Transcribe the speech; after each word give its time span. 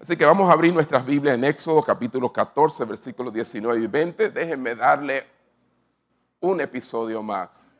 Así 0.00 0.16
que 0.16 0.24
vamos 0.24 0.48
a 0.48 0.52
abrir 0.52 0.72
nuestras 0.72 1.04
Biblias 1.04 1.34
en 1.34 1.42
Éxodo 1.42 1.82
capítulo 1.82 2.32
14, 2.32 2.84
versículos 2.84 3.34
19 3.34 3.82
y 3.82 3.86
20. 3.88 4.30
Déjenme 4.30 4.76
darle 4.76 5.26
un 6.38 6.60
episodio 6.60 7.20
más 7.20 7.76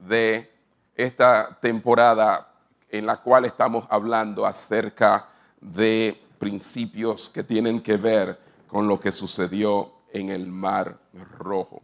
de 0.00 0.50
esta 0.96 1.56
temporada 1.60 2.52
en 2.88 3.06
la 3.06 3.18
cual 3.18 3.44
estamos 3.44 3.86
hablando 3.88 4.44
acerca 4.44 5.28
de 5.60 6.20
principios 6.40 7.30
que 7.30 7.44
tienen 7.44 7.80
que 7.82 7.96
ver 7.96 8.36
con 8.66 8.88
lo 8.88 8.98
que 8.98 9.12
sucedió 9.12 9.92
en 10.12 10.30
el 10.30 10.48
Mar 10.48 10.98
Rojo. 11.38 11.82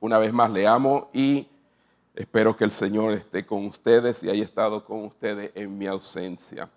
Una 0.00 0.18
vez 0.18 0.34
más 0.34 0.50
le 0.50 0.66
amo 0.66 1.08
y 1.14 1.48
espero 2.14 2.54
que 2.54 2.64
el 2.64 2.72
Señor 2.72 3.14
esté 3.14 3.46
con 3.46 3.64
ustedes 3.64 4.22
y 4.22 4.28
haya 4.28 4.44
estado 4.44 4.84
con 4.84 5.02
ustedes 5.06 5.50
en 5.54 5.78
mi 5.78 5.86
ausencia. 5.86 6.68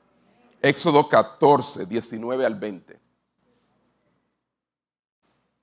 Éxodo 0.61 1.07
14, 1.07 1.85
19 1.85 2.45
al 2.45 2.55
20. 2.55 2.99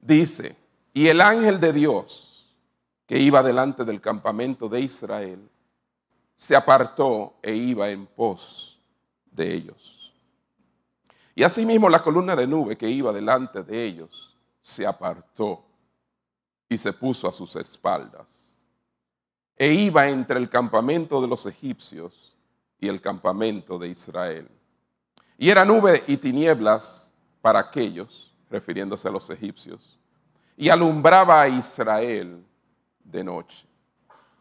Dice, 0.00 0.56
y 0.92 1.08
el 1.08 1.20
ángel 1.20 1.60
de 1.60 1.72
Dios 1.72 2.32
que 3.06 3.18
iba 3.18 3.42
delante 3.42 3.84
del 3.84 4.00
campamento 4.00 4.68
de 4.68 4.80
Israel, 4.80 5.48
se 6.34 6.56
apartó 6.56 7.34
e 7.42 7.54
iba 7.54 7.90
en 7.90 8.06
pos 8.06 8.80
de 9.30 9.54
ellos. 9.54 10.12
Y 11.34 11.42
asimismo 11.42 11.88
la 11.88 12.02
columna 12.02 12.36
de 12.36 12.46
nube 12.46 12.76
que 12.76 12.88
iba 12.88 13.12
delante 13.12 13.62
de 13.62 13.84
ellos 13.84 14.36
se 14.60 14.86
apartó 14.86 15.64
y 16.68 16.78
se 16.78 16.92
puso 16.92 17.28
a 17.28 17.32
sus 17.32 17.54
espaldas. 17.56 18.58
E 19.56 19.72
iba 19.72 20.08
entre 20.08 20.38
el 20.38 20.48
campamento 20.48 21.20
de 21.20 21.28
los 21.28 21.46
egipcios 21.46 22.36
y 22.80 22.88
el 22.88 23.00
campamento 23.00 23.78
de 23.78 23.88
Israel. 23.88 24.48
Y 25.38 25.50
era 25.50 25.64
nube 25.64 26.02
y 26.06 26.16
tinieblas 26.16 27.12
para 27.40 27.58
aquellos, 27.58 28.32
refiriéndose 28.50 29.08
a 29.08 29.10
los 29.10 29.28
egipcios, 29.30 29.98
y 30.56 30.68
alumbraba 30.68 31.42
a 31.42 31.48
Israel 31.48 32.44
de 33.04 33.24
noche. 33.24 33.66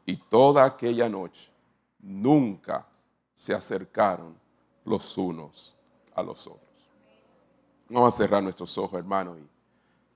Y 0.05 0.17
toda 0.17 0.65
aquella 0.65 1.07
noche 1.09 1.51
nunca 1.99 2.85
se 3.35 3.53
acercaron 3.53 4.35
los 4.85 5.17
unos 5.17 5.75
a 6.13 6.21
los 6.21 6.45
otros. 6.45 6.69
Vamos 7.89 8.13
a 8.13 8.17
cerrar 8.17 8.43
nuestros 8.43 8.77
ojos, 8.77 8.99
hermanos, 8.99 9.37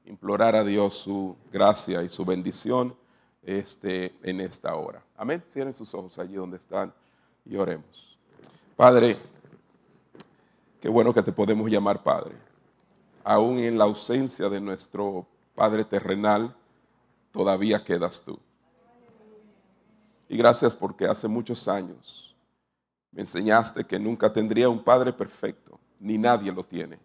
y 0.06 0.10
implorar 0.10 0.56
a 0.56 0.64
Dios 0.64 0.94
su 0.94 1.36
gracia 1.52 2.04
y 2.04 2.10
su 2.10 2.24
bendición 2.24 2.96
este, 3.44 4.16
en 4.24 4.42
esta 4.42 4.76
hora. 4.76 5.04
Amén. 5.18 5.44
Cierren 5.48 5.74
sus 5.74 5.94
ojos 5.94 6.18
allí 6.20 6.36
donde 6.36 6.58
están 6.58 6.94
y 7.46 7.56
oremos. 7.56 8.18
Padre, 8.76 9.18
Qué 10.86 10.92
bueno 10.92 11.12
que 11.12 11.24
te 11.24 11.32
podemos 11.32 11.68
llamar 11.68 12.04
Padre. 12.04 12.36
Aún 13.24 13.58
en 13.58 13.76
la 13.76 13.86
ausencia 13.86 14.48
de 14.50 14.62
nuestro 14.62 15.26
Padre 15.56 15.84
terrenal, 15.84 16.56
todavía 17.32 17.84
quedas 17.84 18.22
tú. 18.24 18.38
Y 20.30 20.38
gracias 20.38 20.76
porque 20.76 21.08
hace 21.08 21.28
muchos 21.28 21.68
años 21.68 22.36
me 23.12 23.22
enseñaste 23.22 23.84
que 23.84 23.98
nunca 23.98 24.32
tendría 24.32 24.70
un 24.70 24.78
Padre 24.78 25.12
perfecto, 25.12 25.80
ni 26.00 26.20
nadie 26.20 26.52
lo 26.52 26.64
tiene. 26.64 27.00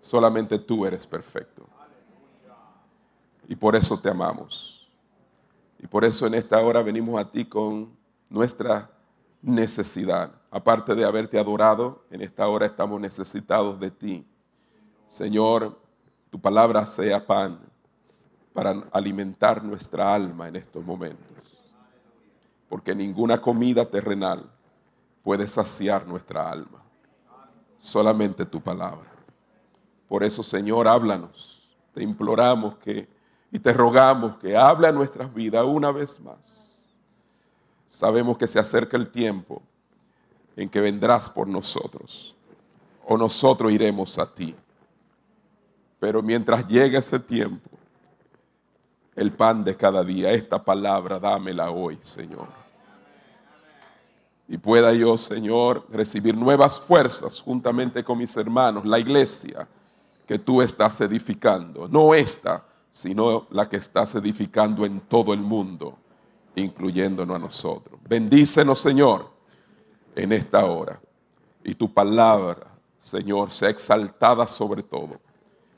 Solamente 0.00 0.58
tú 0.58 0.84
eres 0.84 1.06
perfecto. 1.06 1.68
Y 3.46 3.54
por 3.54 3.76
eso 3.76 3.96
te 4.00 4.10
amamos. 4.10 4.90
Y 5.78 5.86
por 5.86 6.04
eso 6.04 6.26
en 6.26 6.34
esta 6.34 6.60
hora 6.60 6.82
venimos 6.82 7.16
a 7.20 7.30
ti 7.30 7.44
con 7.44 7.96
nuestra 8.28 8.90
necesidad. 9.40 10.37
Aparte 10.50 10.94
de 10.94 11.04
haberte 11.04 11.38
adorado, 11.38 12.04
en 12.10 12.22
esta 12.22 12.48
hora 12.48 12.66
estamos 12.66 13.00
necesitados 13.00 13.78
de 13.78 13.90
ti. 13.90 14.26
Señor, 15.06 15.78
tu 16.30 16.40
palabra 16.40 16.84
sea 16.86 17.26
pan 17.26 17.58
para 18.52 18.82
alimentar 18.92 19.62
nuestra 19.62 20.14
alma 20.14 20.48
en 20.48 20.56
estos 20.56 20.84
momentos. 20.84 21.26
Porque 22.68 22.94
ninguna 22.94 23.40
comida 23.40 23.84
terrenal 23.84 24.50
puede 25.22 25.46
saciar 25.46 26.06
nuestra 26.06 26.50
alma. 26.50 26.82
Solamente 27.78 28.44
tu 28.44 28.60
palabra. 28.60 29.10
Por 30.08 30.24
eso, 30.24 30.42
Señor, 30.42 30.88
háblanos. 30.88 31.70
Te 31.92 32.02
imploramos 32.02 32.76
que 32.78 33.08
y 33.50 33.58
te 33.58 33.72
rogamos 33.72 34.36
que 34.38 34.56
hable 34.56 34.88
a 34.88 34.92
nuestras 34.92 35.32
vidas 35.32 35.64
una 35.64 35.90
vez 35.90 36.20
más 36.20 36.68
sabemos 37.88 38.36
que 38.36 38.46
se 38.46 38.58
acerca 38.58 38.96
el 38.96 39.10
tiempo 39.10 39.62
en 40.58 40.68
que 40.68 40.80
vendrás 40.80 41.30
por 41.30 41.46
nosotros 41.46 42.34
o 43.06 43.16
nosotros 43.16 43.72
iremos 43.72 44.18
a 44.18 44.26
ti. 44.26 44.54
Pero 46.00 46.20
mientras 46.22 46.66
llegue 46.66 46.98
ese 46.98 47.18
tiempo, 47.20 47.70
el 49.14 49.32
pan 49.32 49.62
de 49.62 49.76
cada 49.76 50.02
día, 50.02 50.32
esta 50.32 50.62
palabra, 50.62 51.18
dámela 51.18 51.70
hoy, 51.70 51.98
Señor. 52.02 52.48
Y 54.48 54.58
pueda 54.58 54.92
yo, 54.92 55.16
Señor, 55.16 55.86
recibir 55.90 56.36
nuevas 56.36 56.78
fuerzas 56.80 57.40
juntamente 57.40 58.02
con 58.02 58.18
mis 58.18 58.36
hermanos, 58.36 58.84
la 58.84 58.98
iglesia 58.98 59.68
que 60.26 60.38
tú 60.38 60.60
estás 60.60 61.00
edificando. 61.00 61.88
No 61.88 62.14
esta, 62.14 62.64
sino 62.90 63.46
la 63.50 63.68
que 63.68 63.76
estás 63.76 64.14
edificando 64.16 64.84
en 64.84 65.00
todo 65.00 65.32
el 65.32 65.40
mundo 65.40 65.96
incluyéndonos 66.56 67.36
a 67.36 67.38
nosotros. 67.38 68.00
Bendícenos, 68.08 68.80
Señor, 68.80 69.37
en 70.18 70.32
esta 70.32 70.64
hora. 70.64 71.00
Y 71.62 71.74
tu 71.76 71.92
palabra, 71.92 72.66
Señor, 72.98 73.52
sea 73.52 73.70
exaltada 73.70 74.48
sobre 74.48 74.82
todo. 74.82 75.20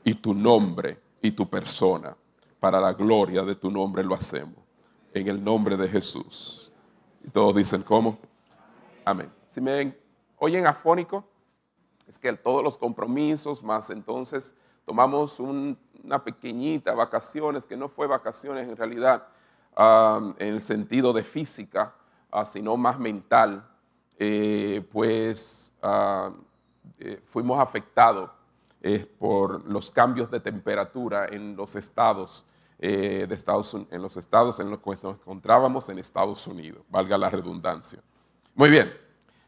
Y 0.03 0.15
tu 0.15 0.33
nombre 0.33 0.99
y 1.21 1.31
tu 1.31 1.47
persona, 1.47 2.17
para 2.59 2.79
la 2.81 2.93
gloria 2.93 3.43
de 3.43 3.53
tu 3.53 3.69
nombre 3.69 4.03
lo 4.03 4.15
hacemos. 4.15 4.55
En 5.13 5.27
el 5.27 5.43
nombre 5.43 5.77
de 5.77 5.87
Jesús. 5.87 6.71
Y 7.23 7.29
todos 7.29 7.55
dicen, 7.55 7.83
¿cómo? 7.83 8.17
Amén. 9.05 9.31
Si 9.45 9.61
me 9.61 9.95
oyen 10.37 10.65
afónico, 10.65 11.23
es 12.07 12.17
que 12.17 12.33
todos 12.33 12.63
los 12.63 12.77
compromisos, 12.77 13.61
más 13.61 13.91
entonces 13.91 14.55
tomamos 14.85 15.39
una 15.39 16.23
pequeñita 16.23 16.95
vacaciones, 16.95 17.67
que 17.67 17.77
no 17.77 17.87
fue 17.89 18.07
vacaciones 18.07 18.67
en 18.67 18.75
realidad, 18.75 19.27
en 19.77 20.47
el 20.47 20.61
sentido 20.61 21.13
de 21.13 21.23
física, 21.23 21.93
ah, 22.31 22.43
sino 22.43 22.75
más 22.75 22.97
mental, 22.97 23.70
eh, 24.17 24.85
pues 24.91 25.73
ah, 25.81 26.31
eh, 26.99 27.21
fuimos 27.25 27.59
afectados 27.59 28.29
eh, 28.81 29.05
por 29.19 29.65
los 29.65 29.91
cambios 29.91 30.29
de 30.29 30.39
temperatura 30.39 31.27
en 31.27 31.55
los 31.55 31.75
estados 31.75 32.45
de 32.79 33.27
Estados 33.29 33.77
en 33.91 34.01
los 34.01 34.17
estados 34.17 34.59
en 34.59 34.71
los 34.71 34.79
que 34.79 34.97
nos 35.03 35.15
encontrábamos 35.17 35.87
en 35.89 35.99
Estados 35.99 36.47
Unidos, 36.47 36.81
valga 36.89 37.15
la 37.15 37.29
redundancia. 37.29 37.99
Muy 38.55 38.71
bien, 38.71 38.91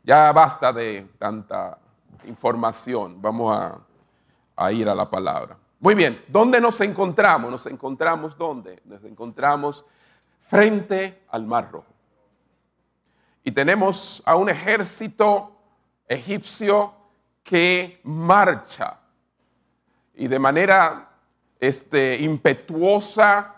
ya 0.03 0.31
basta 0.31 0.71
de 0.71 1.07
tanta 1.17 1.79
información, 2.25 3.19
vamos 3.19 3.57
a, 3.57 3.79
a 4.55 4.71
ir 4.71 4.87
a 4.87 4.93
la 4.93 5.09
palabra. 5.09 5.57
Muy 5.79 5.95
bien, 5.95 6.23
¿dónde 6.27 6.61
nos 6.61 6.79
encontramos? 6.81 7.49
Nos 7.49 7.65
encontramos 7.65 8.37
¿dónde? 8.37 8.83
Nos 8.85 9.03
encontramos 9.03 9.83
frente 10.47 11.23
al 11.29 11.47
Mar 11.47 11.71
Rojo. 11.71 11.92
Y 13.43 13.51
tenemos 13.51 14.21
a 14.25 14.35
un 14.35 14.49
ejército 14.49 15.51
egipcio 16.07 16.93
que 17.43 17.99
marcha 18.03 18.99
y 20.15 20.27
de 20.27 20.39
manera 20.39 21.09
este, 21.59 22.21
impetuosa 22.21 23.55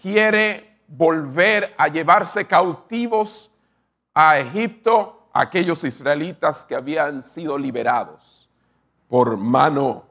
quiere 0.00 0.78
volver 0.88 1.74
a 1.76 1.88
llevarse 1.88 2.46
cautivos 2.46 3.50
a 4.14 4.38
Egipto 4.38 5.28
aquellos 5.32 5.84
israelitas 5.84 6.64
que 6.64 6.74
habían 6.74 7.22
sido 7.22 7.58
liberados 7.58 8.48
por 9.08 9.36
mano 9.36 10.04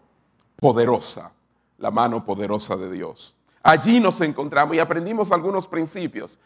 poderosa, 0.56 1.32
la 1.78 1.92
mano 1.92 2.26
poderosa 2.26 2.76
de 2.76 2.92
Dios. 2.92 3.36
Allí 3.64 4.00
nos 4.00 4.22
encontramos 4.22 4.76
y 4.76 4.80
aprendimos 4.80 5.32
algunos 5.32 5.68
principios, 5.68 6.40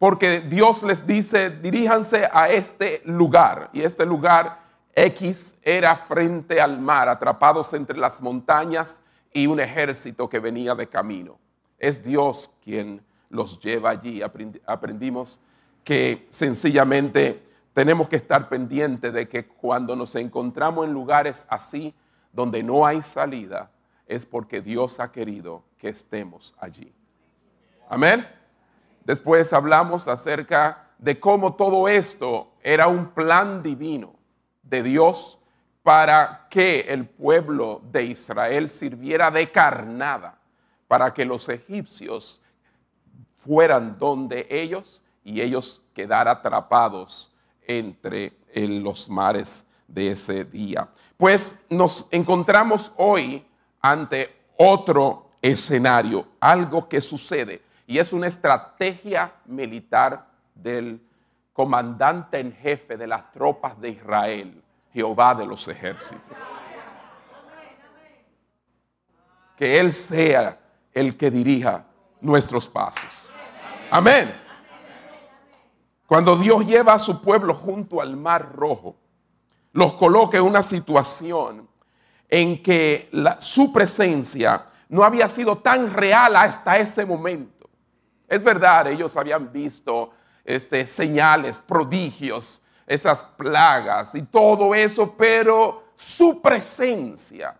porque 0.00 0.40
Dios 0.40 0.82
les 0.82 1.06
dice, 1.06 1.50
diríjanse 1.50 2.26
a 2.32 2.48
este 2.48 3.02
lugar, 3.04 3.68
y 3.74 3.82
este 3.82 4.06
lugar 4.06 4.62
X 4.94 5.58
era 5.60 5.94
frente 5.94 6.58
al 6.58 6.80
mar, 6.80 7.06
atrapados 7.10 7.74
entre 7.74 7.98
las 7.98 8.22
montañas 8.22 9.02
y 9.30 9.46
un 9.46 9.60
ejército 9.60 10.26
que 10.26 10.38
venía 10.38 10.74
de 10.74 10.88
camino. 10.88 11.38
Es 11.78 12.02
Dios 12.02 12.50
quien 12.64 13.02
los 13.28 13.60
lleva 13.60 13.90
allí. 13.90 14.22
Aprendimos 14.64 15.38
que 15.84 16.26
sencillamente 16.30 17.46
tenemos 17.74 18.08
que 18.08 18.16
estar 18.16 18.48
pendientes 18.48 19.12
de 19.12 19.28
que 19.28 19.48
cuando 19.48 19.94
nos 19.94 20.14
encontramos 20.16 20.86
en 20.86 20.94
lugares 20.94 21.46
así, 21.50 21.94
donde 22.32 22.62
no 22.62 22.86
hay 22.86 23.02
salida, 23.02 23.70
es 24.06 24.24
porque 24.24 24.62
Dios 24.62 24.98
ha 24.98 25.12
querido 25.12 25.62
que 25.76 25.90
estemos 25.90 26.54
allí. 26.58 26.90
Amén. 27.86 28.39
Después 29.04 29.52
hablamos 29.52 30.08
acerca 30.08 30.90
de 30.98 31.18
cómo 31.18 31.54
todo 31.54 31.88
esto 31.88 32.52
era 32.62 32.86
un 32.86 33.08
plan 33.08 33.62
divino 33.62 34.14
de 34.62 34.82
Dios 34.82 35.38
para 35.82 36.46
que 36.50 36.80
el 36.80 37.06
pueblo 37.06 37.80
de 37.90 38.04
Israel 38.04 38.68
sirviera 38.68 39.30
de 39.30 39.50
carnada, 39.50 40.38
para 40.86 41.12
que 41.14 41.24
los 41.24 41.48
egipcios 41.48 42.40
fueran 43.36 43.98
donde 43.98 44.46
ellos 44.50 45.02
y 45.24 45.40
ellos 45.40 45.82
quedar 45.94 46.28
atrapados 46.28 47.32
entre 47.66 48.32
los 48.54 49.08
mares 49.08 49.66
de 49.88 50.12
ese 50.12 50.44
día. 50.44 50.88
Pues 51.16 51.64
nos 51.68 52.06
encontramos 52.10 52.92
hoy 52.96 53.44
ante 53.80 54.36
otro 54.56 55.30
escenario, 55.40 56.26
algo 56.38 56.88
que 56.88 57.00
sucede, 57.00 57.62
y 57.90 57.98
es 57.98 58.12
una 58.12 58.28
estrategia 58.28 59.32
militar 59.46 60.24
del 60.54 61.04
comandante 61.52 62.38
en 62.38 62.52
jefe 62.52 62.96
de 62.96 63.08
las 63.08 63.32
tropas 63.32 63.80
de 63.80 63.88
Israel, 63.88 64.62
Jehová 64.92 65.34
de 65.34 65.44
los 65.44 65.66
ejércitos. 65.66 66.36
Que 69.56 69.80
Él 69.80 69.92
sea 69.92 70.56
el 70.92 71.16
que 71.16 71.32
dirija 71.32 71.84
nuestros 72.20 72.68
pasos. 72.68 73.28
Amén. 73.90 74.40
Cuando 76.06 76.36
Dios 76.36 76.64
lleva 76.64 76.94
a 76.94 76.98
su 77.00 77.20
pueblo 77.20 77.52
junto 77.54 78.00
al 78.00 78.16
mar 78.16 78.52
rojo, 78.54 78.94
los 79.72 79.94
coloca 79.94 80.38
en 80.38 80.44
una 80.44 80.62
situación 80.62 81.68
en 82.28 82.62
que 82.62 83.10
su 83.40 83.72
presencia 83.72 84.66
no 84.88 85.02
había 85.02 85.28
sido 85.28 85.58
tan 85.58 85.92
real 85.92 86.36
hasta 86.36 86.78
ese 86.78 87.04
momento. 87.04 87.59
Es 88.30 88.44
verdad, 88.44 88.86
ellos 88.86 89.16
habían 89.16 89.52
visto 89.52 90.12
este, 90.44 90.86
señales, 90.86 91.58
prodigios, 91.58 92.62
esas 92.86 93.24
plagas 93.24 94.14
y 94.14 94.22
todo 94.22 94.72
eso, 94.72 95.16
pero 95.16 95.88
su 95.96 96.40
presencia 96.40 97.58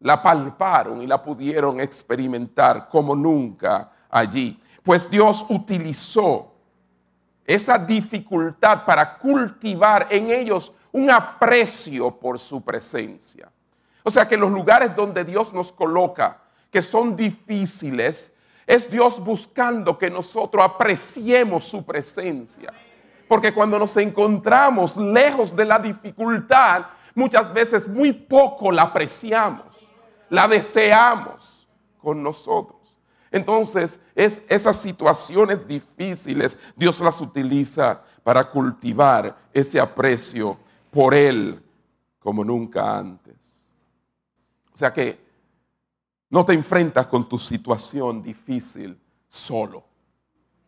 la 0.00 0.22
palparon 0.22 1.02
y 1.02 1.06
la 1.06 1.22
pudieron 1.22 1.78
experimentar 1.78 2.88
como 2.88 3.14
nunca 3.14 3.92
allí. 4.08 4.58
Pues 4.82 5.08
Dios 5.10 5.44
utilizó 5.50 6.54
esa 7.44 7.76
dificultad 7.76 8.86
para 8.86 9.18
cultivar 9.18 10.06
en 10.08 10.30
ellos 10.30 10.72
un 10.90 11.10
aprecio 11.10 12.18
por 12.18 12.38
su 12.38 12.62
presencia. 12.62 13.52
O 14.02 14.10
sea 14.10 14.26
que 14.26 14.38
los 14.38 14.50
lugares 14.50 14.96
donde 14.96 15.22
Dios 15.22 15.52
nos 15.52 15.70
coloca, 15.70 16.38
que 16.70 16.80
son 16.80 17.14
difíciles, 17.14 18.32
es 18.66 18.90
Dios 18.90 19.22
buscando 19.22 19.98
que 19.98 20.10
nosotros 20.10 20.64
apreciemos 20.64 21.64
su 21.64 21.84
presencia. 21.84 22.72
Porque 23.28 23.52
cuando 23.52 23.78
nos 23.78 23.96
encontramos 23.96 24.96
lejos 24.96 25.54
de 25.56 25.64
la 25.64 25.78
dificultad, 25.78 26.86
muchas 27.14 27.52
veces 27.52 27.88
muy 27.88 28.12
poco 28.12 28.70
la 28.70 28.82
apreciamos, 28.82 29.66
la 30.28 30.46
deseamos 30.46 31.66
con 31.98 32.22
nosotros. 32.22 32.80
Entonces, 33.30 33.98
es 34.14 34.42
esas 34.48 34.76
situaciones 34.76 35.66
difíciles, 35.66 36.58
Dios 36.76 37.00
las 37.00 37.20
utiliza 37.20 38.02
para 38.22 38.50
cultivar 38.50 39.36
ese 39.52 39.80
aprecio 39.80 40.58
por 40.90 41.14
Él 41.14 41.62
como 42.18 42.44
nunca 42.44 42.98
antes. 42.98 43.34
O 44.74 44.76
sea 44.76 44.92
que 44.92 45.21
no 46.32 46.46
te 46.46 46.54
enfrentas 46.54 47.06
con 47.08 47.28
tu 47.28 47.38
situación 47.38 48.22
difícil 48.22 48.98
solo, 49.28 49.84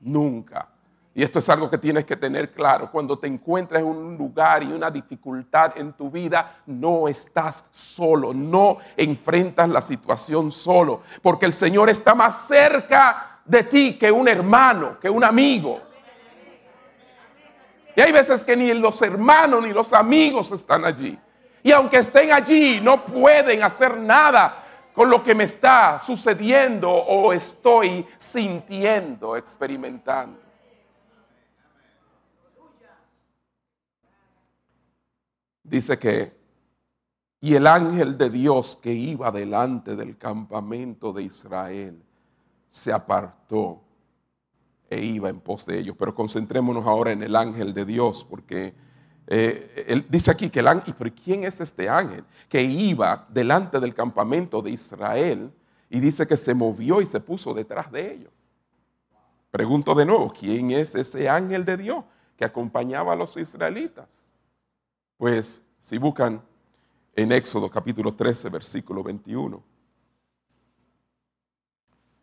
nunca. 0.01 0.69
Y 1.15 1.23
esto 1.23 1.39
es 1.39 1.49
algo 1.49 1.71
que 1.71 1.79
tienes 1.79 2.05
que 2.05 2.17
tener 2.17 2.53
claro. 2.53 2.91
Cuando 2.91 3.19
te 3.19 3.29
encuentras 3.29 3.81
en 3.81 3.89
un 3.89 4.19
lugar 4.19 4.63
y 4.63 4.67
una 4.67 4.91
dificultad 4.91 5.73
en 5.77 5.95
tu 5.95 6.11
vida, 6.11 6.59
no 6.67 7.09
estás 7.09 7.65
solo, 7.71 8.35
no 8.35 8.77
enfrentas 8.95 9.67
la 9.71 9.81
situación 9.81 10.53
solo, 10.53 11.01
porque 11.23 11.47
el 11.47 11.53
Señor 11.55 11.89
está 11.89 12.15
más 12.15 12.47
cerca 12.47 13.41
de 13.47 13.63
ti 13.63 13.95
que 13.99 14.13
un 14.13 14.29
hermano, 14.29 15.01
que 15.01 15.09
un 15.09 15.25
amigo. 15.25 15.81
Y 17.97 18.03
hay 18.03 18.13
veces 18.13 18.45
que 18.45 18.55
ni 18.55 18.75
los 18.75 19.01
hermanos 19.01 19.63
ni 19.63 19.73
los 19.73 19.95
amigos 19.95 20.53
están 20.53 20.85
allí. 20.85 21.19
Y 21.63 21.73
aunque 21.73 22.01
estén 22.01 22.33
allí, 22.33 22.83
no 22.83 23.07
pueden 23.07 23.63
hacer 23.63 23.97
nada 23.97 24.61
con 24.95 25.11
lo 25.11 25.23
que 25.23 25.35
me 25.35 25.45
está 25.45 25.99
sucediendo 25.99 26.89
o 26.91 27.33
estoy 27.33 28.07
sintiendo, 28.17 29.37
experimentando. 29.37 30.39
Dice 35.65 35.99
que, 35.99 36.37
y 37.41 37.55
el 37.55 37.67
ángel 37.67 38.17
de 38.17 38.31
Dios 38.31 38.79
que 38.81 38.93
iba 38.93 39.33
delante 39.33 39.97
del 39.97 40.17
campamento 40.17 41.13
de 41.13 41.25
Israel 41.25 42.03
se 42.71 42.93
apartó 42.93 43.83
e 44.89 45.03
iba 45.03 45.29
en 45.29 45.41
pos 45.41 45.67
de 45.67 45.79
ellos. 45.79 45.97
Pero 45.99 46.15
concentrémonos 46.15 46.87
ahora 46.87 47.13
en 47.13 47.23
el 47.23 47.35
ángel 47.35 47.75
de 47.75 47.85
Dios, 47.85 48.25
porque 48.29 48.75
eh, 49.27 49.85
él 49.89 50.07
dice 50.09 50.31
aquí 50.31 50.51
que 50.51 50.61
el 50.61 50.69
ángel, 50.69 50.95
pero 50.99 51.11
¿quién 51.15 51.45
es 51.45 51.61
este 51.61 51.89
ángel? 51.89 52.25
Que 52.49 52.63
iba 52.63 53.27
delante 53.31 53.81
del 53.81 53.95
campamento 53.95 54.61
de 54.61 54.71
Israel 54.71 55.51
y 55.89 56.01
dice 56.01 56.27
que 56.27 56.37
se 56.37 56.55
movió 56.55 57.01
y 57.01 57.07
se 57.07 57.21
puso 57.21 57.55
detrás 57.55 57.91
de 57.91 58.13
ellos. 58.13 58.33
Pregunto 59.51 59.95
de 59.95 60.05
nuevo, 60.05 60.33
¿quién 60.33 60.73
es 60.73 60.95
ese 60.95 61.29
ángel 61.29 61.65
de 61.65 61.77
Dios 61.77 62.05
que 62.37 62.45
acompañaba 62.45 63.13
a 63.13 63.17
los 63.17 63.37
israelitas? 63.37 64.09
Pues 65.17 65.63
si 65.79 65.97
buscan 65.97 66.43
en 67.15 67.33
Éxodo 67.33 67.71
capítulo 67.71 68.13
13, 68.13 68.49
versículo 68.49 69.03
21. 69.03 69.63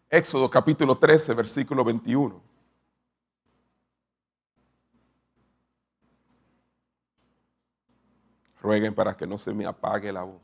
Éxodo 0.09 0.49
capítulo 0.49 0.97
13, 0.97 1.33
versículo 1.33 1.85
21. 1.85 2.50
Rueguen 8.61 8.93
para 8.93 9.17
que 9.17 9.25
no 9.25 9.37
se 9.37 9.53
me 9.53 9.65
apague 9.65 10.11
la 10.11 10.23
voz. 10.23 10.41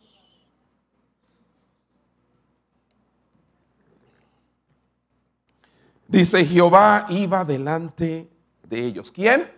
Dice, 6.08 6.46
Jehová 6.46 7.06
iba 7.10 7.44
delante 7.44 8.30
de 8.64 8.80
ellos. 8.80 9.12
¿Quién? 9.12 9.52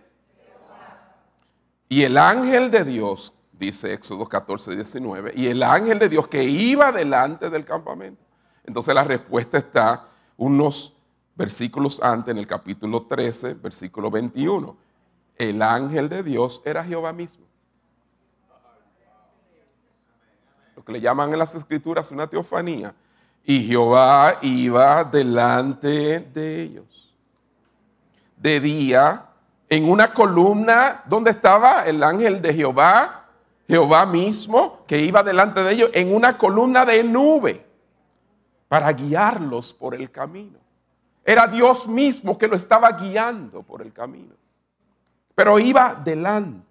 Y 1.88 2.02
el 2.02 2.16
ángel 2.18 2.70
de 2.70 2.84
Dios, 2.84 3.32
dice 3.52 3.92
Éxodo 3.92 4.28
14, 4.28 4.74
19, 4.74 5.32
y 5.34 5.48
el 5.48 5.62
ángel 5.62 5.98
de 5.98 6.08
Dios 6.08 6.28
que 6.28 6.44
iba 6.44 6.92
delante 6.92 7.50
del 7.50 7.64
campamento. 7.64 8.22
Entonces 8.64 8.94
la 8.94 9.04
respuesta 9.04 9.58
está 9.58 10.08
unos 10.36 10.94
versículos 11.34 12.00
antes, 12.02 12.32
en 12.32 12.38
el 12.38 12.46
capítulo 12.46 13.06
13, 13.06 13.54
versículo 13.54 14.10
21. 14.10 14.76
El 15.36 15.62
ángel 15.62 16.08
de 16.08 16.22
Dios 16.22 16.62
era 16.64 16.84
Jehová 16.84 17.12
mismo. 17.12 17.49
Que 20.84 20.92
le 20.92 21.00
llaman 21.00 21.32
en 21.32 21.38
las 21.38 21.54
escrituras 21.54 22.10
una 22.10 22.26
teofanía. 22.26 22.94
Y 23.44 23.66
Jehová 23.66 24.38
iba 24.42 25.04
delante 25.04 26.20
de 26.20 26.62
ellos. 26.62 27.14
De 28.36 28.60
día 28.60 29.26
en 29.70 29.88
una 29.88 30.12
columna 30.12 31.04
donde 31.06 31.30
estaba 31.30 31.84
el 31.86 32.02
ángel 32.02 32.42
de 32.42 32.52
Jehová, 32.52 33.24
Jehová 33.68 34.04
mismo, 34.04 34.84
que 34.84 35.00
iba 35.00 35.22
delante 35.22 35.62
de 35.62 35.72
ellos, 35.72 35.90
en 35.94 36.12
una 36.12 36.36
columna 36.36 36.84
de 36.84 37.04
nube 37.04 37.64
para 38.66 38.92
guiarlos 38.92 39.72
por 39.72 39.94
el 39.94 40.10
camino. 40.10 40.58
Era 41.24 41.46
Dios 41.46 41.86
mismo 41.86 42.36
que 42.36 42.48
lo 42.48 42.56
estaba 42.56 42.90
guiando 42.92 43.62
por 43.62 43.80
el 43.80 43.92
camino. 43.92 44.34
Pero 45.36 45.60
iba 45.60 45.94
delante. 45.94 46.69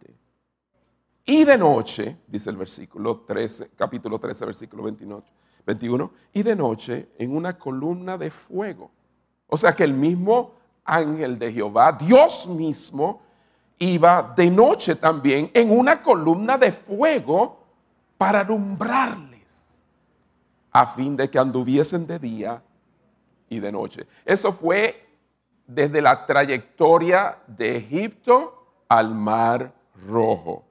Y 1.30 1.44
de 1.44 1.60
noche, 1.60 2.18
dice 2.26 2.50
el 2.50 2.58
versículo 2.58 3.20
13, 3.20 3.70
capítulo 3.76 4.18
13, 4.18 4.46
versículo 4.46 4.82
29, 4.82 5.22
21, 5.64 6.12
y 6.34 6.42
de 6.42 6.56
noche 6.56 7.10
en 7.20 7.36
una 7.36 7.56
columna 7.56 8.18
de 8.18 8.32
fuego. 8.32 8.90
O 9.46 9.56
sea 9.56 9.74
que 9.74 9.84
el 9.84 9.94
mismo 9.94 10.56
ángel 10.84 11.38
de 11.38 11.54
Jehová, 11.54 11.92
Dios 11.92 12.48
mismo, 12.48 13.22
iba 13.78 14.34
de 14.36 14.50
noche 14.50 14.96
también 14.96 15.52
en 15.54 15.70
una 15.70 16.02
columna 16.02 16.58
de 16.58 16.72
fuego 16.72 17.60
para 18.18 18.40
alumbrarles, 18.40 19.84
a 20.72 20.88
fin 20.88 21.16
de 21.16 21.30
que 21.30 21.38
anduviesen 21.38 22.08
de 22.08 22.18
día 22.18 22.64
y 23.50 23.60
de 23.60 23.72
noche. 23.72 24.08
Eso 24.26 24.52
fue 24.52 25.08
desde 25.68 26.02
la 26.02 26.26
trayectoria 26.26 27.38
de 27.46 27.78
Egipto 27.78 28.66
al 28.88 29.14
mar 29.14 29.72
rojo. 30.08 30.64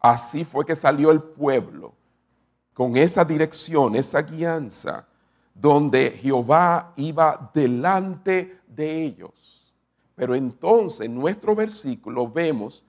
Así 0.00 0.44
fue 0.44 0.64
que 0.64 0.74
salió 0.74 1.10
el 1.10 1.22
pueblo, 1.22 1.94
con 2.74 2.96
esa 2.96 3.24
dirección, 3.24 3.94
esa 3.94 4.22
guianza, 4.22 5.06
donde 5.54 6.10
Jehová 6.12 6.92
iba 6.96 7.50
delante 7.54 8.60
de 8.66 9.04
ellos 9.04 9.50
pero 10.20 10.34
entonces 10.34 11.06
en 11.06 11.14
nuestro 11.14 11.56
versículo 11.56 12.28
vemos 12.28 12.84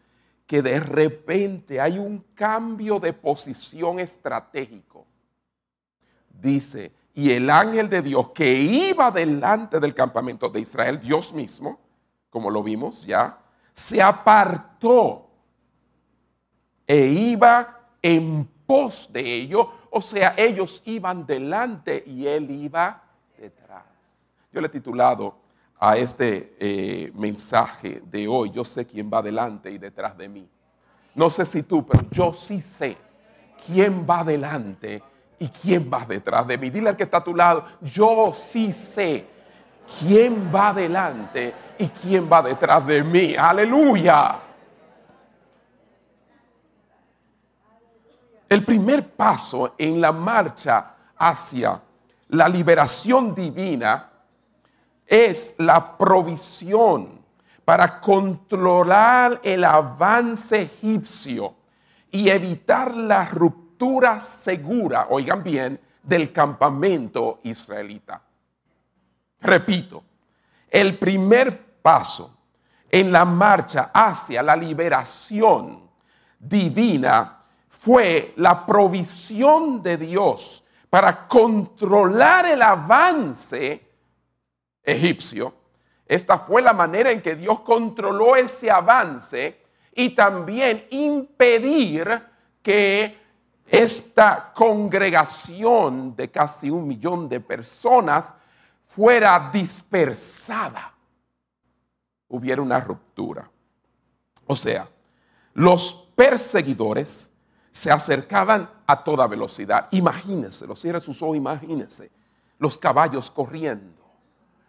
que 0.46 0.62
de 0.62 0.82
repente 0.82 1.80
hay 1.80 1.98
un 1.98 2.26
cambio 2.36 3.00
de 3.00 3.14
posición 3.14 4.02
estratégico. 4.02 5.08
Dice, 6.30 6.92
y 7.14 7.32
el 7.32 7.50
ángel 7.50 7.88
de 7.88 8.02
Dios 8.02 8.32
que 8.32 8.52
iba 8.54 9.10
delante 9.12 9.80
del 9.80 9.96
campamento 9.96 10.50
de 10.50 10.60
Israel, 10.60 11.00
Dios 11.00 11.32
mismo, 11.34 11.80
como 12.30 12.50
lo 12.52 12.62
vimos 12.62 13.06
ya, 13.06 13.40
se 13.72 14.02
apartó 14.02 15.31
e 16.88 17.06
iba 17.08 17.80
en 18.02 18.48
pos 18.66 19.10
de 19.12 19.22
ellos, 19.22 19.68
o 19.90 20.02
sea, 20.02 20.34
ellos 20.38 20.82
iban 20.86 21.26
delante 21.26 22.04
y 22.06 22.26
él 22.28 22.50
iba 22.50 23.04
detrás. 23.38 23.84
Yo 24.52 24.62
le 24.62 24.68
he 24.68 24.70
titulado 24.70 25.36
a 25.80 25.98
este 25.98 26.56
eh, 26.60 27.12
mensaje 27.16 28.02
de 28.06 28.28
hoy, 28.28 28.52
yo 28.52 28.64
sé 28.64 28.86
quién 28.86 29.10
va 29.12 29.22
delante 29.22 29.72
y 29.72 29.78
detrás 29.78 30.18
de 30.18 30.30
mí. 30.30 30.48
No 31.16 31.30
sé 31.30 31.46
si 31.46 31.64
tú, 31.64 31.86
pero 31.86 32.06
yo 32.12 32.34
sí 32.34 32.62
sé 32.62 32.96
quién 33.66 34.06
va 34.10 34.24
delante 34.24 35.04
y 35.40 35.48
quién 35.50 35.90
va 35.92 36.06
detrás 36.06 36.48
de 36.48 36.58
mí. 36.58 36.70
Dile 36.70 36.90
al 36.90 36.96
que 36.96 37.04
está 37.04 37.18
a 37.18 37.24
tu 37.24 37.36
lado, 37.36 37.66
yo 37.82 38.32
sí 38.34 38.72
sé 38.72 39.26
quién 40.00 40.52
va 40.54 40.72
delante 40.72 41.54
y 41.78 41.88
quién 41.88 42.32
va 42.32 42.42
detrás 42.42 42.86
de 42.86 43.04
mí. 43.04 43.36
Aleluya. 43.36 44.51
El 48.52 48.66
primer 48.66 49.12
paso 49.14 49.76
en 49.78 50.02
la 50.02 50.12
marcha 50.12 50.94
hacia 51.16 51.82
la 52.28 52.50
liberación 52.50 53.34
divina 53.34 54.10
es 55.08 55.56
la 55.60 55.98
provisión 55.98 57.24
para 57.64 58.02
controlar 58.02 59.40
el 59.42 59.64
avance 59.64 60.64
egipcio 60.64 61.56
y 62.12 62.28
evitar 62.28 62.94
la 62.94 63.24
ruptura 63.24 64.20
segura, 64.20 65.08
oigan 65.12 65.42
bien, 65.42 65.80
del 66.04 66.34
campamento 66.34 67.40
israelita. 67.44 68.22
Repito, 69.40 70.04
el 70.70 71.00
primer 71.00 71.78
paso 71.82 72.36
en 72.90 73.14
la 73.14 73.24
marcha 73.24 73.92
hacia 73.94 74.44
la 74.44 74.58
liberación 74.58 75.90
divina 76.38 77.38
fue 77.82 78.34
la 78.36 78.64
provisión 78.64 79.82
de 79.82 79.98
Dios 79.98 80.64
para 80.88 81.28
controlar 81.28 82.46
el 82.46 82.62
avance 82.62 83.82
egipcio. 84.84 85.52
Esta 86.06 86.38
fue 86.38 86.62
la 86.62 86.74
manera 86.74 87.12
en 87.12 87.24
que 87.24 87.36
Dios 87.36 87.62
controló 87.62 88.36
ese 88.36 88.70
avance 88.70 89.64
y 89.96 90.12
también 90.12 90.86
impedir 90.92 92.22
que 92.62 93.18
esta 93.66 94.52
congregación 94.54 96.16
de 96.16 96.30
casi 96.30 96.70
un 96.70 96.88
millón 96.88 97.28
de 97.28 97.40
personas 97.40 98.36
fuera 98.86 99.50
dispersada. 99.52 100.94
Hubiera 102.28 102.62
una 102.62 102.80
ruptura. 102.80 103.50
O 104.46 104.56
sea, 104.56 104.88
los 105.56 106.12
perseguidores 106.16 107.31
se 107.72 107.92
acercaban 107.92 108.70
a 108.86 109.04
toda 109.04 109.28
velocidad. 109.28 109.88
Imagínense, 109.92 110.68
los 110.68 110.80
cierre 110.80 111.00
sus 111.00 111.22
ojos, 111.22 111.38
imagínense 111.38 112.12
los 112.62 112.78
caballos 112.78 113.32
corriendo 113.32 114.06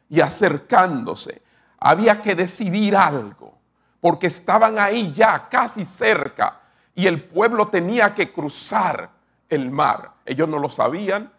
y 0.09 0.21
acercándose. 0.21 1.42
Había 1.78 2.23
que 2.23 2.35
decidir 2.35 2.97
algo, 2.97 3.59
porque 4.00 4.28
estaban 4.28 4.78
ahí 4.78 5.12
ya 5.12 5.47
casi 5.50 5.85
cerca 5.85 6.61
y 6.94 7.06
el 7.06 7.23
pueblo 7.23 7.68
tenía 7.68 8.14
que 8.14 8.32
cruzar 8.32 9.11
el 9.47 9.71
mar. 9.71 10.12
Ellos 10.25 10.49
no 10.49 10.59
lo 10.59 10.71
sabían, 10.71 11.30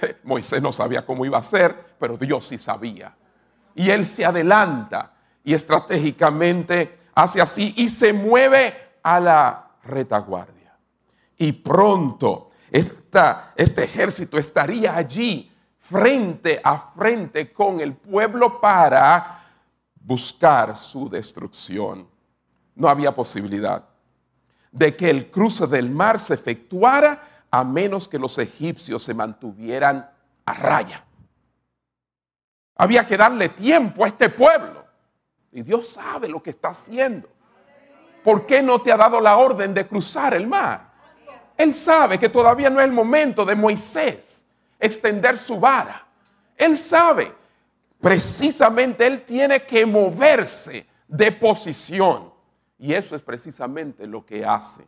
Moisés 0.24 0.60
no 0.60 0.72
sabía 0.72 1.06
cómo 1.06 1.24
iba 1.24 1.38
a 1.38 1.42
ser, 1.44 1.94
pero 1.98 2.16
Dios 2.16 2.48
sí 2.48 2.58
sabía. 2.58 3.14
Y 3.76 3.90
él 3.90 4.04
se 4.04 4.24
adelanta 4.24 5.12
y 5.44 5.54
estratégicamente 5.54 6.98
hace 7.14 7.40
así 7.40 7.72
y 7.76 7.88
se 7.88 8.12
mueve 8.12 8.74
a 9.00 9.20
la 9.20 9.70
retaguardia. 9.84 10.57
Y 11.38 11.52
pronto 11.52 12.50
este 12.70 13.84
ejército 13.84 14.38
estaría 14.38 14.94
allí 14.96 15.50
frente 15.78 16.60
a 16.62 16.78
frente 16.78 17.52
con 17.52 17.80
el 17.80 17.94
pueblo 17.94 18.60
para 18.60 19.46
buscar 19.94 20.76
su 20.76 21.08
destrucción. 21.08 22.06
No 22.74 22.88
había 22.88 23.14
posibilidad 23.14 23.84
de 24.70 24.94
que 24.94 25.08
el 25.08 25.30
cruce 25.30 25.66
del 25.66 25.90
mar 25.90 26.18
se 26.18 26.34
efectuara 26.34 27.44
a 27.50 27.64
menos 27.64 28.06
que 28.06 28.18
los 28.18 28.36
egipcios 28.38 29.02
se 29.02 29.14
mantuvieran 29.14 30.08
a 30.44 30.52
raya. 30.52 31.04
Había 32.76 33.06
que 33.06 33.16
darle 33.16 33.48
tiempo 33.48 34.04
a 34.04 34.08
este 34.08 34.28
pueblo. 34.28 34.84
Y 35.50 35.62
Dios 35.62 35.88
sabe 35.88 36.28
lo 36.28 36.42
que 36.42 36.50
está 36.50 36.68
haciendo. 36.68 37.28
¿Por 38.22 38.46
qué 38.46 38.62
no 38.62 38.82
te 38.82 38.92
ha 38.92 38.96
dado 38.96 39.20
la 39.20 39.36
orden 39.36 39.72
de 39.72 39.86
cruzar 39.86 40.34
el 40.34 40.46
mar? 40.46 40.87
Él 41.58 41.74
sabe 41.74 42.20
que 42.20 42.28
todavía 42.28 42.70
no 42.70 42.78
es 42.78 42.86
el 42.86 42.92
momento 42.92 43.44
de 43.44 43.56
Moisés 43.56 44.46
extender 44.78 45.36
su 45.36 45.58
vara. 45.58 46.06
Él 46.56 46.76
sabe, 46.76 47.34
precisamente 48.00 49.04
él 49.04 49.24
tiene 49.24 49.64
que 49.64 49.84
moverse 49.84 50.86
de 51.08 51.32
posición. 51.32 52.32
Y 52.78 52.94
eso 52.94 53.16
es 53.16 53.22
precisamente 53.22 54.06
lo 54.06 54.24
que 54.24 54.44
hace 54.44 54.86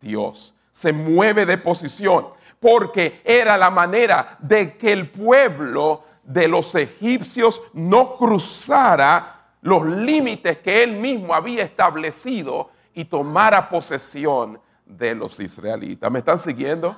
Dios. 0.00 0.52
Se 0.72 0.92
mueve 0.92 1.46
de 1.46 1.56
posición 1.56 2.26
porque 2.58 3.20
era 3.24 3.56
la 3.56 3.70
manera 3.70 4.36
de 4.40 4.76
que 4.76 4.90
el 4.90 5.08
pueblo 5.10 6.02
de 6.24 6.48
los 6.48 6.74
egipcios 6.74 7.62
no 7.72 8.16
cruzara 8.16 9.52
los 9.60 9.86
límites 9.86 10.58
que 10.58 10.82
él 10.82 10.96
mismo 10.96 11.32
había 11.32 11.62
establecido 11.62 12.70
y 12.92 13.04
tomara 13.04 13.68
posesión 13.68 14.60
de 14.88 15.14
los 15.14 15.38
israelitas. 15.38 16.10
¿Me 16.10 16.20
están 16.20 16.38
siguiendo? 16.38 16.96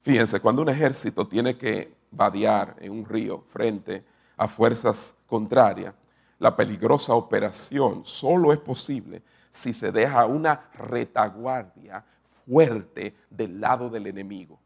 Fíjense, 0.00 0.40
cuando 0.40 0.62
un 0.62 0.68
ejército 0.68 1.26
tiene 1.28 1.56
que 1.56 1.94
vadear 2.10 2.76
en 2.80 2.92
un 2.92 3.04
río 3.04 3.44
frente 3.48 4.04
a 4.36 4.48
fuerzas 4.48 5.14
contrarias, 5.26 5.94
la 6.38 6.56
peligrosa 6.56 7.14
operación 7.14 8.02
solo 8.04 8.52
es 8.52 8.58
posible 8.58 9.22
si 9.50 9.72
se 9.72 9.92
deja 9.92 10.26
una 10.26 10.70
retaguardia 10.74 12.04
fuerte 12.44 13.14
del 13.30 13.60
lado 13.60 13.88
del 13.88 14.08
enemigo. 14.08 14.58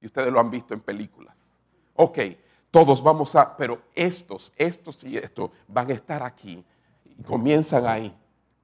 Y 0.00 0.06
ustedes 0.06 0.30
lo 0.30 0.40
han 0.40 0.50
visto 0.50 0.74
en 0.74 0.80
películas. 0.80 1.56
Ok, 1.94 2.18
todos 2.70 3.02
vamos 3.02 3.34
a, 3.36 3.56
pero 3.56 3.82
estos, 3.94 4.52
estos 4.56 5.04
y 5.04 5.16
estos 5.16 5.50
van 5.68 5.90
a 5.90 5.94
estar 5.94 6.22
aquí 6.22 6.64
y 7.04 7.22
comienzan 7.22 7.86
ahí, 7.86 8.14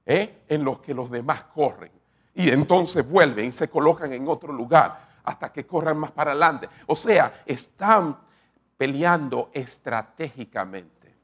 ¿eh? 0.09 0.41
en 0.49 0.63
los 0.63 0.79
que 0.79 0.93
los 0.93 1.09
demás 1.11 1.43
corren. 1.53 1.91
Y 2.33 2.49
entonces 2.49 3.07
vuelven 3.07 3.45
y 3.45 3.51
se 3.51 3.69
colocan 3.69 4.11
en 4.11 4.27
otro 4.27 4.51
lugar 4.51 5.07
hasta 5.23 5.53
que 5.53 5.67
corran 5.67 5.97
más 5.97 6.11
para 6.11 6.31
adelante. 6.31 6.67
O 6.87 6.95
sea, 6.95 7.43
están 7.45 8.17
peleando 8.75 9.51
estratégicamente. 9.53 11.15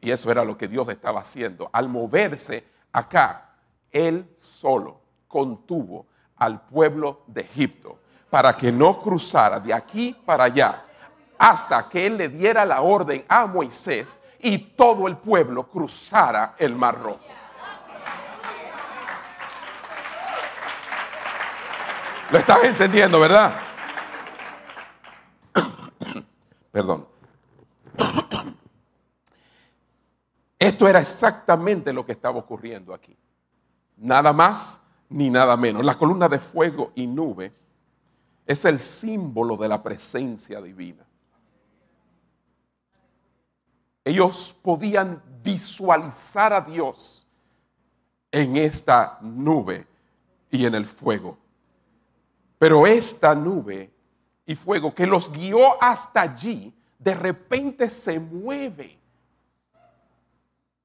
Y 0.00 0.10
eso 0.10 0.30
era 0.30 0.42
lo 0.42 0.56
que 0.56 0.68
Dios 0.68 0.88
estaba 0.88 1.20
haciendo. 1.20 1.68
Al 1.70 1.88
moverse 1.88 2.64
acá, 2.92 3.50
Él 3.92 4.32
solo 4.36 5.02
contuvo 5.28 6.06
al 6.36 6.62
pueblo 6.62 7.24
de 7.26 7.42
Egipto 7.42 7.98
para 8.30 8.56
que 8.56 8.72
no 8.72 8.98
cruzara 8.98 9.60
de 9.60 9.74
aquí 9.74 10.16
para 10.24 10.44
allá 10.44 10.84
hasta 11.36 11.86
que 11.88 12.06
Él 12.06 12.16
le 12.16 12.28
diera 12.30 12.64
la 12.64 12.80
orden 12.80 13.24
a 13.28 13.44
Moisés 13.44 14.18
y 14.38 14.56
todo 14.56 15.06
el 15.06 15.18
pueblo 15.18 15.68
cruzara 15.68 16.54
el 16.56 16.74
mar 16.74 16.98
rojo. 16.98 17.39
Lo 22.30 22.38
estás 22.38 22.62
entendiendo, 22.62 23.18
¿verdad? 23.18 23.52
Perdón. 26.70 27.06
Esto 30.58 30.86
era 30.86 31.00
exactamente 31.00 31.92
lo 31.92 32.06
que 32.06 32.12
estaba 32.12 32.38
ocurriendo 32.38 32.94
aquí. 32.94 33.16
Nada 33.96 34.32
más 34.32 34.80
ni 35.08 35.28
nada 35.28 35.56
menos. 35.56 35.84
La 35.84 35.96
columna 35.96 36.28
de 36.28 36.38
fuego 36.38 36.92
y 36.94 37.06
nube 37.06 37.52
es 38.46 38.64
el 38.64 38.78
símbolo 38.78 39.56
de 39.56 39.68
la 39.68 39.82
presencia 39.82 40.60
divina. 40.60 41.04
Ellos 44.04 44.54
podían 44.62 45.20
visualizar 45.42 46.52
a 46.52 46.60
Dios 46.60 47.26
en 48.30 48.56
esta 48.56 49.18
nube 49.20 49.86
y 50.50 50.64
en 50.64 50.74
el 50.76 50.86
fuego. 50.86 51.39
Pero 52.60 52.86
esta 52.86 53.34
nube 53.34 53.90
y 54.44 54.54
fuego 54.54 54.94
que 54.94 55.06
los 55.06 55.32
guió 55.32 55.82
hasta 55.82 56.20
allí, 56.20 56.74
de 56.98 57.14
repente 57.14 57.88
se 57.88 58.20
mueve 58.20 58.98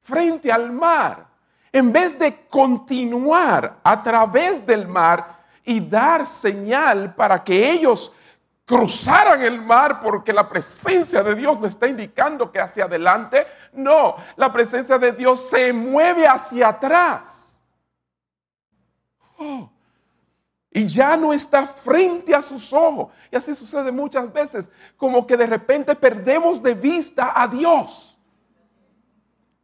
frente 0.02 0.54
al 0.54 0.72
mar 0.72 1.28
en 1.74 1.92
vez 1.92 2.18
de 2.18 2.48
continuar 2.48 3.82
a 3.84 4.02
través 4.02 4.66
del 4.66 4.88
mar 4.88 5.44
y 5.66 5.82
dar 5.82 6.26
señal 6.26 7.14
para 7.14 7.44
que 7.44 7.70
ellos 7.70 8.14
cruzaran 8.66 9.44
el 9.44 9.62
mar 9.62 10.00
porque 10.00 10.32
la 10.32 10.48
presencia 10.48 11.22
de 11.24 11.36
Dios 11.36 11.60
no 11.60 11.68
está 11.68 11.88
indicando 11.88 12.54
que 12.54 12.62
hacia 12.62 12.86
adelante. 12.86 13.46
No, 13.74 14.16
la 14.38 14.54
presencia 14.54 14.98
de 14.98 15.12
Dios 15.12 15.50
se 15.50 15.74
mueve 15.74 16.26
hacia 16.26 16.70
atrás. 16.70 17.60
Oh, 19.38 19.70
y 20.76 20.88
ya 20.88 21.16
no 21.16 21.32
está 21.32 21.66
frente 21.66 22.36
a 22.36 22.42
sus 22.42 22.74
ojos. 22.74 23.08
Y 23.32 23.38
así 23.38 23.56
sucede 23.56 23.94
muchas 23.94 24.32
veces, 24.34 24.70
como 24.98 25.26
que 25.26 25.38
de 25.38 25.48
repente 25.48 25.96
perdemos 25.96 26.62
de 26.62 26.74
vista 26.74 27.32
a 27.34 27.48
Dios. 27.48 28.20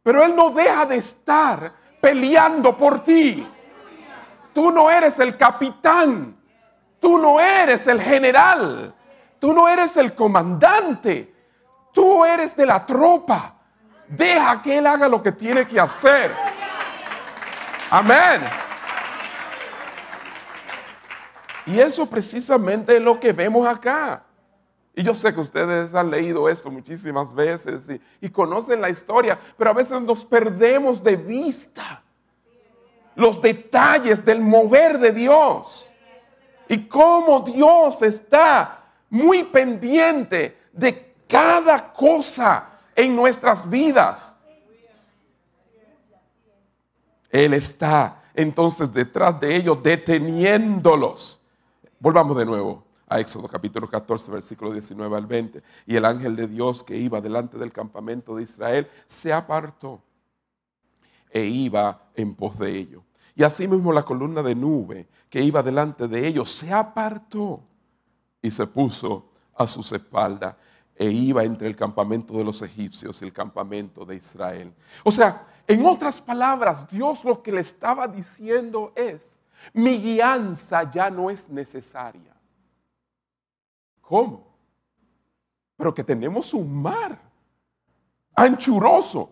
Pero 0.02 0.24
Él 0.24 0.34
no 0.34 0.48
deja 0.48 0.86
de 0.86 0.96
estar 0.96 1.74
peleando 2.00 2.74
por 2.78 3.04
ti. 3.04 3.46
Tú 4.54 4.72
no 4.72 4.90
eres 4.90 5.18
el 5.18 5.36
capitán. 5.36 6.34
Tú 6.98 7.18
no 7.18 7.38
eres 7.38 7.86
el 7.88 8.00
general. 8.00 8.94
Tú 9.38 9.52
no 9.52 9.68
eres 9.68 9.98
el 9.98 10.14
comandante. 10.14 11.34
Tú 11.92 12.24
eres 12.24 12.56
de 12.56 12.64
la 12.64 12.86
tropa. 12.86 13.56
Deja 14.08 14.62
que 14.62 14.78
Él 14.78 14.86
haga 14.86 15.08
lo 15.08 15.22
que 15.22 15.32
tiene 15.32 15.66
que 15.66 15.78
hacer. 15.78 16.34
Amén. 17.90 18.61
Y 21.66 21.78
eso 21.78 22.06
precisamente 22.06 22.96
es 22.96 23.02
lo 23.02 23.18
que 23.18 23.32
vemos 23.32 23.66
acá. 23.66 24.24
Y 24.94 25.02
yo 25.02 25.14
sé 25.14 25.32
que 25.32 25.40
ustedes 25.40 25.94
han 25.94 26.10
leído 26.10 26.48
esto 26.48 26.70
muchísimas 26.70 27.34
veces 27.34 27.88
y, 28.20 28.28
conocen 28.28 28.80
la 28.80 28.90
historia, 28.90 29.38
pero 29.56 29.70
a 29.70 29.74
veces 29.74 30.02
nos 30.02 30.24
perdemos 30.24 31.02
de 31.02 31.16
vista 31.16 32.02
los 33.14 33.40
detalles 33.40 34.24
del 34.24 34.40
mover 34.40 34.98
de 34.98 35.12
Dios 35.12 35.88
y 36.68 36.86
cómo 36.88 37.40
Dios 37.40 38.02
está 38.02 38.84
muy 39.08 39.44
pendiente 39.44 40.58
de 40.72 41.14
cada 41.26 41.92
cosa 41.92 42.68
en 42.94 43.16
nuestras 43.16 43.68
vidas. 43.68 44.34
Él 47.30 47.54
está 47.54 48.22
entonces 48.34 48.92
detrás 48.92 49.40
de 49.40 49.56
ellos 49.56 49.82
deteniéndolos. 49.82 51.41
Volvamos 52.02 52.36
de 52.36 52.44
nuevo 52.44 52.82
a 53.06 53.20
Éxodo 53.20 53.46
capítulo 53.46 53.88
14, 53.88 54.32
versículo 54.32 54.72
19 54.72 55.16
al 55.16 55.24
20. 55.24 55.62
Y 55.86 55.94
el 55.94 56.04
ángel 56.04 56.34
de 56.34 56.48
Dios 56.48 56.82
que 56.82 56.96
iba 56.96 57.20
delante 57.20 57.56
del 57.58 57.70
campamento 57.70 58.34
de 58.34 58.42
Israel 58.42 58.90
se 59.06 59.32
apartó 59.32 60.02
e 61.30 61.44
iba 61.44 62.10
en 62.16 62.34
pos 62.34 62.58
de 62.58 62.76
ellos. 62.76 63.04
Y 63.36 63.44
asimismo 63.44 63.92
la 63.92 64.02
columna 64.02 64.42
de 64.42 64.56
nube 64.56 65.06
que 65.30 65.42
iba 65.42 65.62
delante 65.62 66.08
de 66.08 66.26
ellos 66.26 66.50
se 66.50 66.72
apartó 66.72 67.62
y 68.42 68.50
se 68.50 68.66
puso 68.66 69.30
a 69.54 69.68
sus 69.68 69.92
espaldas 69.92 70.56
e 70.96 71.08
iba 71.08 71.44
entre 71.44 71.68
el 71.68 71.76
campamento 71.76 72.36
de 72.36 72.42
los 72.42 72.62
egipcios 72.62 73.22
y 73.22 73.26
el 73.26 73.32
campamento 73.32 74.04
de 74.04 74.16
Israel. 74.16 74.74
O 75.04 75.12
sea, 75.12 75.46
en 75.68 75.86
otras 75.86 76.20
palabras, 76.20 76.84
Dios 76.90 77.24
lo 77.24 77.44
que 77.44 77.52
le 77.52 77.60
estaba 77.60 78.08
diciendo 78.08 78.92
es, 78.96 79.38
mi 79.72 79.98
guianza 79.98 80.90
ya 80.90 81.10
no 81.10 81.30
es 81.30 81.48
necesaria. 81.48 82.34
¿Cómo? 84.00 84.52
Pero 85.76 85.94
que 85.94 86.04
tenemos 86.04 86.52
un 86.52 86.82
mar 86.82 87.18
anchuroso. 88.34 89.30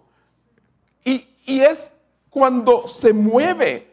Y, 1.05 1.27
es 1.47 1.91
cuando 2.29 2.87
se 2.87 3.13
mueve 3.13 3.91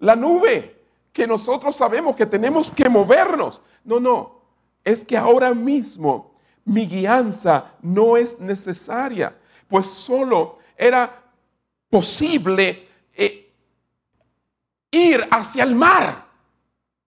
la 0.00 0.16
nube 0.16 0.76
que 1.12 1.26
nosotros 1.26 1.76
sabemos 1.76 2.16
que 2.16 2.26
tenemos 2.26 2.72
que 2.72 2.88
movernos. 2.88 3.62
No, 3.84 4.00
no. 4.00 4.40
Es 4.82 5.04
que 5.04 5.16
ahora 5.16 5.54
mismo 5.54 6.34
mi 6.64 6.86
guianza 6.86 7.72
no 7.80 8.16
es 8.16 8.40
necesaria. 8.40 9.36
Pues 9.68 9.86
solo 9.86 10.58
era 10.76 11.22
posible 11.88 12.88
ir 14.90 15.26
hacia 15.30 15.64
el 15.64 15.74
mar. 15.74 16.26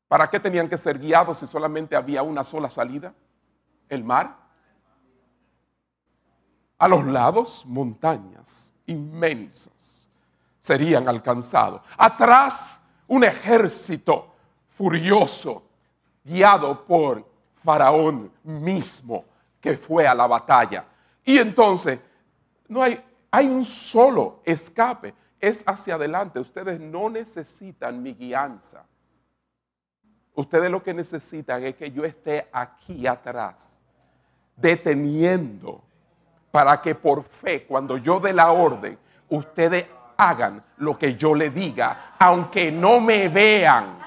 ¿Para 0.07 0.29
qué 0.29 0.39
tenían 0.39 0.69
que 0.69 0.77
ser 0.77 0.99
guiados 0.99 1.39
si 1.39 1.47
solamente 1.47 1.95
había 1.95 2.21
una 2.23 2.43
sola 2.43 2.69
salida? 2.69 3.13
El 3.89 4.03
mar. 4.03 4.37
A 6.77 6.87
los 6.87 7.05
lados, 7.05 7.63
montañas 7.65 8.73
inmensas 8.85 10.09
serían 10.59 11.07
alcanzados. 11.09 11.81
Atrás, 11.97 12.79
un 13.07 13.23
ejército 13.23 14.33
furioso, 14.69 15.63
guiado 16.23 16.85
por 16.85 17.29
Faraón 17.63 18.31
mismo, 18.43 19.25
que 19.59 19.77
fue 19.77 20.07
a 20.07 20.15
la 20.15 20.25
batalla. 20.25 20.85
Y 21.25 21.37
entonces, 21.37 21.99
no 22.67 22.81
hay, 22.81 23.01
hay 23.29 23.47
un 23.47 23.65
solo 23.65 24.41
escape, 24.45 25.13
es 25.43 25.61
hacia 25.67 25.95
adelante. 25.95 26.39
Ustedes 26.39 26.79
no 26.79 27.09
necesitan 27.09 28.01
mi 28.01 28.13
guianza. 28.13 28.85
Ustedes 30.35 30.71
lo 30.71 30.81
que 30.81 30.93
necesitan 30.93 31.65
es 31.65 31.75
que 31.75 31.91
yo 31.91 32.05
esté 32.05 32.47
aquí 32.49 33.05
atrás, 33.05 33.83
deteniendo, 34.55 35.83
para 36.49 36.81
que 36.81 36.95
por 36.95 37.23
fe, 37.25 37.65
cuando 37.65 37.97
yo 37.97 38.21
dé 38.21 38.31
la 38.31 38.53
orden, 38.53 38.97
ustedes 39.27 39.85
hagan 40.15 40.63
lo 40.77 40.97
que 40.97 41.15
yo 41.15 41.35
le 41.35 41.49
diga, 41.49 42.15
aunque 42.17 42.71
no 42.71 43.01
me 43.01 43.27
vean 43.27 43.99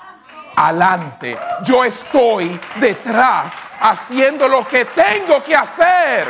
adelante. 0.56 1.36
Yo 1.62 1.84
estoy 1.84 2.58
detrás 2.80 3.52
haciendo 3.78 4.48
lo 4.48 4.66
que 4.66 4.86
tengo 4.86 5.44
que 5.44 5.54
hacer 5.54 6.28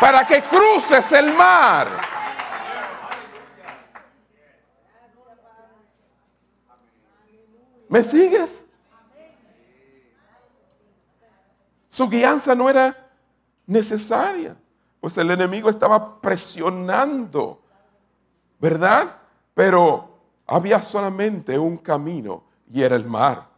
para 0.00 0.26
que 0.26 0.42
cruces 0.44 1.12
el 1.12 1.34
mar. 1.34 2.13
¿Me 7.88 8.02
sigues? 8.02 8.68
Su 11.88 12.08
guianza 12.08 12.54
no 12.54 12.68
era 12.68 13.08
necesaria, 13.66 14.56
pues 15.00 15.16
el 15.16 15.30
enemigo 15.30 15.70
estaba 15.70 16.20
presionando, 16.20 17.62
¿verdad? 18.58 19.16
Pero 19.54 20.18
había 20.46 20.82
solamente 20.82 21.58
un 21.58 21.76
camino 21.78 22.44
y 22.70 22.82
era 22.82 22.96
el 22.96 23.06
mar. 23.06 23.48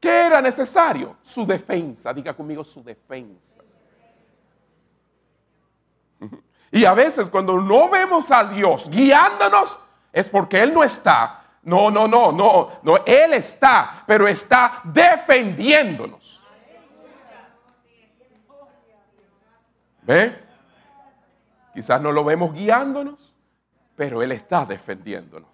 ¿Qué 0.00 0.26
era 0.26 0.42
necesario? 0.42 1.16
Su 1.22 1.46
defensa, 1.46 2.12
diga 2.12 2.34
conmigo 2.34 2.64
su 2.64 2.82
defensa. 2.82 3.62
Y 6.70 6.84
a 6.84 6.94
veces 6.94 7.30
cuando 7.30 7.60
no 7.60 7.88
vemos 7.88 8.30
a 8.32 8.44
Dios 8.44 8.90
guiándonos 8.90 9.78
es 10.12 10.28
porque 10.28 10.60
Él 10.60 10.74
no 10.74 10.82
está 10.82 11.43
no, 11.64 11.90
no, 11.90 12.06
no, 12.06 12.30
no, 12.32 12.72
no, 12.82 12.96
Él 13.06 13.32
está, 13.34 14.04
pero 14.06 14.28
está 14.28 14.82
defendiéndonos. 14.84 16.40
¿Ve? 20.02 20.44
Quizás 21.72 22.00
no 22.00 22.12
lo 22.12 22.22
vemos 22.24 22.52
guiándonos, 22.52 23.34
pero 23.96 24.22
Él 24.22 24.32
está 24.32 24.66
defendiéndonos. 24.66 25.48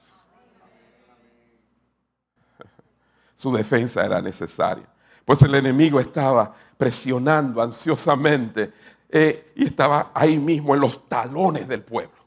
Su 3.35 3.53
defensa 3.53 4.05
era 4.05 4.21
necesaria. 4.21 4.87
Pues 5.25 5.41
el 5.43 5.55
enemigo 5.55 6.01
estaba 6.01 6.53
presionando 6.77 7.63
ansiosamente 7.63 8.73
eh, 9.09 9.53
y 9.55 9.67
estaba 9.67 10.11
ahí 10.13 10.37
mismo 10.37 10.75
en 10.75 10.81
los 10.81 11.09
talones 11.09 11.67
del 11.69 11.83
pueblo. 11.83 12.19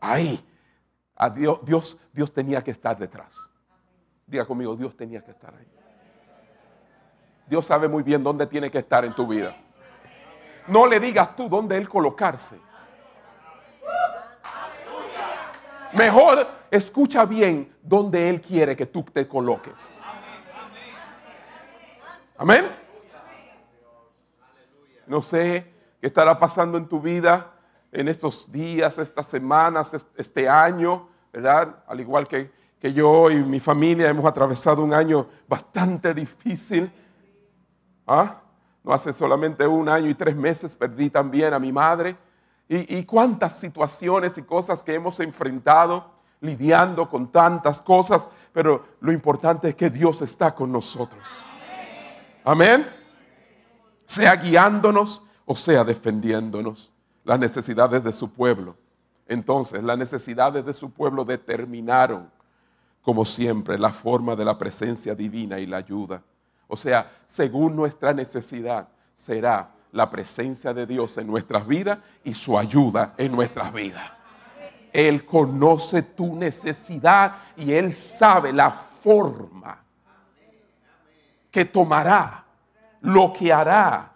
Ahí. 0.00 0.40
A 1.16 1.30
Dios, 1.30 1.60
Dios, 1.62 1.96
Dios 2.12 2.32
tenía 2.32 2.62
que 2.62 2.70
estar 2.70 2.98
detrás. 2.98 3.34
Diga 4.26 4.44
conmigo, 4.44 4.76
Dios 4.76 4.96
tenía 4.96 5.22
que 5.22 5.30
estar 5.30 5.54
ahí. 5.54 5.66
Dios 7.46 7.64
sabe 7.64 7.88
muy 7.88 8.02
bien 8.02 8.22
dónde 8.22 8.46
tiene 8.46 8.70
que 8.70 8.78
estar 8.78 9.04
en 9.04 9.14
tu 9.14 9.26
vida. 9.26 9.56
No 10.66 10.86
le 10.86 10.98
digas 10.98 11.34
tú 11.36 11.48
dónde 11.48 11.76
Él 11.76 11.88
colocarse. 11.88 12.58
Mejor 15.92 16.46
escucha 16.70 17.24
bien 17.24 17.74
dónde 17.80 18.28
Él 18.28 18.40
quiere 18.40 18.76
que 18.76 18.86
tú 18.86 19.02
te 19.04 19.26
coloques. 19.26 20.00
Amén. 22.36 22.70
No 25.06 25.22
sé 25.22 25.72
qué 26.00 26.08
estará 26.08 26.38
pasando 26.38 26.76
en 26.76 26.86
tu 26.86 27.00
vida 27.00 27.52
en 27.96 28.08
estos 28.08 28.52
días, 28.52 28.98
estas 28.98 29.26
semanas, 29.26 29.96
este 30.18 30.46
año, 30.46 31.08
¿verdad? 31.32 31.82
Al 31.86 31.98
igual 31.98 32.28
que, 32.28 32.52
que 32.78 32.92
yo 32.92 33.30
y 33.30 33.36
mi 33.36 33.58
familia 33.58 34.10
hemos 34.10 34.26
atravesado 34.26 34.84
un 34.84 34.92
año 34.92 35.26
bastante 35.48 36.12
difícil. 36.12 36.92
¿Ah? 38.06 38.42
No 38.84 38.92
hace 38.92 39.14
solamente 39.14 39.66
un 39.66 39.88
año 39.88 40.10
y 40.10 40.14
tres 40.14 40.36
meses 40.36 40.76
perdí 40.76 41.08
también 41.08 41.54
a 41.54 41.58
mi 41.58 41.72
madre. 41.72 42.18
Y, 42.68 42.98
y, 42.98 43.04
cuántas 43.04 43.58
situaciones 43.58 44.36
y 44.36 44.42
cosas 44.42 44.82
que 44.82 44.92
hemos 44.92 45.18
enfrentado, 45.20 46.12
lidiando 46.42 47.08
con 47.08 47.32
tantas 47.32 47.80
cosas, 47.80 48.28
pero 48.52 48.84
lo 49.00 49.10
importante 49.10 49.70
es 49.70 49.74
que 49.74 49.88
Dios 49.88 50.20
está 50.20 50.54
con 50.54 50.70
nosotros. 50.70 51.24
Amén. 52.44 52.86
Sea 54.04 54.36
guiándonos 54.36 55.22
o 55.46 55.56
sea 55.56 55.82
defendiéndonos 55.82 56.92
las 57.26 57.38
necesidades 57.40 58.02
de 58.04 58.12
su 58.12 58.30
pueblo. 58.30 58.76
Entonces, 59.26 59.82
las 59.82 59.98
necesidades 59.98 60.64
de 60.64 60.72
su 60.72 60.90
pueblo 60.90 61.24
determinaron, 61.24 62.30
como 63.02 63.24
siempre, 63.24 63.76
la 63.78 63.90
forma 63.90 64.36
de 64.36 64.44
la 64.44 64.56
presencia 64.56 65.14
divina 65.14 65.58
y 65.58 65.66
la 65.66 65.78
ayuda. 65.78 66.22
O 66.68 66.76
sea, 66.76 67.10
según 67.26 67.74
nuestra 67.74 68.14
necesidad, 68.14 68.86
será 69.12 69.70
la 69.90 70.08
presencia 70.08 70.72
de 70.72 70.86
Dios 70.86 71.18
en 71.18 71.26
nuestras 71.26 71.66
vidas 71.66 71.98
y 72.22 72.32
su 72.32 72.56
ayuda 72.56 73.14
en 73.18 73.32
nuestras 73.32 73.72
vidas. 73.72 74.08
Él 74.92 75.26
conoce 75.26 76.02
tu 76.02 76.36
necesidad 76.36 77.38
y 77.56 77.72
Él 77.72 77.92
sabe 77.92 78.52
la 78.52 78.70
forma 78.70 79.82
que 81.50 81.64
tomará, 81.64 82.44
lo 83.00 83.32
que 83.32 83.52
hará 83.52 84.15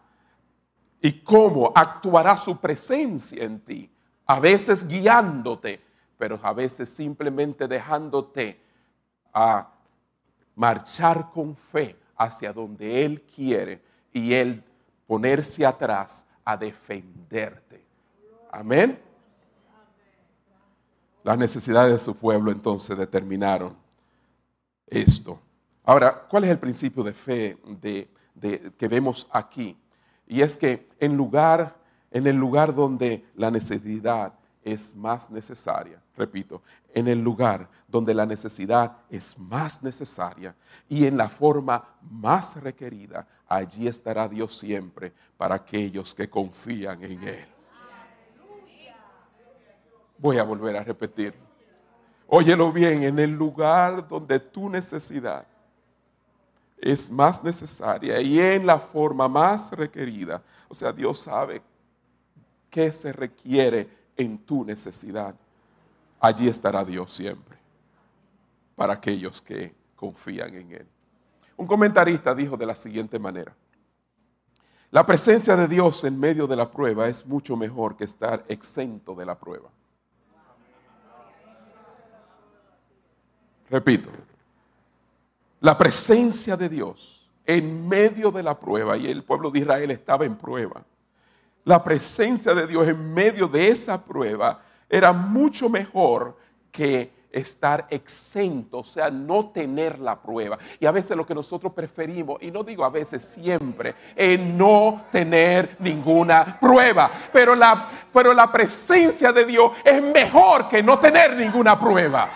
y 1.01 1.21
cómo 1.21 1.73
actuará 1.75 2.37
su 2.37 2.57
presencia 2.59 3.45
en 3.45 3.61
ti. 3.61 3.91
A 4.27 4.39
veces 4.39 4.87
guiándote, 4.87 5.81
pero 6.19 6.39
a 6.43 6.53
veces 6.53 6.89
simplemente 6.89 7.67
dejándote 7.67 8.61
a 9.33 9.69
marchar 10.55 11.31
con 11.31 11.57
fe 11.57 11.97
hacia 12.17 12.53
donde 12.53 13.05
Él 13.05 13.23
quiere 13.23 13.81
y 14.13 14.35
Él 14.35 14.63
ponerse 15.07 15.65
atrás 15.65 16.27
a 16.45 16.57
defenderte. 16.57 17.83
Amén. 18.53 19.01
Las 21.23 21.39
necesidades 21.39 21.93
de 21.93 21.99
su 21.99 22.17
pueblo 22.17 22.51
entonces 22.51 22.97
determinaron 22.97 23.77
esto. 24.87 25.39
Ahora, 25.85 26.27
¿cuál 26.29 26.45
es 26.45 26.51
el 26.51 26.59
principio 26.59 27.03
de 27.03 27.13
fe 27.13 27.59
que 28.77 28.89
vemos 28.89 29.27
aquí? 29.31 29.77
Y 30.31 30.43
es 30.43 30.57
que 30.57 30.89
en 31.01 31.17
lugar, 31.17 31.75
en 32.13 32.25
el 32.29 32.37
lugar 32.37 32.73
donde 32.73 33.25
la 33.35 33.51
necesidad 33.51 34.33
es 34.63 34.95
más 34.95 35.29
necesaria, 35.29 36.01
repito, 36.17 36.63
en 36.95 37.09
el 37.09 37.21
lugar 37.21 37.69
donde 37.89 38.15
la 38.15 38.25
necesidad 38.25 38.99
es 39.11 39.37
más 39.37 39.83
necesaria 39.83 40.55
y 40.89 41.05
en 41.05 41.17
la 41.17 41.29
forma 41.29 41.97
más 42.01 42.63
requerida, 42.63 43.27
allí 43.49 43.89
estará 43.89 44.29
Dios 44.29 44.57
siempre 44.57 45.13
para 45.37 45.57
aquellos 45.57 46.15
que 46.15 46.31
confían 46.31 47.03
en 47.03 47.23
Él. 47.25 47.47
Voy 50.17 50.39
a 50.39 50.45
volver 50.45 50.77
a 50.77 50.85
repetir. 50.85 51.35
Óyelo 52.29 52.71
bien, 52.71 53.03
en 53.03 53.19
el 53.19 53.33
lugar 53.33 54.07
donde 54.07 54.39
tu 54.39 54.71
necesidad 54.71 55.45
es 56.81 57.11
más 57.11 57.45
necesaria 57.45 58.21
y 58.21 58.41
en 58.41 58.67
la 58.67 58.79
forma 58.79 59.29
más 59.29 59.73
requerida. 59.73 60.43
O 60.69 60.75
sea, 60.75 60.93
Dios 60.93 61.21
sabe 61.21 61.63
qué 62.71 62.93
se 62.93 63.13
requiere 63.13 63.89
en 64.17 64.39
tu 64.39 64.65
necesidad. 64.65 65.35
Allí 66.19 66.49
estará 66.49 66.85
Dios 66.85 67.13
siempre 67.13 67.59
para 68.75 68.95
aquellos 68.95 69.43
que 69.43 69.75
confían 69.95 70.55
en 70.55 70.73
Él. 70.73 70.87
Un 71.57 71.67
comentarista 71.67 72.35
dijo 72.35 72.57
de 72.57 72.67
la 72.67 72.75
siguiente 72.75 73.19
manera, 73.19 73.55
la 74.91 75.05
presencia 75.05 75.55
de 75.57 75.69
Dios 75.69 76.03
en 76.05 76.19
medio 76.19 76.47
de 76.47 76.57
la 76.57 76.71
prueba 76.71 77.09
es 77.09 77.25
mucho 77.27 77.57
mejor 77.57 77.97
que 77.97 78.05
estar 78.05 78.45
exento 78.49 79.15
de 79.15 79.27
la 79.27 79.39
prueba. 79.39 79.69
Repito, 83.69 84.11
la 85.61 85.77
presencia 85.77 86.57
de 86.57 86.69
Dios 86.69 87.29
en 87.47 87.89
medio 87.89 88.31
de 88.31 88.43
la 88.43 88.59
prueba, 88.59 88.97
y 88.97 89.07
el 89.07 89.25
pueblo 89.25 89.51
de 89.51 89.61
Israel 89.61 89.91
estaba 89.91 90.25
en 90.25 90.37
prueba, 90.37 90.83
la 91.65 91.83
presencia 91.83 92.55
de 92.55 92.67
Dios 92.67 92.89
en 92.89 93.13
medio 93.13 93.47
de 93.47 93.69
esa 93.69 94.03
prueba 94.03 94.63
era 94.89 95.13
mucho 95.13 95.69
mejor 95.69 96.37
que 96.73 97.13
estar 97.31 97.87
exento, 97.91 98.79
o 98.79 98.85
sea, 98.85 99.11
no 99.11 99.51
tener 99.51 99.99
la 99.99 100.21
prueba. 100.21 100.59
Y 100.81 100.87
a 100.87 100.91
veces 100.91 101.17
lo 101.17 101.25
que 101.25 101.35
nosotros 101.35 101.73
preferimos, 101.73 102.43
y 102.43 102.51
no 102.51 102.65
digo 102.65 102.85
a 102.85 102.91
veces 102.91 103.23
siempre, 103.23 103.95
es 104.17 104.41
no 104.41 105.05
tener 105.13 105.77
ninguna 105.79 106.59
prueba. 106.59 107.11
Pero 107.33 107.55
la, 107.55 107.89
pero 108.13 108.35
la 108.35 108.51
presencia 108.51 109.33
de 109.33 109.45
Dios 109.45 109.73
es 109.85 110.03
mejor 110.03 110.69
que 110.69 110.83
no 110.83 110.99
tener 110.99 111.37
ninguna 111.37 111.79
prueba. 111.79 112.31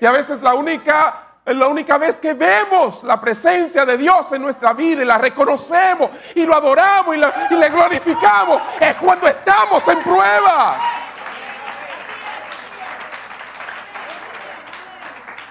Y 0.00 0.06
a 0.06 0.12
veces 0.12 0.40
la 0.40 0.54
única 0.54 1.31
la 1.44 1.66
única 1.66 1.98
vez 1.98 2.18
que 2.18 2.34
vemos 2.34 3.02
la 3.02 3.20
presencia 3.20 3.84
de 3.84 3.96
Dios 3.96 4.30
en 4.32 4.42
nuestra 4.42 4.72
vida 4.72 5.02
y 5.02 5.04
la 5.04 5.18
reconocemos 5.18 6.10
y 6.34 6.44
lo 6.44 6.54
adoramos 6.54 7.16
y, 7.16 7.54
y 7.54 7.56
le 7.56 7.68
glorificamos 7.68 8.62
es 8.80 8.94
cuando 8.96 9.26
estamos 9.26 9.86
en 9.88 10.02
pruebas. 10.02 10.76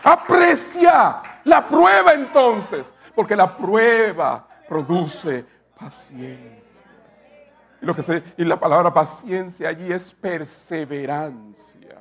Aprecia 0.04 1.22
la 1.44 1.66
prueba 1.68 2.14
entonces, 2.14 2.94
porque 3.14 3.36
la 3.36 3.56
prueba 3.56 4.48
produce 4.68 5.46
paciencia. 5.78 6.86
Y, 7.82 7.86
lo 7.86 7.96
que 7.96 8.04
se, 8.04 8.24
y 8.38 8.44
la 8.44 8.60
palabra 8.60 8.94
paciencia 8.94 9.70
allí 9.70 9.92
es 9.92 10.14
perseverancia. 10.14 12.01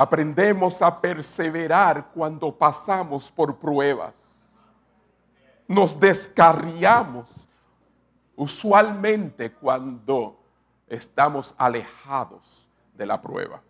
Aprendemos 0.00 0.80
a 0.80 0.98
perseverar 0.98 2.10
cuando 2.14 2.50
pasamos 2.56 3.30
por 3.30 3.58
pruebas. 3.58 4.16
Nos 5.68 6.00
descarriamos 6.00 7.46
usualmente 8.34 9.52
cuando 9.52 10.40
estamos 10.86 11.54
alejados 11.58 12.66
de 12.94 13.04
la 13.04 13.20
prueba. 13.20 13.60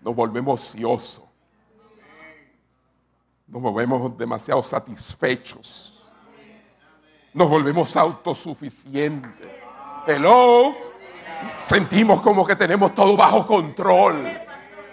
Nos 0.00 0.14
volvemos 0.14 0.60
ociosos 0.60 1.24
nos 3.48 3.60
volvemos 3.60 4.16
demasiado 4.16 4.62
satisfechos. 4.62 6.00
Nos 7.34 7.48
volvemos 7.48 7.96
autosuficientes. 7.96 9.50
Hello. 10.06 10.76
Sentimos 11.58 12.20
como 12.20 12.46
que 12.46 12.54
tenemos 12.54 12.94
todo 12.94 13.16
bajo 13.16 13.44
control. 13.44 14.49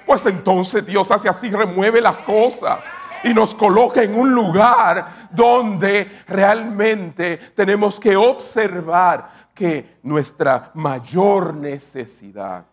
Pues 0.07 0.25
entonces 0.25 0.85
Dios 0.85 1.11
hace 1.11 1.27
así, 1.27 1.49
remueve 1.51 1.99
las 1.99 2.17
cosas 2.19 2.79
y 3.23 3.33
nos 3.33 3.53
coloca 3.53 4.01
en 4.01 4.17
un 4.17 4.31
lugar 4.31 5.27
donde 5.31 6.23
realmente 6.25 7.37
tenemos 7.53 7.99
que 7.99 8.15
observar 8.15 9.49
que 9.53 9.97
nuestra 10.03 10.71
mayor 10.75 11.53
necesidad 11.53 12.65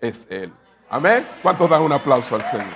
es 0.00 0.24
Él. 0.30 0.52
Amén. 0.88 1.28
¿Cuántos 1.42 1.68
dan 1.68 1.82
un 1.82 1.92
aplauso 1.92 2.36
al 2.36 2.44
Señor? 2.44 2.66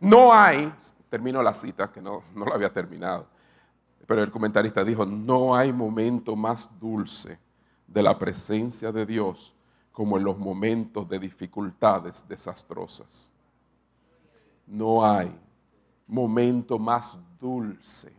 No 0.00 0.32
hay, 0.32 0.72
termino 1.10 1.42
la 1.42 1.52
cita 1.52 1.90
que 1.92 2.00
no, 2.00 2.22
no 2.34 2.46
la 2.46 2.54
había 2.54 2.72
terminado, 2.72 3.26
pero 4.06 4.22
el 4.22 4.30
comentarista 4.30 4.84
dijo, 4.84 5.06
no 5.06 5.54
hay 5.54 5.72
momento 5.72 6.36
más 6.36 6.68
dulce 6.80 7.38
de 7.86 8.02
la 8.02 8.18
presencia 8.18 8.92
de 8.92 9.06
Dios 9.06 9.54
como 9.92 10.18
en 10.18 10.24
los 10.24 10.38
momentos 10.38 11.08
de 11.08 11.18
dificultades 11.18 12.24
desastrosas. 12.28 13.30
No 14.66 15.04
hay 15.04 15.34
momento 16.06 16.78
más 16.78 17.18
dulce, 17.40 18.12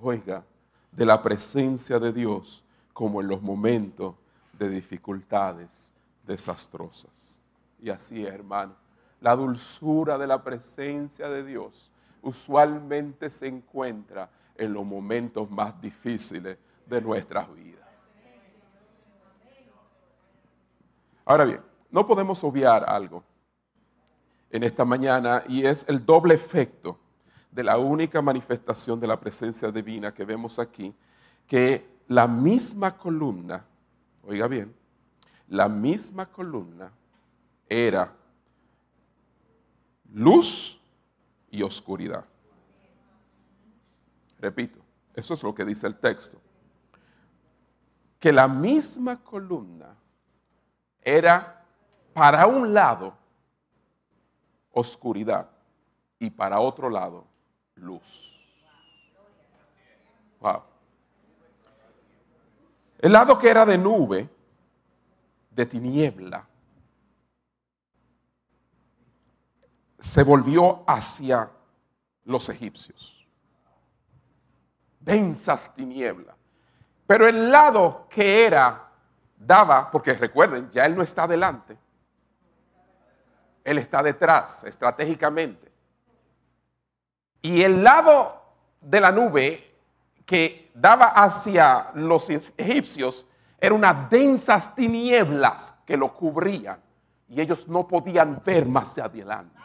oiga, 0.00 0.44
de 0.92 1.06
la 1.06 1.22
presencia 1.22 1.98
de 1.98 2.12
Dios 2.12 2.62
como 2.92 3.20
en 3.20 3.28
los 3.28 3.42
momentos 3.42 4.14
de 4.52 4.68
dificultades 4.68 5.92
desastrosas. 6.26 7.40
Y 7.80 7.90
así 7.90 8.24
es, 8.24 8.32
hermano 8.32 8.86
la 9.20 9.34
dulzura 9.34 10.18
de 10.18 10.26
la 10.26 10.42
presencia 10.42 11.28
de 11.28 11.44
Dios 11.44 11.90
usualmente 12.22 13.30
se 13.30 13.46
encuentra 13.46 14.28
en 14.58 14.72
los 14.72 14.84
momentos 14.84 15.50
más 15.50 15.80
difíciles 15.80 16.58
de 16.86 17.00
nuestras 17.00 17.52
vidas. 17.54 17.86
Ahora 21.24 21.44
bien, 21.44 21.60
no 21.90 22.06
podemos 22.06 22.42
obviar 22.44 22.88
algo 22.88 23.24
en 24.50 24.62
esta 24.62 24.84
mañana 24.84 25.42
y 25.48 25.64
es 25.64 25.84
el 25.88 26.04
doble 26.04 26.34
efecto 26.34 26.98
de 27.50 27.64
la 27.64 27.78
única 27.78 28.22
manifestación 28.22 29.00
de 29.00 29.06
la 29.06 29.18
presencia 29.18 29.72
divina 29.72 30.12
que 30.12 30.24
vemos 30.24 30.58
aquí, 30.58 30.94
que 31.46 31.86
la 32.06 32.28
misma 32.28 32.96
columna, 32.96 33.64
oiga 34.22 34.46
bien, 34.46 34.74
la 35.48 35.68
misma 35.68 36.26
columna 36.26 36.92
era 37.68 38.12
luz 40.12 40.78
y 41.50 41.62
oscuridad. 41.62 42.24
Repito, 44.38 44.80
eso 45.14 45.34
es 45.34 45.42
lo 45.42 45.54
que 45.54 45.64
dice 45.64 45.86
el 45.86 45.96
texto. 45.96 46.38
que 48.18 48.32
la 48.32 48.48
misma 48.48 49.22
columna 49.22 49.94
era 51.02 51.64
para 52.12 52.46
un 52.46 52.72
lado 52.72 53.14
oscuridad 54.72 55.48
y 56.18 56.30
para 56.30 56.58
otro 56.58 56.90
lado 56.90 57.24
luz. 57.76 58.34
Wow. 60.40 60.62
El 62.98 63.12
lado 63.12 63.38
que 63.38 63.48
era 63.48 63.64
de 63.64 63.78
nube, 63.78 64.28
de 65.50 65.66
tiniebla, 65.66 66.46
se 70.00 70.22
volvió 70.22 70.82
hacia 70.86 71.50
los 72.24 72.48
egipcios. 72.48 73.15
Densas 75.06 75.72
tinieblas. 75.74 76.36
Pero 77.06 77.28
el 77.28 77.50
lado 77.50 78.06
que 78.10 78.44
era, 78.44 78.90
daba, 79.38 79.88
porque 79.90 80.14
recuerden, 80.14 80.68
ya 80.70 80.84
él 80.84 80.96
no 80.96 81.02
está 81.02 81.28
delante, 81.28 81.78
él 83.62 83.78
está 83.78 84.02
detrás, 84.02 84.64
estratégicamente. 84.64 85.72
Y 87.40 87.62
el 87.62 87.84
lado 87.84 88.42
de 88.80 89.00
la 89.00 89.12
nube 89.12 89.74
que 90.24 90.72
daba 90.74 91.06
hacia 91.06 91.92
los 91.94 92.28
egipcios 92.28 93.24
era 93.60 93.74
unas 93.74 94.10
densas 94.10 94.74
tinieblas 94.74 95.76
que 95.86 95.96
lo 95.96 96.12
cubrían 96.12 96.80
y 97.28 97.40
ellos 97.40 97.68
no 97.68 97.86
podían 97.86 98.42
ver 98.44 98.66
más 98.66 98.98
adelante 98.98 99.56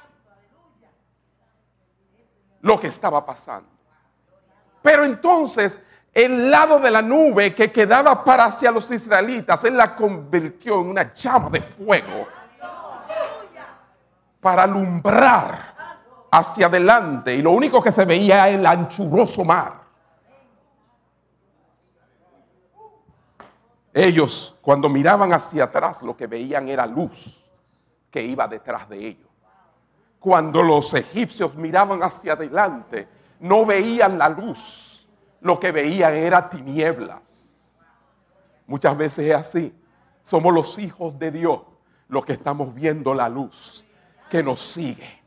lo 2.62 2.80
que 2.80 2.88
estaba 2.88 3.26
pasando. 3.26 3.70
Pero 4.82 5.06
entonces 5.06 5.80
el 6.14 6.52
lado 6.52 6.80
de 6.80 6.92
la 6.92 7.02
nube 7.02 7.56
que 7.56 7.72
quedaba 7.72 8.24
para 8.24 8.46
hacia 8.46 8.72
los 8.72 8.90
israelitas, 8.92 9.64
él 9.64 9.78
la 9.78 9.96
convirtió 9.96 10.82
en 10.82 10.90
una 10.90 11.14
llama 11.14 11.50
de 11.50 11.62
fuego 11.62 12.28
para 14.42 14.64
alumbrar 14.64 15.76
hacia 16.32 16.66
adelante 16.66 17.34
y 17.36 17.42
lo 17.42 17.52
único 17.52 17.82
que 17.82 17.92
se 17.92 18.06
veía 18.06 18.48
era 18.48 18.50
el 18.50 18.66
anchuroso 18.66 19.46
mar. 19.46 19.82
Ellos 23.94 24.58
cuando 24.62 24.90
miraban 24.90 25.32
hacia 25.34 25.66
atrás 25.66 26.02
lo 26.02 26.16
que 26.16 26.28
veían 26.28 26.68
era 26.70 26.86
luz 26.86 27.38
que 28.10 28.22
iba 28.22 28.48
detrás 28.48 28.90
de 28.90 29.08
ellos. 29.08 29.28
Cuando 30.20 30.62
los 30.62 30.94
egipcios 30.94 31.56
miraban 31.56 32.04
hacia 32.04 32.34
adelante 32.34 33.08
no 33.42 33.66
veían 33.66 34.18
la 34.18 34.30
luz, 34.30 35.06
lo 35.42 35.60
que 35.60 35.72
veían 35.72 36.14
era 36.14 36.48
tinieblas. 36.48 37.20
Muchas 38.68 38.96
veces 38.96 39.28
es 39.28 39.36
así. 39.36 39.76
Somos 40.22 40.54
los 40.54 40.78
hijos 40.78 41.18
de 41.18 41.32
Dios 41.32 41.60
los 42.08 42.24
que 42.24 42.34
estamos 42.34 42.74
viendo 42.74 43.14
la 43.14 43.28
luz 43.28 43.84
que 44.30 44.44
nos 44.44 44.62
sigue. 44.62 45.22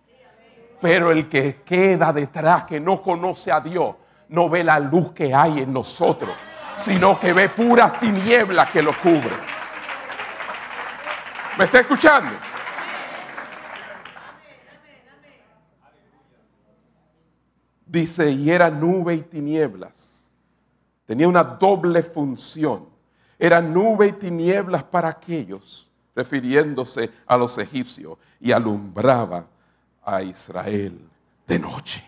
Pero 0.81 1.11
el 1.11 1.29
que 1.29 1.63
queda 1.63 2.13
detrás, 2.13 2.65
que 2.65 2.79
no 2.79 3.03
conoce 3.03 3.51
a 3.51 3.61
Dios, 3.61 3.97
no 4.29 4.49
ve 4.49 4.63
la 4.63 4.79
luz 4.79 5.13
que 5.13 5.35
hay 5.35 5.61
en 5.61 5.73
nosotros, 5.73 6.35
sino 6.77 7.19
que 7.19 7.33
ve 7.33 7.49
puras 7.49 7.99
tinieblas 7.99 8.71
que 8.71 8.83
lo 8.83 8.93
cubren. 8.97 9.41
¿Me 11.59 11.65
está 11.65 11.81
escuchando? 11.81 12.33
Dice, 17.95 18.29
y 18.33 18.51
era 18.51 18.71
nube 18.71 19.15
y 19.15 19.23
tinieblas. 19.23 20.35
Tenía 21.07 21.29
una 21.29 21.45
doble 21.45 22.03
función. 22.03 22.89
Era 23.39 23.61
nube 23.61 24.09
y 24.09 24.13
tinieblas 24.13 24.83
para 24.83 25.09
aquellos 25.09 25.89
refiriéndose 26.15 27.11
a 27.27 27.37
los 27.37 27.59
egipcios, 27.59 28.19
y 28.41 28.53
alumbraba 28.53 29.47
a 30.03 30.23
Israel 30.23 31.09
de 31.47 31.59
noche. 31.59 32.05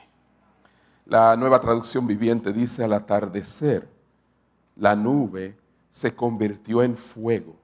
La 1.06 1.36
nueva 1.36 1.60
traducción 1.60 2.06
viviente 2.06 2.52
dice 2.52 2.84
al 2.84 2.92
atardecer, 2.92 3.88
la 4.76 4.94
nube 4.94 5.56
se 5.90 6.14
convirtió 6.14 6.82
en 6.82 6.96
fuego 6.96 7.56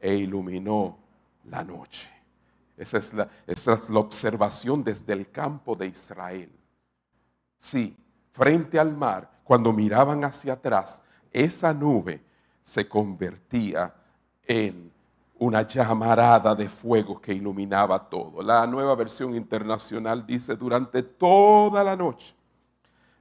e 0.00 0.14
iluminó 0.14 0.98
la 1.44 1.62
noche. 1.62 2.10
Esa 2.76 2.98
es 2.98 3.14
la, 3.14 3.28
la 3.46 4.00
observación 4.00 4.82
desde 4.82 5.12
el 5.12 5.30
campo 5.30 5.76
de 5.76 5.86
Israel. 5.86 6.50
Sí, 7.58 7.96
frente 8.32 8.78
al 8.78 8.96
mar, 8.96 9.30
cuando 9.44 9.72
miraban 9.72 10.24
hacia 10.24 10.54
atrás, 10.54 11.02
esa 11.32 11.72
nube 11.72 12.22
se 12.62 12.88
convertía 12.88 13.94
en 14.46 14.90
una 15.38 15.62
llamarada 15.62 16.54
de 16.54 16.68
fuego 16.68 17.20
que 17.20 17.34
iluminaba 17.34 18.08
todo. 18.08 18.42
La 18.42 18.66
nueva 18.66 18.94
versión 18.94 19.34
internacional 19.34 20.26
dice, 20.26 20.56
durante 20.56 21.02
toda 21.02 21.84
la 21.84 21.94
noche, 21.94 22.34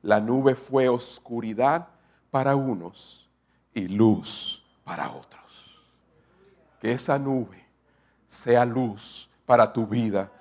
la 0.01 0.21
nube 0.21 0.55
fue 0.55 0.87
oscuridad 0.87 1.87
para 2.31 2.55
unos 2.55 3.29
y 3.73 3.87
luz 3.87 4.63
para 4.83 5.09
otros. 5.11 5.43
Que 6.79 6.93
esa 6.93 7.19
nube 7.19 7.65
sea 8.27 8.65
luz 8.65 9.29
para 9.45 9.71
tu 9.71 9.85
vida 9.85 10.31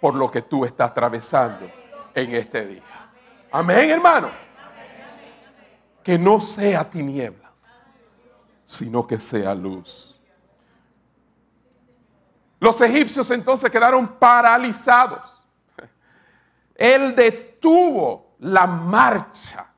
por 0.00 0.14
lo 0.14 0.30
que 0.30 0.42
tú 0.42 0.64
estás 0.64 0.90
atravesando 0.90 1.70
en 2.14 2.34
este 2.34 2.66
día. 2.66 3.05
Amén, 3.56 3.88
hermano. 3.88 4.30
Que 6.04 6.18
no 6.18 6.42
sea 6.42 6.90
tinieblas, 6.90 7.52
sino 8.66 9.06
que 9.06 9.18
sea 9.18 9.54
luz. 9.54 10.20
Los 12.60 12.78
egipcios 12.82 13.30
entonces 13.30 13.70
quedaron 13.70 14.18
paralizados. 14.18 15.48
Él 16.74 17.16
detuvo 17.16 18.34
la 18.40 18.66
marcha. 18.66 19.72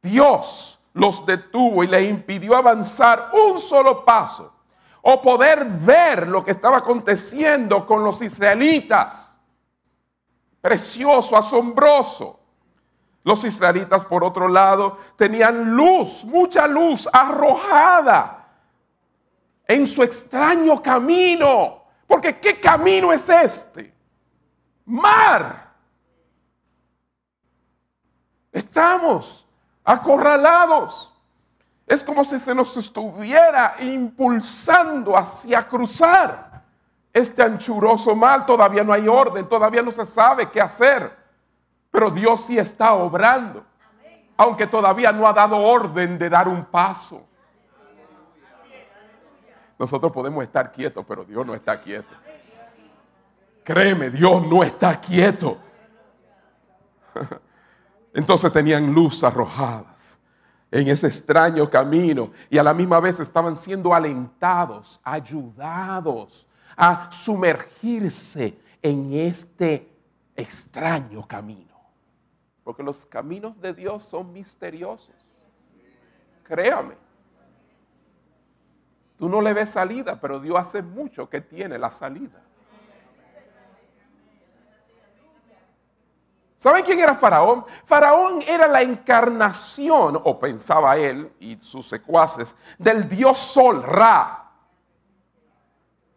Dios 0.00 0.80
los 0.94 1.26
detuvo 1.26 1.84
y 1.84 1.88
les 1.88 2.08
impidió 2.08 2.56
avanzar 2.56 3.32
un 3.34 3.60
solo 3.60 4.02
paso 4.02 4.50
o 5.02 5.20
poder 5.20 5.66
ver 5.66 6.26
lo 6.26 6.42
que 6.42 6.52
estaba 6.52 6.78
aconteciendo 6.78 7.84
con 7.84 8.02
los 8.02 8.22
israelitas. 8.22 9.38
Precioso, 10.62 11.36
asombroso. 11.36 12.41
Los 13.24 13.44
israelitas, 13.44 14.04
por 14.04 14.24
otro 14.24 14.48
lado, 14.48 14.98
tenían 15.16 15.76
luz, 15.76 16.24
mucha 16.24 16.66
luz 16.66 17.08
arrojada 17.12 18.48
en 19.66 19.86
su 19.86 20.02
extraño 20.02 20.82
camino. 20.82 21.84
Porque 22.06 22.38
¿qué 22.38 22.60
camino 22.60 23.12
es 23.12 23.28
este? 23.28 23.94
Mar. 24.84 25.72
Estamos 28.50 29.46
acorralados. 29.84 31.12
Es 31.86 32.02
como 32.02 32.24
si 32.24 32.38
se 32.38 32.54
nos 32.54 32.76
estuviera 32.76 33.76
impulsando 33.80 35.16
hacia 35.16 35.66
cruzar 35.66 36.62
este 37.12 37.42
anchuroso 37.42 38.16
mar. 38.16 38.44
Todavía 38.46 38.82
no 38.82 38.92
hay 38.92 39.06
orden, 39.06 39.48
todavía 39.48 39.82
no 39.82 39.92
se 39.92 40.04
sabe 40.04 40.50
qué 40.50 40.60
hacer. 40.60 41.21
Pero 41.92 42.10
Dios 42.10 42.46
sí 42.46 42.58
está 42.58 42.94
obrando. 42.94 43.64
Aunque 44.36 44.66
todavía 44.66 45.12
no 45.12 45.28
ha 45.28 45.32
dado 45.32 45.56
orden 45.56 46.18
de 46.18 46.28
dar 46.28 46.48
un 46.48 46.64
paso. 46.64 47.24
Nosotros 49.78 50.10
podemos 50.10 50.42
estar 50.42 50.72
quietos, 50.72 51.04
pero 51.06 51.24
Dios 51.24 51.46
no 51.46 51.54
está 51.54 51.80
quieto. 51.80 52.08
Créeme, 53.62 54.10
Dios 54.10 54.44
no 54.46 54.64
está 54.64 54.98
quieto. 54.98 55.58
Entonces 58.14 58.52
tenían 58.52 58.92
luz 58.92 59.22
arrojadas 59.22 60.18
en 60.70 60.88
ese 60.88 61.06
extraño 61.06 61.68
camino 61.68 62.30
y 62.48 62.56
a 62.56 62.62
la 62.62 62.72
misma 62.72 62.98
vez 63.00 63.20
estaban 63.20 63.54
siendo 63.54 63.94
alentados, 63.94 64.98
ayudados 65.04 66.46
a 66.76 67.10
sumergirse 67.12 68.58
en 68.80 69.12
este 69.12 69.92
extraño 70.34 71.26
camino. 71.28 71.71
Porque 72.64 72.82
los 72.82 73.04
caminos 73.06 73.60
de 73.60 73.74
Dios 73.74 74.04
son 74.04 74.32
misteriosos. 74.32 75.14
Créame. 76.44 76.96
Tú 79.16 79.28
no 79.28 79.40
le 79.40 79.52
ves 79.52 79.70
salida, 79.70 80.20
pero 80.20 80.40
Dios 80.40 80.56
hace 80.58 80.82
mucho 80.82 81.28
que 81.28 81.40
tiene 81.40 81.78
la 81.78 81.90
salida. 81.90 82.42
¿Saben 86.56 86.84
quién 86.84 87.00
era 87.00 87.16
Faraón? 87.16 87.64
Faraón 87.84 88.40
era 88.46 88.68
la 88.68 88.82
encarnación, 88.82 90.20
o 90.22 90.38
pensaba 90.38 90.96
él 90.96 91.32
y 91.40 91.58
sus 91.58 91.88
secuaces, 91.88 92.54
del 92.78 93.08
dios 93.08 93.36
Sol, 93.36 93.82
Ra. 93.82 94.48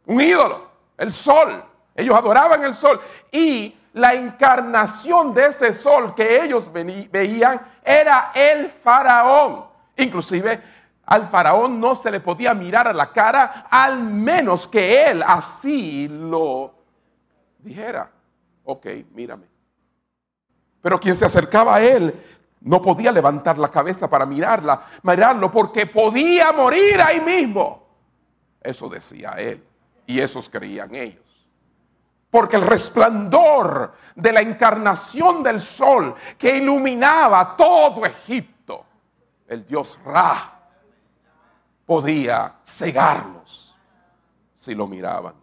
Un 0.06 0.22
ídolo, 0.22 0.70
el 0.98 1.12
Sol. 1.12 1.64
Ellos 1.96 2.16
adoraban 2.16 2.64
el 2.64 2.74
Sol. 2.74 3.00
Y 3.32 3.76
la 3.94 4.14
encarnación 4.14 5.34
de 5.34 5.48
ese 5.48 5.74
Sol 5.74 6.14
que 6.14 6.44
ellos 6.44 6.70
veían 6.72 7.62
era 7.84 8.32
el 8.36 8.70
Faraón. 8.70 9.66
Inclusive 9.98 10.62
al 11.06 11.28
faraón 11.28 11.80
no 11.80 11.96
se 11.96 12.10
le 12.10 12.20
podía 12.20 12.54
mirar 12.54 12.88
a 12.88 12.94
la 12.94 13.12
cara 13.12 13.68
al 13.70 14.00
menos 14.00 14.68
que 14.68 15.06
él 15.06 15.24
así 15.26 16.08
lo 16.08 16.74
dijera. 17.60 18.10
Ok, 18.64 18.88
mírame. 19.12 19.46
Pero 20.82 21.00
quien 21.00 21.16
se 21.16 21.26
acercaba 21.26 21.76
a 21.76 21.82
él 21.82 22.14
no 22.62 22.82
podía 22.82 23.12
levantar 23.12 23.60
la 23.60 23.70
cabeza 23.70 24.10
para 24.10 24.26
mirarla, 24.26 24.88
mirarlo, 25.04 25.52
porque 25.52 25.86
podía 25.86 26.52
morir 26.52 27.00
ahí 27.00 27.22
mismo. 27.22 27.88
Eso 28.62 28.90
decía 28.90 29.36
él. 29.38 29.64
Y 30.08 30.20
esos 30.20 30.50
creían 30.50 30.94
ellos. 30.96 31.25
Porque 32.36 32.58
el 32.58 32.64
resplandor 32.64 33.94
de 34.14 34.34
la 34.34 34.42
encarnación 34.42 35.42
del 35.42 35.62
sol 35.62 36.14
que 36.38 36.58
iluminaba 36.58 37.56
todo 37.56 38.06
Egipto, 38.06 38.86
el 39.48 39.66
dios 39.66 39.98
Ra, 40.04 40.60
podía 41.86 42.56
cegarlos 42.66 43.74
si 44.54 44.76
lo 44.76 44.86
miraban. 44.86 45.34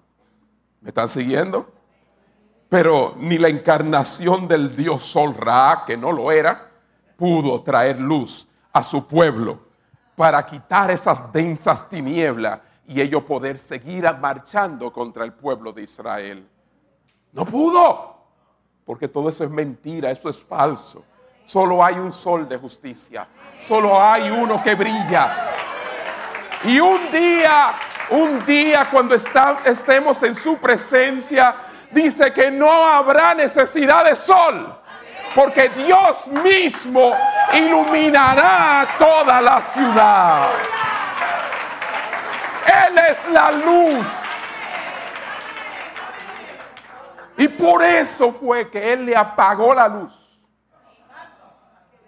¿Me 0.83 0.91
están 0.91 1.09
siguiendo? 1.09 1.73
Pero 2.69 3.15
ni 3.17 3.39
la 3.39 3.49
encarnación 3.49 4.47
del 4.47 4.77
dios 4.77 5.03
Sol 5.03 5.35
Ra, 5.35 5.85
que 5.87 5.97
no 5.97 6.13
lo 6.13 6.31
era, 6.31 6.73
pudo 7.17 7.63
traer 7.63 7.99
luz 7.99 8.47
a 8.71 8.85
su 8.85 9.07
pueblo 9.07 9.61
para 10.15 10.45
quitar 10.45 10.91
esas 10.91 11.33
densas 11.33 11.89
tinieblas 11.89 12.61
y 12.87 13.01
ellos 13.01 13.23
poder 13.23 13.59
seguir 13.59 14.05
marchando 14.21 14.93
contra 14.93 15.25
el 15.25 15.33
pueblo 15.33 15.73
de 15.73 15.85
Israel. 15.85 16.52
No 17.33 17.45
pudo, 17.45 18.17
porque 18.85 19.09
todo 19.09 19.29
eso 19.29 19.45
es 19.45 19.51
mentira, 19.51 20.11
eso 20.11 20.29
es 20.29 20.39
falso. 20.39 21.05
Solo 21.45 21.85
hay 21.85 21.95
un 21.95 22.13
sol 22.13 22.49
de 22.49 22.57
justicia, 22.57 23.27
solo 23.59 24.01
hay 24.01 24.31
uno 24.31 24.63
que 24.63 24.75
brilla. 24.75 25.51
Y 26.65 26.79
un 26.79 27.11
día, 27.11 27.75
un 28.11 28.45
día 28.45 28.89
cuando 28.91 29.15
estemos 29.15 30.23
en 30.23 30.35
su 30.35 30.59
presencia, 30.59 31.57
dice 31.91 32.33
que 32.33 32.51
no 32.51 32.71
habrá 32.71 33.35
necesidad 33.35 34.05
de 34.05 34.15
sol 34.15 34.79
porque 35.35 35.69
Dios 35.71 36.29
mismo 36.29 37.13
iluminará 37.53 38.87
toda 38.99 39.41
la 39.41 39.61
ciudad. 39.61 40.49
Él 42.67 42.99
es 43.11 43.29
la 43.29 43.51
luz. 43.53 44.22
Y 47.43 47.49
por 47.49 47.83
eso 47.83 48.31
fue 48.31 48.71
que 48.71 48.93
Él 48.93 49.05
le 49.05 49.17
apagó 49.17 49.75
la 49.75 49.89
luz. 49.89 50.13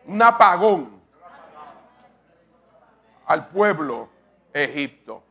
Un 0.06 0.22
apagón 0.22 0.90
al 3.26 3.48
pueblo 3.48 4.08
Egipto. 4.52 5.24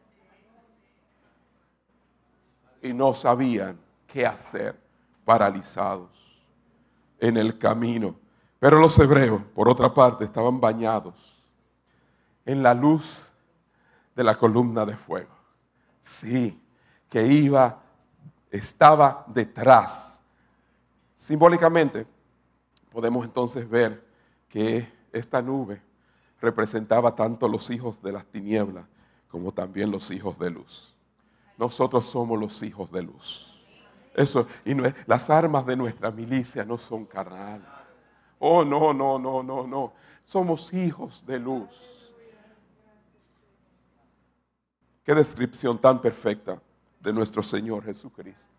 Y 2.82 2.92
no 2.92 3.14
sabían 3.14 3.80
qué 4.06 4.26
hacer, 4.26 4.78
paralizados 5.24 6.10
en 7.18 7.38
el 7.38 7.58
camino. 7.58 8.14
Pero 8.60 8.80
los 8.80 9.00
hebreos, 9.00 9.42
por 9.56 9.70
otra 9.70 9.94
parte, 9.94 10.26
estaban 10.26 10.60
bañados 10.60 11.16
en 12.46 12.62
la 12.62 12.74
luz 12.74 13.32
de 14.14 14.24
la 14.26 14.36
columna 14.36 14.86
de 14.86 14.98
fuego. 14.98 15.34
Sí, 16.02 16.62
que 17.08 17.26
iba, 17.26 17.83
estaba 18.54 19.26
detrás. 19.28 20.22
Simbólicamente, 21.16 22.06
podemos 22.92 23.26
entonces 23.26 23.68
ver 23.68 24.06
que 24.48 24.88
esta 25.12 25.42
nube 25.42 25.82
representaba 26.40 27.16
tanto 27.16 27.48
los 27.48 27.72
hijos 27.72 28.02
de 28.02 28.12
las 28.12 28.26
tinieblas 28.28 28.86
como 29.28 29.52
también 29.52 29.90
los 29.90 30.12
hijos 30.12 30.38
de 30.38 30.52
luz. 30.52 30.94
Nosotros 31.58 32.06
somos 32.06 32.40
los 32.40 32.62
hijos 32.62 32.92
de 32.92 33.02
luz. 33.02 33.60
Eso, 34.14 34.48
y 34.64 34.76
las 35.08 35.32
armas 35.32 35.66
de 35.66 35.76
nuestra 35.76 36.12
milicia 36.12 36.64
no 36.64 36.78
son 36.78 37.06
carnales. 37.06 37.66
Oh, 38.38 38.64
no, 38.64 38.94
no, 38.94 39.18
no, 39.18 39.42
no, 39.42 39.66
no. 39.66 39.94
Somos 40.26 40.72
hijos 40.74 41.26
de 41.26 41.40
luz. 41.40 41.70
Qué 45.04 45.16
descripción 45.16 45.80
tan 45.80 46.00
perfecta 46.00 46.62
de 47.04 47.12
nuestro 47.12 47.44
Señor 47.44 47.84
Jesucristo. 47.84 48.50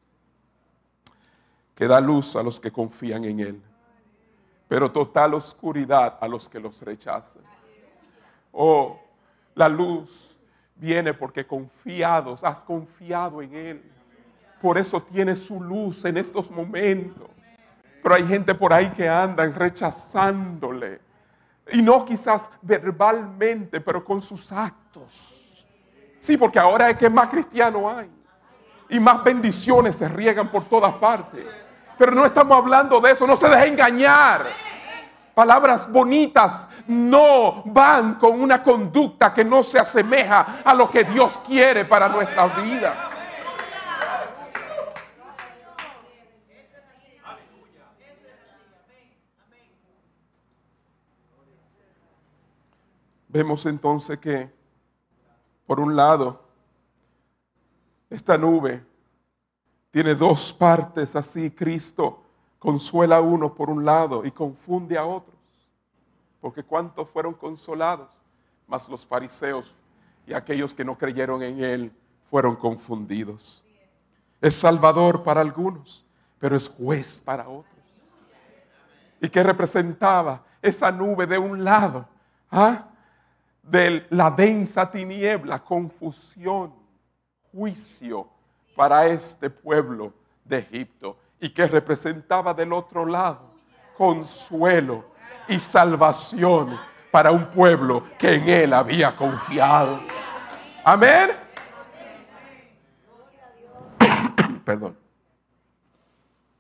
Que 1.74 1.88
da 1.88 2.00
luz 2.00 2.37
a 2.37 2.42
los 2.42 2.61
que 2.61 2.70
confían 2.70 3.24
en 3.24 3.40
Él, 3.40 3.62
pero 4.68 4.92
total 4.92 5.35
oscuridad 5.35 6.18
a 6.20 6.28
los 6.28 6.48
que 6.48 6.61
los 6.61 6.80
rechazan. 6.83 7.42
Oh, 8.52 9.00
la 9.54 9.68
luz 9.68 10.37
viene 10.76 11.14
porque 11.14 11.46
confiados, 11.46 12.44
has 12.44 12.62
confiado 12.62 13.42
en 13.42 13.54
Él. 13.54 13.83
Por 14.61 14.78
eso 14.78 15.02
tiene 15.02 15.35
su 15.35 15.61
luz 15.61 16.04
en 16.04 16.16
estos 16.16 16.50
momentos. 16.50 17.28
Pero 18.02 18.14
hay 18.14 18.26
gente 18.26 18.54
por 18.54 18.72
ahí 18.72 18.90
que 18.90 19.09
anda 19.09 19.46
rechazándole. 19.46 21.00
Y 21.72 21.80
no 21.80 22.04
quizás 22.04 22.50
verbalmente, 22.61 23.80
pero 23.80 24.04
con 24.04 24.20
sus 24.20 24.52
actos. 24.52 25.42
Sí, 26.20 26.37
porque 26.37 26.59
ahora 26.59 26.90
es 26.90 26.98
que 26.98 27.09
más 27.09 27.28
cristiano 27.30 27.90
hay. 27.90 28.11
Y 28.88 29.00
más 29.00 29.24
bendiciones 29.24 29.96
se 29.96 30.08
riegan 30.08 30.50
por 30.50 30.64
todas 30.64 30.94
partes. 30.94 31.44
Pero 31.98 32.12
no 32.12 32.26
estamos 32.26 32.56
hablando 32.56 33.00
de 33.00 33.12
eso, 33.12 33.26
no 33.26 33.36
se 33.36 33.48
deje 33.48 33.68
engañar. 33.68 34.46
Palabras 35.34 35.90
bonitas 35.90 36.68
no 36.86 37.62
van 37.66 38.14
con 38.16 38.40
una 38.40 38.62
conducta 38.62 39.34
que 39.34 39.44
no 39.44 39.62
se 39.62 39.78
asemeja 39.78 40.60
a 40.64 40.74
lo 40.74 40.90
que 40.90 41.04
Dios 41.04 41.40
quiere 41.44 41.84
para 41.84 42.08
nuestra 42.08 42.46
vida. 42.48 43.10
Vemos 53.34 53.66
entonces 53.66 54.18
que, 54.18 54.48
por 55.66 55.80
un 55.80 55.96
lado, 55.96 56.43
esta 58.14 58.38
nube 58.38 58.83
tiene 59.90 60.14
dos 60.14 60.53
partes 60.53 61.14
así. 61.16 61.50
Cristo 61.50 62.22
consuela 62.59 63.18
a 63.18 63.20
uno 63.20 63.55
por 63.55 63.70
un 63.70 63.85
lado 63.85 64.24
y 64.24 64.31
confunde 64.31 64.96
a 64.96 65.05
otros. 65.05 65.35
Porque 66.40 66.62
cuántos 66.62 67.09
fueron 67.09 67.35
consolados, 67.35 68.11
mas 68.66 68.88
los 68.88 69.07
fariseos 69.07 69.74
y 70.27 70.33
aquellos 70.33 70.74
que 70.74 70.85
no 70.85 70.96
creyeron 70.96 71.42
en 71.42 71.62
Él 71.62 71.92
fueron 72.24 72.57
confundidos. 72.57 73.62
Es 74.40 74.55
salvador 74.57 75.22
para 75.22 75.40
algunos, 75.40 76.05
pero 76.38 76.57
es 76.57 76.68
juez 76.68 77.20
para 77.20 77.48
otros. 77.48 77.72
¿Y 79.20 79.29
qué 79.29 79.42
representaba 79.42 80.44
esa 80.61 80.90
nube 80.92 81.27
de 81.27 81.38
un 81.38 81.64
lado? 81.64 82.07
¿Ah? 82.50 82.88
de 83.70 84.07
la 84.11 84.31
densa 84.31 84.90
tiniebla, 84.90 85.62
confusión, 85.62 86.72
juicio 87.54 88.28
para 88.74 89.06
este 89.06 89.48
pueblo 89.48 90.12
de 90.44 90.58
Egipto 90.58 91.16
y 91.40 91.50
que 91.50 91.66
representaba 91.66 92.52
del 92.52 92.72
otro 92.72 93.06
lado 93.06 93.54
consuelo 93.96 95.04
y 95.48 95.58
salvación 95.58 96.78
para 97.10 97.30
un 97.30 97.46
pueblo 97.46 98.04
que 98.18 98.34
en 98.34 98.48
él 98.48 98.72
había 98.72 99.14
confiado. 99.14 100.00
Amén. 100.84 101.30
Perdón. 104.64 104.96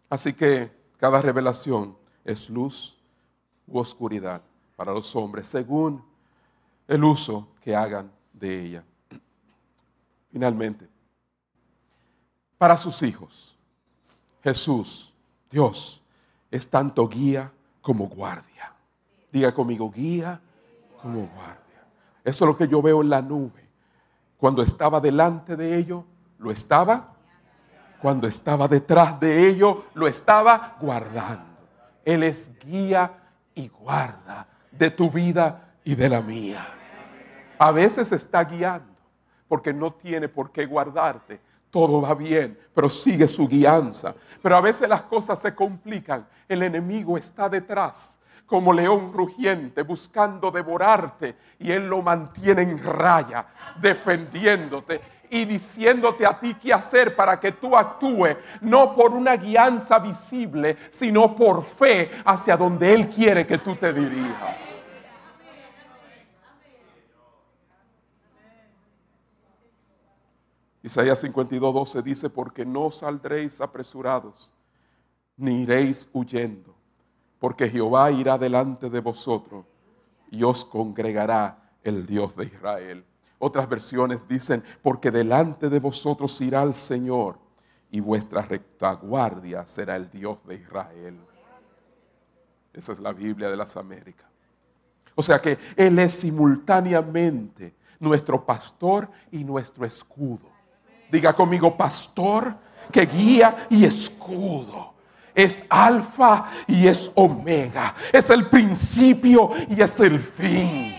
Así 0.08 0.32
que 0.32 0.70
cada 0.96 1.20
revelación 1.20 1.96
es 2.24 2.48
luz 2.48 2.96
u 3.66 3.78
oscuridad 3.78 4.42
para 4.76 4.92
los 4.92 5.14
hombres, 5.16 5.46
según 5.46 6.04
el 6.86 7.02
uso 7.02 7.48
que 7.60 7.74
hagan 7.74 8.12
de 8.32 8.60
ella. 8.60 8.84
Finalmente, 10.34 10.88
para 12.58 12.76
sus 12.76 13.02
hijos, 13.02 13.56
Jesús, 14.42 15.14
Dios, 15.48 16.02
es 16.50 16.68
tanto 16.68 17.08
guía 17.08 17.52
como 17.80 18.08
guardia. 18.08 18.72
Diga 19.30 19.54
conmigo, 19.54 19.92
guía 19.92 20.40
como 21.00 21.28
guardia. 21.28 21.86
Eso 22.24 22.44
es 22.44 22.48
lo 22.48 22.56
que 22.56 22.66
yo 22.66 22.82
veo 22.82 23.00
en 23.02 23.10
la 23.10 23.22
nube. 23.22 23.64
Cuando 24.36 24.60
estaba 24.60 25.00
delante 25.00 25.54
de 25.54 25.78
ellos, 25.78 26.02
lo 26.38 26.50
estaba. 26.50 27.14
Cuando 28.02 28.26
estaba 28.26 28.66
detrás 28.66 29.20
de 29.20 29.48
ellos, 29.48 29.84
lo 29.94 30.08
estaba 30.08 30.76
guardando. 30.80 31.60
Él 32.04 32.24
es 32.24 32.50
guía 32.58 33.20
y 33.54 33.68
guarda 33.68 34.48
de 34.72 34.90
tu 34.90 35.12
vida 35.12 35.76
y 35.84 35.94
de 35.94 36.08
la 36.08 36.20
mía. 36.20 36.66
A 37.56 37.70
veces 37.70 38.10
está 38.10 38.42
guiando 38.42 38.93
porque 39.54 39.72
no 39.72 39.92
tiene 39.92 40.28
por 40.28 40.50
qué 40.50 40.66
guardarte. 40.66 41.38
Todo 41.70 42.00
va 42.00 42.12
bien, 42.16 42.58
pero 42.74 42.90
sigue 42.90 43.28
su 43.28 43.46
guianza. 43.46 44.12
Pero 44.42 44.56
a 44.56 44.60
veces 44.60 44.88
las 44.88 45.02
cosas 45.02 45.38
se 45.38 45.54
complican. 45.54 46.26
El 46.48 46.64
enemigo 46.64 47.16
está 47.16 47.48
detrás 47.48 48.18
como 48.46 48.72
león 48.72 49.12
rugiente, 49.12 49.82
buscando 49.82 50.50
devorarte, 50.50 51.36
y 51.60 51.70
Él 51.70 51.86
lo 51.86 52.02
mantiene 52.02 52.62
en 52.62 52.76
raya, 52.78 53.46
defendiéndote 53.80 55.00
y 55.30 55.44
diciéndote 55.44 56.26
a 56.26 56.36
ti 56.40 56.54
qué 56.54 56.72
hacer 56.72 57.14
para 57.14 57.38
que 57.38 57.52
tú 57.52 57.76
actúes, 57.76 58.36
no 58.60 58.92
por 58.92 59.12
una 59.12 59.36
guianza 59.36 60.00
visible, 60.00 60.78
sino 60.90 61.36
por 61.36 61.62
fe 61.62 62.10
hacia 62.24 62.56
donde 62.56 62.92
Él 62.92 63.08
quiere 63.08 63.46
que 63.46 63.58
tú 63.58 63.76
te 63.76 63.92
dirijas. 63.92 64.73
Isaías 70.84 71.18
52, 71.20 71.72
12 71.72 72.02
dice, 72.02 72.28
porque 72.28 72.66
no 72.66 72.90
saldréis 72.90 73.62
apresurados, 73.62 74.50
ni 75.34 75.62
iréis 75.62 76.06
huyendo, 76.12 76.74
porque 77.38 77.70
Jehová 77.70 78.12
irá 78.12 78.36
delante 78.36 78.90
de 78.90 79.00
vosotros 79.00 79.64
y 80.30 80.42
os 80.42 80.62
congregará 80.62 81.72
el 81.82 82.04
Dios 82.04 82.36
de 82.36 82.44
Israel. 82.44 83.02
Otras 83.38 83.66
versiones 83.66 84.28
dicen, 84.28 84.62
porque 84.82 85.10
delante 85.10 85.70
de 85.70 85.80
vosotros 85.80 86.38
irá 86.42 86.62
el 86.62 86.74
Señor 86.74 87.38
y 87.90 88.00
vuestra 88.00 88.42
retaguardia 88.42 89.66
será 89.66 89.96
el 89.96 90.10
Dios 90.10 90.36
de 90.46 90.56
Israel. 90.56 91.18
Esa 92.74 92.92
es 92.92 92.98
la 92.98 93.14
Biblia 93.14 93.48
de 93.48 93.56
las 93.56 93.74
Américas. 93.78 94.28
O 95.14 95.22
sea 95.22 95.40
que 95.40 95.58
Él 95.76 95.98
es 95.98 96.12
simultáneamente 96.12 97.74
nuestro 97.98 98.44
pastor 98.44 99.10
y 99.30 99.44
nuestro 99.44 99.86
escudo. 99.86 100.53
Diga 101.14 101.32
conmigo, 101.32 101.76
pastor 101.76 102.52
que 102.90 103.06
guía 103.06 103.68
y 103.70 103.84
escudo. 103.84 104.94
Es 105.32 105.62
alfa 105.68 106.46
y 106.66 106.88
es 106.88 107.12
omega. 107.14 107.94
Es 108.12 108.30
el 108.30 108.48
principio 108.48 109.52
y 109.68 109.80
es 109.80 110.00
el 110.00 110.18
fin. 110.18 110.96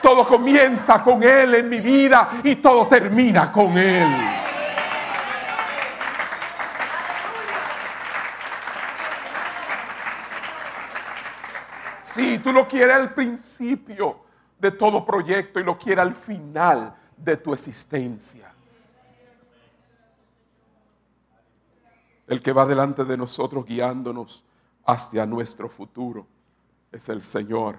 Todo 0.00 0.24
comienza 0.24 1.02
con 1.02 1.24
Él 1.24 1.56
en 1.56 1.68
mi 1.68 1.80
vida 1.80 2.40
y 2.44 2.54
todo 2.54 2.86
termina 2.86 3.50
con 3.50 3.76
Él. 3.76 4.06
Sí, 12.04 12.38
tú 12.38 12.52
lo 12.52 12.68
quieres 12.68 12.94
al 12.94 13.12
principio 13.12 14.20
de 14.56 14.70
todo 14.70 15.04
proyecto 15.04 15.58
y 15.58 15.64
lo 15.64 15.76
quieres 15.76 16.02
al 16.02 16.14
final 16.14 16.94
de 17.16 17.36
tu 17.36 17.52
existencia. 17.52 18.55
El 22.26 22.42
que 22.42 22.52
va 22.52 22.66
delante 22.66 23.04
de 23.04 23.16
nosotros 23.16 23.64
guiándonos 23.64 24.42
hacia 24.84 25.26
nuestro 25.26 25.68
futuro 25.68 26.26
es 26.90 27.08
el 27.08 27.22
Señor. 27.22 27.78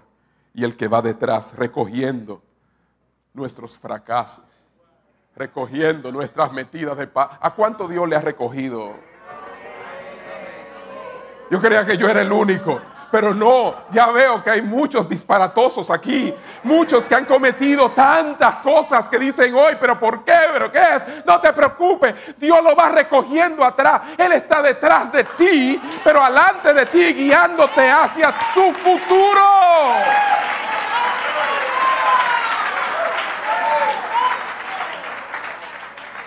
Y 0.53 0.63
el 0.63 0.75
que 0.75 0.87
va 0.87 1.01
detrás 1.01 1.55
recogiendo 1.55 2.41
nuestros 3.33 3.77
fracasos, 3.77 4.45
recogiendo 5.35 6.11
nuestras 6.11 6.51
metidas 6.51 6.97
de 6.97 7.07
paz. 7.07 7.37
¿A 7.41 7.53
cuánto 7.53 7.87
Dios 7.87 8.07
le 8.07 8.15
ha 8.15 8.21
recogido? 8.21 8.95
Yo 11.51 11.61
creía 11.61 11.85
que 11.85 11.97
yo 11.97 12.09
era 12.09 12.21
el 12.21 12.31
único. 12.31 12.81
Pero 13.09 13.33
no, 13.33 13.73
ya 13.89 14.07
veo 14.07 14.43
que 14.43 14.49
hay 14.49 14.61
muchos 14.61 15.07
disparatosos 15.07 15.89
aquí, 15.89 16.33
muchos 16.63 17.05
que 17.05 17.15
han 17.15 17.23
cometido 17.23 17.91
tantas 17.91 18.55
cosas 18.55 19.07
que 19.07 19.17
dicen 19.17 19.55
hoy, 19.55 19.77
pero 19.79 19.97
¿por 19.97 20.25
qué? 20.25 20.35
¿Pero 20.53 20.71
qué 20.71 20.79
es? 20.79 21.25
No 21.25 21.39
te 21.39 21.53
preocupes, 21.53 22.13
Dios 22.37 22.61
lo 22.61 22.75
va 22.75 22.89
recogiendo 22.89 23.63
atrás. 23.63 24.01
Él 24.17 24.33
está 24.33 24.61
detrás 24.61 25.11
de 25.13 25.23
ti, 25.23 25.81
pero 26.03 26.21
alante 26.21 26.73
de 26.73 26.85
ti, 26.85 27.13
guiándote 27.13 27.89
hacia 27.89 28.33
su 28.53 28.73
futuro. 28.73 29.41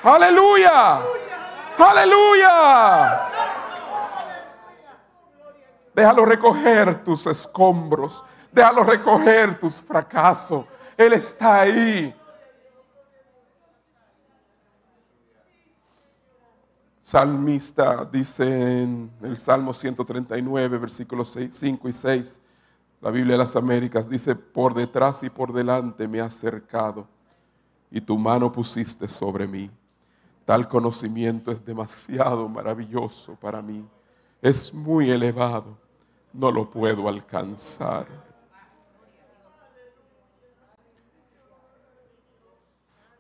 Aleluya. 0.03 1.01
Aleluya. 1.79 3.30
Déjalo 6.01 6.25
recoger 6.25 7.05
tus 7.05 7.27
escombros. 7.27 8.25
Déjalo 8.51 8.85
recoger 8.85 9.59
tus 9.59 9.79
fracasos. 9.79 10.65
Él 10.97 11.13
está 11.13 11.61
ahí. 11.61 12.15
Salmista 17.03 18.03
dice 18.11 18.81
en 18.83 19.11
el 19.21 19.37
Salmo 19.37 19.75
139, 19.75 20.79
versículos 20.79 21.37
5 21.51 21.87
y 21.87 21.93
6, 21.93 22.41
la 23.03 23.11
Biblia 23.11 23.35
de 23.35 23.39
las 23.39 23.55
Américas 23.55 24.09
dice, 24.09 24.35
por 24.35 24.73
detrás 24.73 25.23
y 25.23 25.29
por 25.29 25.53
delante 25.53 26.09
me 26.09 26.23
has 26.23 26.33
cercado 26.33 27.07
y 27.91 28.01
tu 28.01 28.17
mano 28.17 28.51
pusiste 28.51 29.07
sobre 29.07 29.47
mí. 29.47 29.71
Tal 30.47 30.67
conocimiento 30.67 31.53
es 31.53 31.63
demasiado 31.63 32.49
maravilloso 32.49 33.35
para 33.35 33.61
mí 33.61 33.85
es 34.43 34.73
muy 34.73 35.11
elevado, 35.11 35.77
no 36.33 36.51
lo 36.51 36.71
puedo 36.71 37.09
alcanzar. 37.09 38.07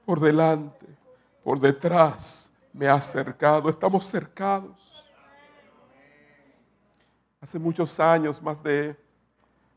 Por 0.04 0.20
delante, 0.20 0.86
por 1.44 1.61
detrás, 1.61 2.52
me 2.72 2.88
ha 2.88 2.94
acercado, 2.94 3.68
estamos 3.68 4.04
cercados. 4.06 4.76
Hace 7.40 7.58
muchos 7.58 7.98
años, 8.00 8.42
más 8.42 8.62
de 8.62 8.96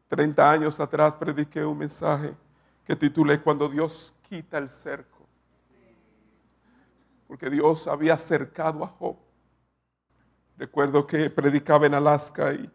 30 0.07 0.51
años 0.51 0.79
atrás, 0.79 1.15
prediqué 1.15 1.63
un 1.63 1.77
mensaje 1.77 2.33
que 2.83 2.95
titulé 2.95 3.39
Cuando 3.39 3.69
Dios 3.69 4.13
quita 4.27 4.57
el 4.57 4.69
cerco. 4.69 5.27
Porque 7.27 7.49
Dios 7.49 7.87
había 7.87 8.15
acercado 8.15 8.83
a 8.83 8.87
Job 8.87 9.17
Recuerdo 10.57 11.05
que 11.07 11.29
predicaba 11.29 11.87
en 11.87 11.95
Alaska 11.95 12.53
y 12.53 12.69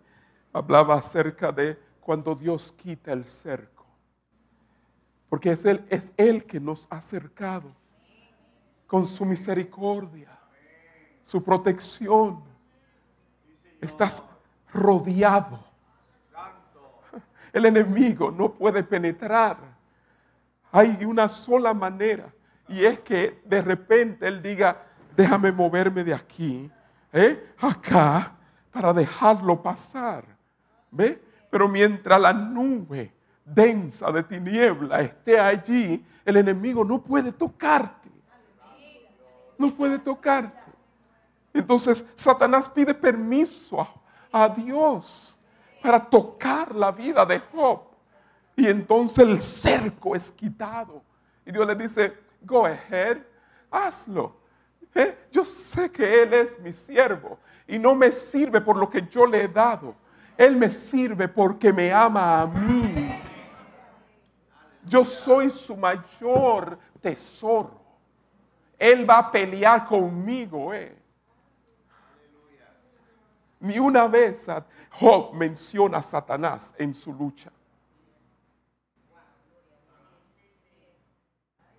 hablaba 0.59 0.95
acerca 0.95 1.53
de 1.53 1.79
cuando 2.01 2.35
Dios 2.35 2.73
quita 2.73 3.13
el 3.13 3.25
cerco. 3.25 3.87
Porque 5.29 5.53
es 5.53 5.65
Él, 5.65 5.85
es 5.89 6.13
Él 6.17 6.45
que 6.45 6.59
nos 6.59 6.87
ha 6.91 6.97
acercado 6.97 7.75
con 8.87 9.07
su 9.07 9.25
misericordia, 9.25 10.37
su 11.23 11.43
protección. 11.43 12.43
Estás 13.81 14.25
rodeado. 14.73 15.65
El 17.53 17.67
enemigo 17.67 18.31
no 18.31 18.53
puede 18.53 18.83
penetrar. 18.83 19.59
Hay 20.73 21.05
una 21.05 21.29
sola 21.29 21.73
manera 21.73 22.33
y 22.69 22.85
es 22.85 23.01
que 23.01 23.41
de 23.45 23.63
repente 23.63 24.27
Él 24.27 24.43
diga, 24.43 24.85
déjame 25.17 25.53
moverme 25.53 26.05
de 26.05 26.15
aquí 26.15 26.71
¿eh? 27.13 27.55
acá 27.59 28.35
para 28.71 28.93
dejarlo 28.93 29.63
pasar. 29.63 30.38
¿Ve? 30.91 31.23
Pero 31.51 31.69
mientras 31.69 32.21
la 32.21 32.33
nube 32.33 33.13
densa 33.45 34.13
de 34.13 34.23
tiniebla 34.23 35.01
esté 35.01 35.39
allí, 35.39 36.05
el 36.25 36.37
enemigo 36.37 36.85
no 36.85 37.01
puede 37.03 37.33
tocarte. 37.33 38.09
No 39.57 39.75
puede 39.75 39.99
tocarte. 39.99 40.59
Entonces 41.53 42.05
Satanás 42.15 42.69
pide 42.69 42.95
permiso 42.95 43.87
a, 44.31 44.49
Dios 44.49 45.35
para 45.83 46.05
tocar 46.05 46.75
la 46.75 46.93
vida 46.93 47.25
de 47.25 47.41
Job. 47.41 47.81
Y 48.55 48.67
entonces 48.67 49.27
el 49.27 49.41
cerco 49.41 50.15
es 50.15 50.31
quitado. 50.31 51.03
Y 51.47 51.53
Dios 51.53 51.67
le 51.67 51.75
dice, 51.75 52.15
go 52.43 52.67
ahead, 52.67 53.19
hazlo. 53.71 54.37
¿Eh? 54.95 55.17
Yo 55.31 55.45
sé 55.45 55.91
que 55.91 56.23
Él 56.23 56.35
es 56.35 56.59
mi 56.61 56.73
siervo 56.73 57.39
y 57.67 57.79
no 57.79 57.95
me 57.95 58.11
sirve 58.11 58.61
por 58.61 58.77
lo 58.77 58.89
que 58.89 59.07
yo 59.11 59.27
le 59.27 59.45
he 59.45 59.49
dado. 59.49 59.95
Él 60.39 60.55
me 60.55 60.71
sirve 60.71 61.27
porque 61.27 61.73
me 61.73 61.93
ama 61.93 62.43
a 62.43 62.47
mí. 62.47 63.21
Yo 64.85 65.05
soy 65.05 65.51
su 65.51 65.77
mayor 65.77 66.79
tesoro. 67.01 67.83
Él 68.79 69.09
va 69.09 69.19
a 69.19 69.31
pelear 69.33 69.85
conmigo. 69.85 70.73
Eh. 70.73 70.97
Ni 73.59 73.81
una 73.81 74.07
vez 74.07 74.47
Job 74.93 75.35
menciona 75.35 75.99
a 75.99 76.03
Satanás 76.03 76.73
en 76.79 76.95
su 76.95 77.13
lucha. 77.13 77.51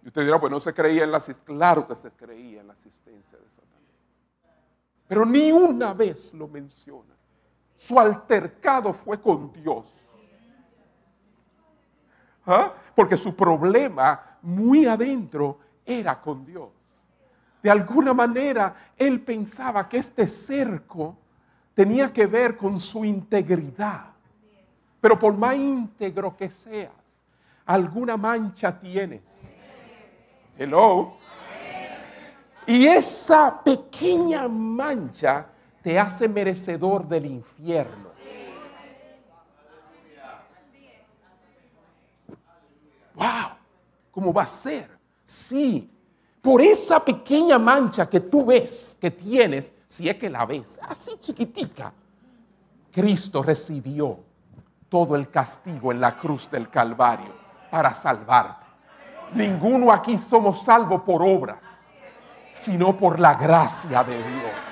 Y 0.03 0.07
usted 0.09 0.25
dirá, 0.25 0.37
pues 0.37 0.51
no 0.51 0.59
se 0.59 0.73
creía 0.73 1.05
en 1.05 1.11
la 1.11 1.17
asistencia. 1.17 1.55
Claro 1.55 1.87
que 1.87 1.95
se 1.95 2.11
creía 2.11 2.59
en 2.59 2.67
la 2.67 2.73
asistencia 2.73 3.37
de 3.37 3.49
Satanás. 3.49 3.79
Pero 5.07 5.25
ni 5.25 5.49
una 5.53 5.93
vez 5.93 6.33
lo 6.33 6.49
menciona. 6.49 7.18
Su 7.79 7.97
altercado 7.97 8.91
fue 8.91 9.21
con 9.21 9.53
Dios. 9.53 9.85
¿Ah? 12.45 12.73
Porque 12.93 13.15
su 13.15 13.33
problema 13.33 14.37
muy 14.41 14.85
adentro 14.85 15.59
era 15.85 16.19
con 16.19 16.45
Dios. 16.45 16.67
De 17.63 17.71
alguna 17.71 18.13
manera, 18.13 18.91
él 18.97 19.21
pensaba 19.21 19.87
que 19.87 19.95
este 19.95 20.27
cerco 20.27 21.15
tenía 21.73 22.11
que 22.11 22.27
ver 22.27 22.57
con 22.57 22.81
su 22.81 23.05
integridad. 23.05 24.07
Pero 24.99 25.17
por 25.17 25.37
más 25.37 25.55
íntegro 25.55 26.35
que 26.35 26.51
seas, 26.51 26.91
alguna 27.65 28.17
mancha 28.17 28.77
tienes. 28.77 29.21
Hello. 30.57 31.13
Y 32.67 32.87
esa 32.87 33.63
pequeña 33.63 34.49
mancha 34.49 35.47
te 35.81 35.97
hace 35.97 36.27
merecedor 36.27 37.07
del 37.07 37.25
infierno. 37.25 38.09
Wow, 43.15 43.57
¿cómo 44.11 44.33
va 44.33 44.43
a 44.43 44.47
ser? 44.47 44.89
Sí, 45.25 45.91
por 46.41 46.61
esa 46.61 47.03
pequeña 47.03 47.59
mancha 47.59 48.09
que 48.09 48.21
tú 48.21 48.45
ves, 48.45 48.97
que 48.99 49.11
tienes, 49.11 49.73
si 49.87 50.07
es 50.07 50.15
que 50.15 50.29
la 50.29 50.45
ves, 50.45 50.79
así 50.83 51.11
chiquitica, 51.19 51.91
Cristo 52.91 53.43
recibió 53.43 54.19
todo 54.87 55.15
el 55.15 55.29
castigo 55.29 55.91
en 55.91 56.01
la 56.01 56.17
cruz 56.17 56.49
del 56.49 56.69
Calvario 56.69 57.33
para 57.69 57.93
salvarte. 57.93 58.65
Ninguno 59.35 59.91
aquí 59.91 60.17
somos 60.17 60.63
salvos 60.63 61.03
por 61.03 61.21
obras, 61.21 61.91
sino 62.53 62.97
por 62.97 63.19
la 63.19 63.35
gracia 63.35 64.03
de 64.03 64.17
Dios. 64.17 64.68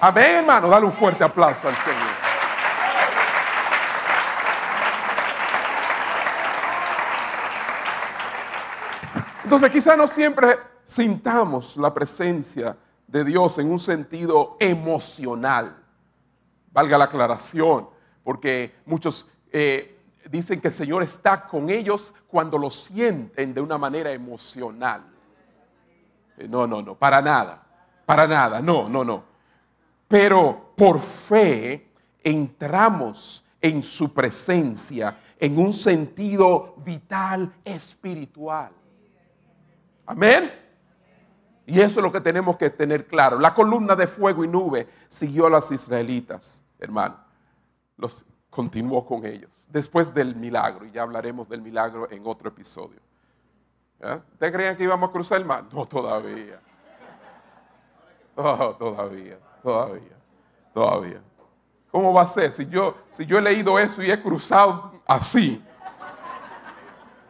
Amén, 0.00 0.36
hermano. 0.36 0.68
Dale 0.68 0.86
un 0.86 0.92
fuerte 0.92 1.24
aplauso 1.24 1.68
al 1.68 1.74
Señor. 1.74 2.28
Entonces 9.42 9.70
quizá 9.70 9.96
no 9.96 10.06
siempre 10.06 10.58
sintamos 10.84 11.76
la 11.76 11.92
presencia 11.92 12.76
de 13.06 13.24
Dios 13.24 13.58
en 13.58 13.72
un 13.72 13.80
sentido 13.80 14.56
emocional. 14.60 15.74
Valga 16.70 16.98
la 16.98 17.04
aclaración, 17.04 17.88
porque 18.22 18.76
muchos 18.84 19.26
eh, 19.50 19.98
dicen 20.30 20.60
que 20.60 20.68
el 20.68 20.74
Señor 20.74 21.02
está 21.02 21.46
con 21.46 21.70
ellos 21.70 22.14
cuando 22.28 22.58
lo 22.58 22.70
sienten 22.70 23.54
de 23.54 23.60
una 23.60 23.78
manera 23.78 24.12
emocional. 24.12 25.02
Eh, 26.36 26.46
no, 26.46 26.66
no, 26.66 26.82
no, 26.82 26.94
para 26.94 27.22
nada, 27.22 27.62
para 28.04 28.28
nada, 28.28 28.60
no, 28.60 28.88
no, 28.88 29.02
no. 29.02 29.27
Pero 30.08 30.72
por 30.74 30.98
fe 31.00 31.92
entramos 32.22 33.44
en 33.60 33.82
su 33.82 34.12
presencia 34.12 35.18
en 35.38 35.58
un 35.58 35.72
sentido 35.72 36.74
vital 36.78 37.52
espiritual. 37.64 38.72
Amén. 40.06 40.52
Y 41.66 41.80
eso 41.80 42.00
es 42.00 42.02
lo 42.02 42.10
que 42.10 42.20
tenemos 42.20 42.56
que 42.56 42.70
tener 42.70 43.06
claro. 43.06 43.38
La 43.38 43.52
columna 43.52 43.94
de 43.94 44.06
fuego 44.06 44.42
y 44.42 44.48
nube 44.48 44.88
siguió 45.08 45.46
a 45.46 45.50
los 45.50 45.70
israelitas, 45.70 46.64
hermano. 46.78 47.18
Los 47.98 48.24
continuó 48.48 49.04
con 49.04 49.26
ellos 49.26 49.68
después 49.68 50.14
del 50.14 50.34
milagro. 50.34 50.86
Y 50.86 50.92
ya 50.92 51.02
hablaremos 51.02 51.48
del 51.48 51.60
milagro 51.60 52.10
en 52.10 52.22
otro 52.26 52.48
episodio. 52.48 53.00
¿Eh? 54.00 54.20
¿Ustedes 54.32 54.52
creían 54.52 54.76
que 54.76 54.84
íbamos 54.84 55.10
a 55.10 55.12
cruzar 55.12 55.40
el 55.40 55.46
mar? 55.46 55.64
No, 55.72 55.86
todavía. 55.86 56.60
Oh, 58.36 58.76
todavía, 58.78 59.36
todavía, 59.62 60.16
todavía. 60.72 61.20
¿Cómo 61.90 62.12
va 62.12 62.22
a 62.22 62.26
ser? 62.26 62.52
Si 62.52 62.66
yo, 62.66 62.96
si 63.10 63.24
yo 63.24 63.38
he 63.38 63.42
leído 63.42 63.78
eso 63.78 64.02
y 64.02 64.10
he 64.10 64.20
cruzado 64.20 64.92
así, 65.06 65.62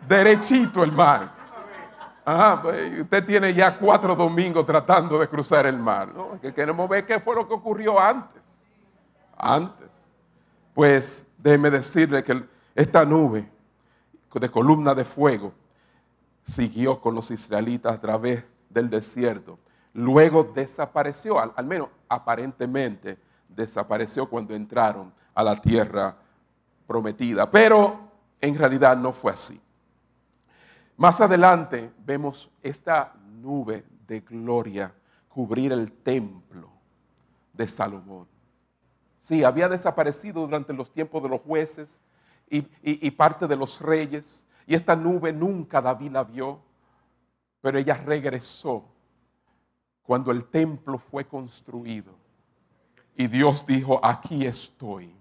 derechito 0.07 0.83
el 0.83 0.93
mar. 0.93 1.33
Ajá, 2.24 2.61
pues, 2.61 3.01
usted 3.01 3.24
tiene 3.24 3.55
ya 3.55 3.79
cuatro 3.79 4.14
domingos 4.14 4.66
tratando 4.66 5.18
de 5.18 5.29
cruzar 5.29 5.64
el 5.66 5.79
mar. 5.79 6.09
¿no? 6.14 6.39
Que 6.41 6.53
queremos 6.53 6.89
ver 6.89 7.07
qué 7.07 7.18
fue 7.20 7.35
lo 7.35 7.49
que 7.49 7.55
ocurrió 7.55 7.99
antes. 7.99 8.70
Antes. 9.37 10.11
Pues 10.74 11.26
déjeme 11.39 11.70
decirle 11.70 12.22
que 12.22 12.45
esta 12.74 13.05
nube 13.05 13.49
de 14.35 14.51
columna 14.51 14.95
de 14.95 15.05
fuego 15.05 15.53
siguió 16.45 17.01
con 17.01 17.14
los 17.14 17.31
israelitas 17.31 17.95
a 17.95 18.01
través 18.01 18.45
del 18.68 18.91
desierto. 18.91 19.59
Luego 19.99 20.44
desapareció, 20.44 21.40
al, 21.40 21.66
menos 21.66 21.88
aparentemente 22.09 23.18
desapareció 23.49 24.30
cuando 24.30 24.55
entraron 24.55 25.12
a 25.34 25.42
la 25.42 25.61
tierra 25.61 26.16
prometida. 26.86 27.51
Pero 27.51 27.99
en 28.40 28.57
realidad 28.57 28.96
no 28.96 29.12
fue 29.12 29.32
así. 29.32 29.61
Más 30.96 31.20
adelante 31.20 31.90
vemos 32.07 32.49
esta 32.62 33.12
nube 33.42 33.84
de 34.07 34.20
gloria 34.20 34.94
cubrir 35.28 35.72
el 35.72 35.90
templo 35.90 36.70
de 37.53 37.66
Salomón. 37.66 38.28
Sí, 39.18 39.42
había 39.42 39.68
desaparecido 39.68 40.42
durante 40.42 40.72
los 40.72 40.92
tiempos 40.92 41.24
de 41.24 41.28
los 41.28 41.40
jueces 41.40 42.01
y, 42.49 43.11
parte 43.11 43.49
de 43.49 43.57
los 43.57 43.80
reyes. 43.80 44.46
Y 44.64 44.76
esta 44.76 44.94
nube 44.94 45.32
nunca 45.32 45.82
David 45.82 46.12
la 46.12 46.22
vio, 46.22 46.61
pero 47.61 47.78
ella 47.78 47.94
regresó 47.94 48.84
cuando 50.09 50.33
el 50.33 50.47
templo 50.47 50.97
fue 50.97 51.27
construido. 51.27 52.15
Y 53.15 53.27
Dios 53.27 53.67
dijo, 53.67 54.01
aquí 54.03 54.47
estoy. 54.47 55.15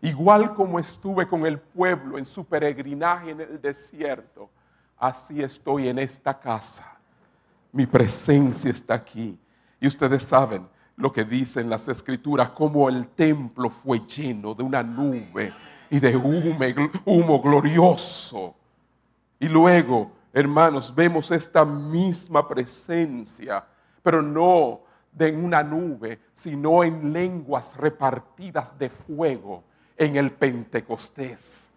Igual 0.00 0.52
como 0.52 0.80
estuve 0.80 1.28
con 1.28 1.46
el 1.46 1.60
pueblo 1.60 2.18
en 2.18 2.26
su 2.26 2.44
peregrinaje 2.44 3.30
en 3.30 3.40
el 3.40 3.62
desierto, 3.62 4.50
así 4.98 5.40
estoy 5.40 5.86
en 5.86 6.00
esta 6.00 6.36
casa. 6.36 6.98
Mi 7.70 7.86
presencia 7.86 8.68
está 8.68 8.94
aquí. 8.94 9.38
Y 9.78 9.86
ustedes 9.86 10.24
saben 10.24 10.66
lo 10.96 11.12
que 11.12 11.24
dicen 11.24 11.70
las 11.70 11.86
escrituras, 11.86 12.50
como 12.50 12.88
el 12.88 13.06
templo 13.10 13.70
fue 13.70 14.00
lleno 14.00 14.56
de 14.56 14.64
una 14.64 14.82
nube 14.82 15.54
y 15.88 16.00
de 16.00 16.16
humo, 16.16 16.58
humo 17.04 17.40
glorioso. 17.40 18.56
Y 19.38 19.46
luego, 19.46 20.10
hermanos, 20.32 20.94
vemos 20.94 21.30
esta 21.30 21.64
misma 21.64 22.48
presencia, 22.48 23.64
pero 24.02 24.22
no 24.22 24.80
de 25.12 25.30
una 25.32 25.62
nube, 25.62 26.20
sino 26.32 26.82
en 26.82 27.12
lenguas 27.12 27.76
repartidas 27.76 28.78
de 28.78 28.88
fuego 28.88 29.62
en 29.96 30.16
el 30.16 30.32
Pentecostés. 30.32 31.68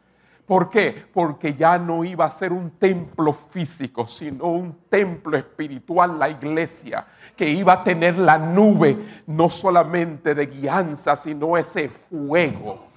¿Por 0.46 0.70
qué? 0.70 1.06
Porque 1.12 1.56
ya 1.56 1.80
no 1.80 2.04
iba 2.04 2.26
a 2.26 2.32
ser 2.32 2.54
un 2.54 2.72
templo 2.72 3.34
físico, 3.34 4.06
sino 4.06 4.46
un 4.46 4.78
templo 4.90 5.36
espiritual, 5.36 6.20
la 6.20 6.30
iglesia, 6.30 7.06
que 7.36 7.50
iba 7.50 7.74
a 7.74 7.84
tener 7.84 8.18
la 8.18 8.38
nube, 8.38 9.24
no 9.26 9.50
solamente 9.50 10.36
de 10.36 10.46
guianza, 10.46 11.16
sino 11.16 11.58
ese 11.58 11.90
fuego 11.90 12.88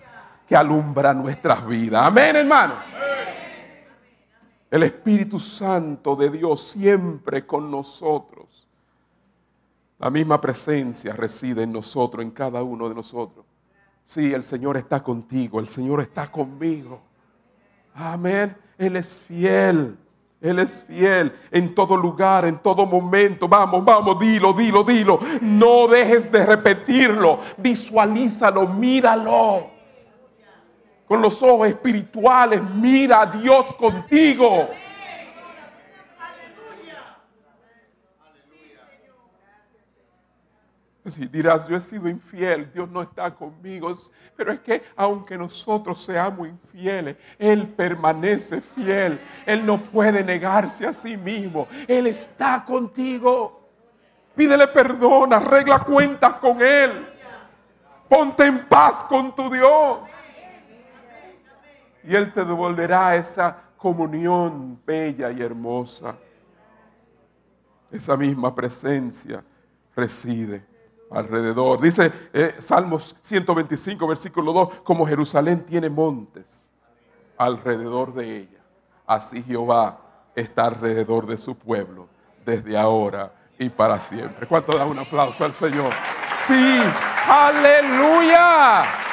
que 0.47 0.57
alumbra 0.57 1.15
nuestras 1.15 1.67
vidas. 1.67 2.05
Amén, 2.05 2.37
hermano. 2.37 2.75
El 4.71 4.83
Espíritu 4.83 5.41
Santo 5.41 6.15
de 6.15 6.31
Dios 6.31 6.63
siempre 6.63 7.47
con 7.47 7.71
nosotros. 7.71 8.69
La 9.99 10.11
misma 10.11 10.41
presencia 10.41 11.15
reside 11.15 11.63
en 11.63 11.73
nosotros, 11.73 12.23
en 12.23 12.31
cada 12.31 12.63
uno 12.63 12.89
de 12.89 12.95
nosotros. 12.95 13.45
Sí, 14.05 14.33
el 14.33 14.45
Señor 14.45 14.77
está 14.77 15.03
contigo, 15.03 15.59
el 15.59 15.69
Señor 15.69 16.01
está 16.01 16.31
conmigo. 16.31 17.01
Amén. 17.95 18.57
Él 18.77 18.97
es 18.97 19.21
fiel. 19.21 19.97
Él 20.41 20.61
es 20.61 20.85
fiel 20.85 21.35
en 21.51 21.75
todo 21.75 21.97
lugar, 21.97 22.45
en 22.45 22.59
todo 22.59 22.87
momento. 22.87 23.49
Vamos, 23.49 23.85
vamos, 23.85 24.21
dilo, 24.21 24.53
dilo, 24.53 24.85
dilo. 24.85 25.19
No 25.41 25.89
dejes 25.89 26.31
de 26.31 26.47
repetirlo. 26.47 27.41
Visualízalo, 27.57 28.69
míralo. 28.69 29.78
Con 31.09 31.23
los 31.23 31.43
ojos 31.43 31.69
espirituales, 31.69 32.63
mira 32.63 33.23
a 33.23 33.27
Dios 33.27 33.75
contigo. 33.75 34.69
Si 41.11 41.27
dirás, 41.27 41.67
yo 41.67 41.77
he 41.77 41.81
sido 41.81 42.09
infiel, 42.09 42.71
Dios 42.73 42.89
no 42.91 43.03
está 43.03 43.35
conmigo. 43.35 43.95
Pero 44.37 44.53
es 44.53 44.61
que 44.61 44.85
aunque 44.95 45.39
nosotros 45.39 46.05
seamos 46.05 46.49
infieles, 46.49 47.17
Él 47.39 47.67
permanece 47.67 48.61
fiel. 48.61 49.21
Él 49.47 49.65
no 49.65 49.79
puede 49.79 50.23
negarse 50.23 50.87
a 50.87 50.93
sí 50.93 51.17
mismo. 51.17 51.67
Él 51.87 52.07
está 52.07 52.65
contigo. 52.65 53.69
Pídele 54.37 54.69
perdón, 54.69 55.33
arregla 55.33 55.81
cuentas 55.81 56.35
con 56.35 56.61
Él. 56.61 57.07
Ponte 58.09 58.45
en 58.45 58.67
paz 58.67 59.05
con 59.05 59.35
tu 59.35 59.51
Dios. 59.51 60.01
Y 62.09 62.17
Él 62.17 62.33
te 62.33 62.43
devolverá 62.43 63.17
esa 63.17 63.55
comunión 63.77 64.81
bella 64.87 65.31
y 65.31 65.43
hermosa. 65.43 66.17
Esa 67.91 68.17
misma 68.17 68.55
presencia 68.55 69.45
reside 69.95 70.65
alrededor. 71.11 71.83
Dice 71.83 72.11
eh, 72.33 72.55
Salmos 72.61 73.15
125, 73.21 74.07
versículo 74.07 74.55
2, 74.55 74.81
como 74.83 75.07
Jerusalén 75.07 75.67
tiene 75.67 75.91
montes 75.91 76.71
alrededor 77.37 78.15
de 78.15 78.39
ella, 78.39 78.61
así 79.07 79.43
Jehová 79.43 80.01
está 80.35 80.65
alrededor 80.65 81.27
de 81.27 81.37
su 81.37 81.59
pueblo 81.59 82.09
desde 82.47 82.79
ahora 82.79 83.35
y 83.59 83.69
para 83.69 84.01
siempre. 84.01 84.47
¿Cuánto 84.47 84.79
da 84.79 84.87
un 84.87 84.99
aplauso 84.99 85.45
al 85.45 85.53
Señor? 85.53 85.93
Sí, 86.47 86.81
aleluya. 87.29 89.08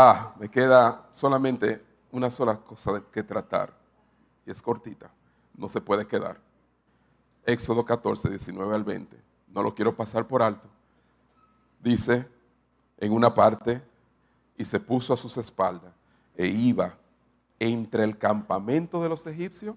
Ah, 0.00 0.32
me 0.38 0.48
queda 0.48 1.08
solamente 1.10 1.84
una 2.12 2.30
sola 2.30 2.56
cosa 2.56 3.02
que 3.10 3.24
tratar. 3.24 3.76
Y 4.46 4.50
es 4.52 4.62
cortita. 4.62 5.10
No 5.56 5.68
se 5.68 5.80
puede 5.80 6.06
quedar. 6.06 6.38
Éxodo 7.44 7.84
14, 7.84 8.30
19 8.30 8.76
al 8.76 8.84
20. 8.84 9.20
No 9.48 9.60
lo 9.60 9.74
quiero 9.74 9.96
pasar 9.96 10.24
por 10.28 10.40
alto. 10.40 10.68
Dice 11.82 12.28
en 12.98 13.12
una 13.12 13.34
parte, 13.34 13.82
y 14.56 14.64
se 14.64 14.78
puso 14.78 15.14
a 15.14 15.16
sus 15.16 15.36
espaldas 15.36 15.92
e 16.36 16.46
iba 16.46 16.96
entre 17.58 18.04
el 18.04 18.16
campamento 18.16 19.02
de 19.02 19.08
los 19.08 19.26
egipcios 19.26 19.74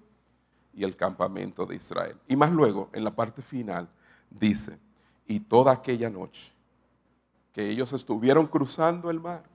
y 0.72 0.84
el 0.84 0.94
campamento 0.94 1.66
de 1.66 1.74
Israel. 1.74 2.16
Y 2.28 2.36
más 2.36 2.52
luego, 2.52 2.90
en 2.92 3.02
la 3.02 3.10
parte 3.10 3.42
final, 3.42 3.88
dice, 4.30 4.78
y 5.26 5.40
toda 5.40 5.72
aquella 5.72 6.08
noche 6.08 6.52
que 7.52 7.68
ellos 7.68 7.92
estuvieron 7.92 8.46
cruzando 8.46 9.10
el 9.10 9.18
mar, 9.18 9.50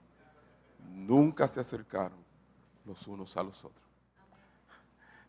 nunca 0.88 1.46
se 1.48 1.60
acercaron 1.60 2.18
los 2.84 3.06
unos 3.06 3.36
a 3.36 3.42
los 3.42 3.58
otros. 3.64 3.84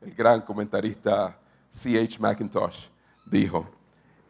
El 0.02 0.14
gran 0.14 0.42
comentarista 0.42 1.38
C.H. 1.70 2.20
McIntosh 2.20 2.88
dijo, 3.26 3.66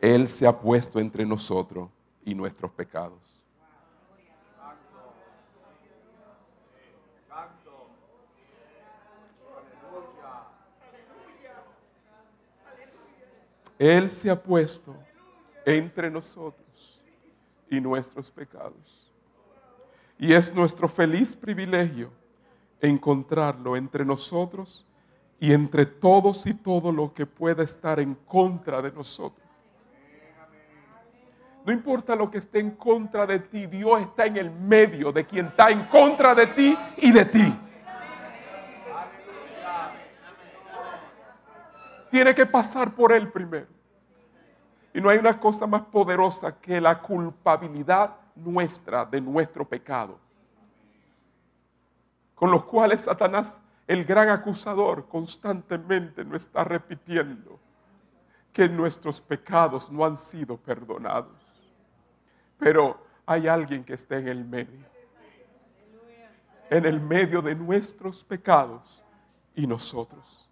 Él 0.01 0.27
se 0.27 0.47
ha 0.47 0.57
puesto 0.57 0.99
entre 0.99 1.25
nosotros 1.25 1.89
y 2.25 2.33
nuestros 2.33 2.71
pecados. 2.71 3.19
Él 13.79 14.11
se 14.11 14.29
ha 14.29 14.35
puesto 14.35 14.93
entre 15.65 16.11
nosotros 16.11 17.01
y 17.69 17.79
nuestros 17.79 18.29
pecados. 18.29 18.98
Y 20.19 20.33
es 20.33 20.53
nuestro 20.53 20.89
feliz 20.89 21.33
privilegio 21.33 22.11
encontrarlo 22.81 23.77
entre 23.77 24.03
nosotros 24.03 24.85
y 25.39 25.53
entre 25.53 25.85
todos 25.85 26.45
y 26.45 26.53
todo 26.53 26.91
lo 26.91 27.13
que 27.13 27.25
pueda 27.25 27.63
estar 27.63 28.01
en 28.01 28.13
contra 28.13 28.81
de 28.81 28.91
nosotros. 28.91 29.47
No 31.65 31.71
importa 31.71 32.15
lo 32.15 32.29
que 32.29 32.39
esté 32.39 32.59
en 32.59 32.71
contra 32.71 33.25
de 33.25 33.39
ti, 33.39 33.65
Dios 33.67 34.01
está 34.01 34.25
en 34.25 34.37
el 34.37 34.51
medio 34.51 35.11
de 35.11 35.25
quien 35.25 35.47
está 35.47 35.69
en 35.69 35.85
contra 35.85 36.35
de 36.35 36.47
ti 36.47 36.77
y 36.97 37.11
de 37.11 37.25
ti. 37.25 37.59
Tiene 42.11 42.35
que 42.35 42.45
pasar 42.45 42.93
por 42.93 43.13
Él 43.13 43.31
primero. 43.31 43.67
Y 44.93 44.99
no 44.99 45.09
hay 45.09 45.17
una 45.19 45.39
cosa 45.39 45.67
más 45.67 45.83
poderosa 45.83 46.59
que 46.59 46.81
la 46.81 46.99
culpabilidad 46.99 48.15
nuestra 48.39 49.05
de 49.05 49.21
nuestro 49.21 49.67
pecado. 49.67 50.19
Con 52.35 52.51
los 52.51 52.63
cuales 52.65 53.01
Satanás, 53.01 53.61
el 53.87 54.05
gran 54.05 54.29
acusador, 54.29 55.07
constantemente 55.07 56.23
nos 56.23 56.43
está 56.43 56.63
repitiendo 56.63 57.59
que 58.53 58.69
nuestros 58.69 59.19
pecados 59.21 59.91
no 59.91 60.05
han 60.05 60.17
sido 60.17 60.57
perdonados. 60.57 61.37
Pero 62.57 63.05
hay 63.25 63.47
alguien 63.47 63.83
que 63.83 63.93
está 63.93 64.17
en 64.17 64.27
el 64.27 64.43
medio. 64.43 64.85
En 66.69 66.85
el 66.85 66.99
medio 66.99 67.41
de 67.41 67.55
nuestros 67.55 68.23
pecados 68.23 69.03
y 69.55 69.65
nosotros. 69.65 70.49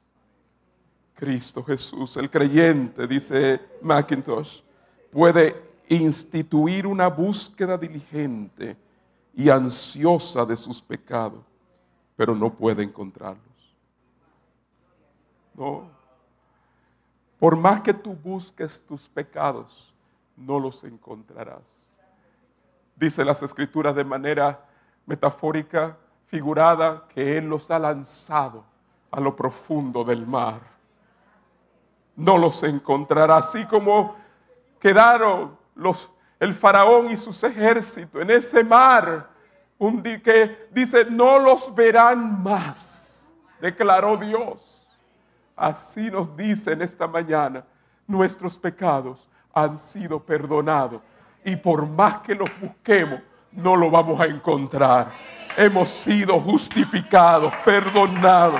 Cristo 1.13 1.63
Jesús, 1.63 2.17
el 2.17 2.29
creyente, 2.29 3.07
dice 3.07 3.59
Mackintosh, 3.81 4.61
puede 5.11 5.66
instituir 5.87 6.85
una 6.85 7.07
búsqueda 7.07 7.77
diligente 7.77 8.77
y 9.33 9.49
ansiosa 9.49 10.45
de 10.45 10.57
sus 10.57 10.81
pecados, 10.81 11.43
pero 12.15 12.35
no 12.35 12.53
puede 12.53 12.83
encontrarlos. 12.83 13.75
No. 15.53 15.89
Por 17.39 17.55
más 17.55 17.81
que 17.81 17.93
tú 17.93 18.15
busques 18.15 18.83
tus 18.87 19.07
pecados, 19.07 19.93
no 20.35 20.59
los 20.59 20.83
encontrarás. 20.83 21.63
Dice 22.95 23.23
las 23.23 23.43
escrituras 23.43 23.95
de 23.95 24.03
manera 24.03 24.65
metafórica, 25.05 25.97
figurada, 26.25 27.07
que 27.09 27.37
Él 27.37 27.47
los 27.47 27.71
ha 27.71 27.79
lanzado 27.79 28.65
a 29.11 29.19
lo 29.19 29.35
profundo 29.35 30.03
del 30.03 30.25
mar 30.25 30.77
no 32.17 32.37
los 32.37 32.61
encontrará. 32.63 33.37
Así 33.37 33.65
como 33.65 34.15
quedaron 34.79 35.55
los, 35.77 36.09
el 36.39 36.53
faraón 36.53 37.09
y 37.11 37.17
sus 37.17 37.43
ejércitos 37.43 38.21
en 38.21 38.29
ese 38.31 38.63
mar, 38.63 39.29
un 39.77 40.01
que 40.01 40.67
dice, 40.71 41.05
no 41.05 41.39
los 41.39 41.73
verán 41.73 42.41
más, 42.43 43.33
declaró 43.61 44.17
Dios. 44.17 44.85
Así 45.55 46.11
nos 46.11 46.35
dice 46.35 46.73
en 46.73 46.81
esta 46.81 47.07
mañana, 47.07 47.63
nuestros 48.05 48.57
pecados 48.57 49.29
han 49.53 49.77
sido 49.77 50.19
perdonados 50.19 51.01
y 51.43 51.55
por 51.55 51.85
más 51.85 52.19
que 52.19 52.35
los 52.35 52.49
busquemos, 52.59 53.21
no 53.51 53.75
lo 53.75 53.89
vamos 53.89 54.19
a 54.19 54.25
encontrar. 54.25 55.11
Hemos 55.55 55.89
sido 55.89 56.39
justificados, 56.39 57.55
perdonados 57.65 58.59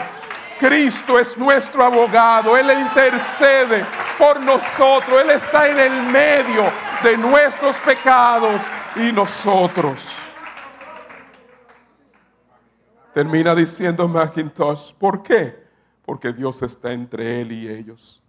Cristo 0.60 1.20
es 1.20 1.38
nuestro 1.38 1.84
abogado, 1.84 2.58
Él 2.58 2.72
intercede 2.72 3.86
por 4.18 4.40
nosotros, 4.42 5.22
Él 5.22 5.30
está 5.32 5.68
en 5.68 5.80
el 5.80 6.04
medio 6.04 6.64
de 7.04 7.18
nuestros 7.18 7.78
pecados 7.80 8.62
y 8.96 9.12
nosotros. 9.12 10.00
Termina 13.14 13.56
diciendo 13.56 14.08
Macintosh, 14.08 14.94
¿por 14.94 15.24
qué? 15.24 15.68
Porque 16.06 16.32
Dios 16.32 16.62
está 16.62 16.92
entre 16.94 17.42
Él 17.42 17.52
y 17.52 17.68
ellos. 17.68 18.22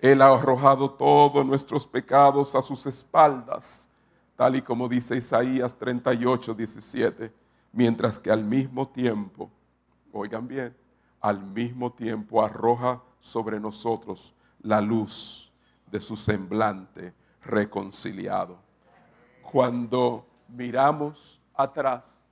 Él 0.00 0.22
ha 0.22 0.28
arrojado 0.28 0.90
todos 0.90 1.44
nuestros 1.44 1.86
pecados 1.86 2.54
a 2.54 2.62
sus 2.62 2.86
espaldas, 2.86 3.88
tal 4.36 4.56
y 4.56 4.62
como 4.62 4.88
dice 4.88 5.16
Isaías 5.16 5.76
38, 5.76 6.54
17, 6.54 7.32
mientras 7.72 8.18
que 8.18 8.30
al 8.30 8.42
mismo 8.42 8.88
tiempo, 8.88 9.50
oigan 10.12 10.48
bien, 10.48 10.74
al 11.20 11.42
mismo 11.42 11.92
tiempo 11.92 12.42
arroja 12.42 13.02
sobre 13.20 13.60
nosotros 13.60 14.32
la 14.62 14.80
luz 14.80 15.52
de 15.90 16.00
su 16.00 16.16
semblante 16.16 17.19
reconciliado. 17.42 18.58
Cuando 19.42 20.26
miramos 20.48 21.40
atrás, 21.54 22.30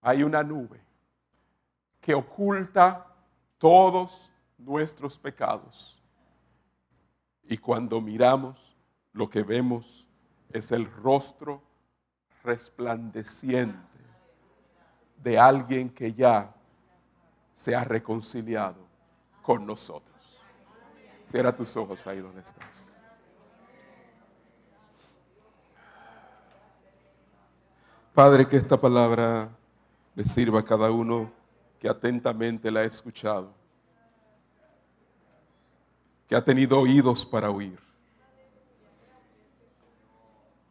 hay 0.00 0.22
una 0.22 0.42
nube 0.42 0.80
que 2.00 2.14
oculta 2.14 3.06
todos 3.58 4.30
nuestros 4.58 5.18
pecados. 5.18 5.98
Y 7.44 7.58
cuando 7.58 8.00
miramos, 8.00 8.76
lo 9.12 9.28
que 9.28 9.42
vemos 9.42 10.08
es 10.50 10.72
el 10.72 10.90
rostro 10.90 11.62
resplandeciente 12.42 13.78
de 15.22 15.38
alguien 15.38 15.88
que 15.88 16.12
ya 16.12 16.54
se 17.54 17.74
ha 17.74 17.84
reconciliado 17.84 18.86
con 19.42 19.66
nosotros. 19.66 20.14
Cierra 21.22 21.54
tus 21.54 21.74
ojos 21.76 22.06
ahí 22.06 22.20
donde 22.20 22.42
estás. 22.42 22.93
Padre, 28.14 28.46
que 28.46 28.56
esta 28.56 28.80
palabra 28.80 29.48
le 30.14 30.22
sirva 30.22 30.60
a 30.60 30.64
cada 30.64 30.88
uno 30.88 31.32
que 31.80 31.88
atentamente 31.88 32.70
la 32.70 32.80
ha 32.80 32.84
escuchado, 32.84 33.50
que 36.28 36.36
ha 36.36 36.44
tenido 36.44 36.78
oídos 36.78 37.26
para 37.26 37.50
oír. 37.50 37.76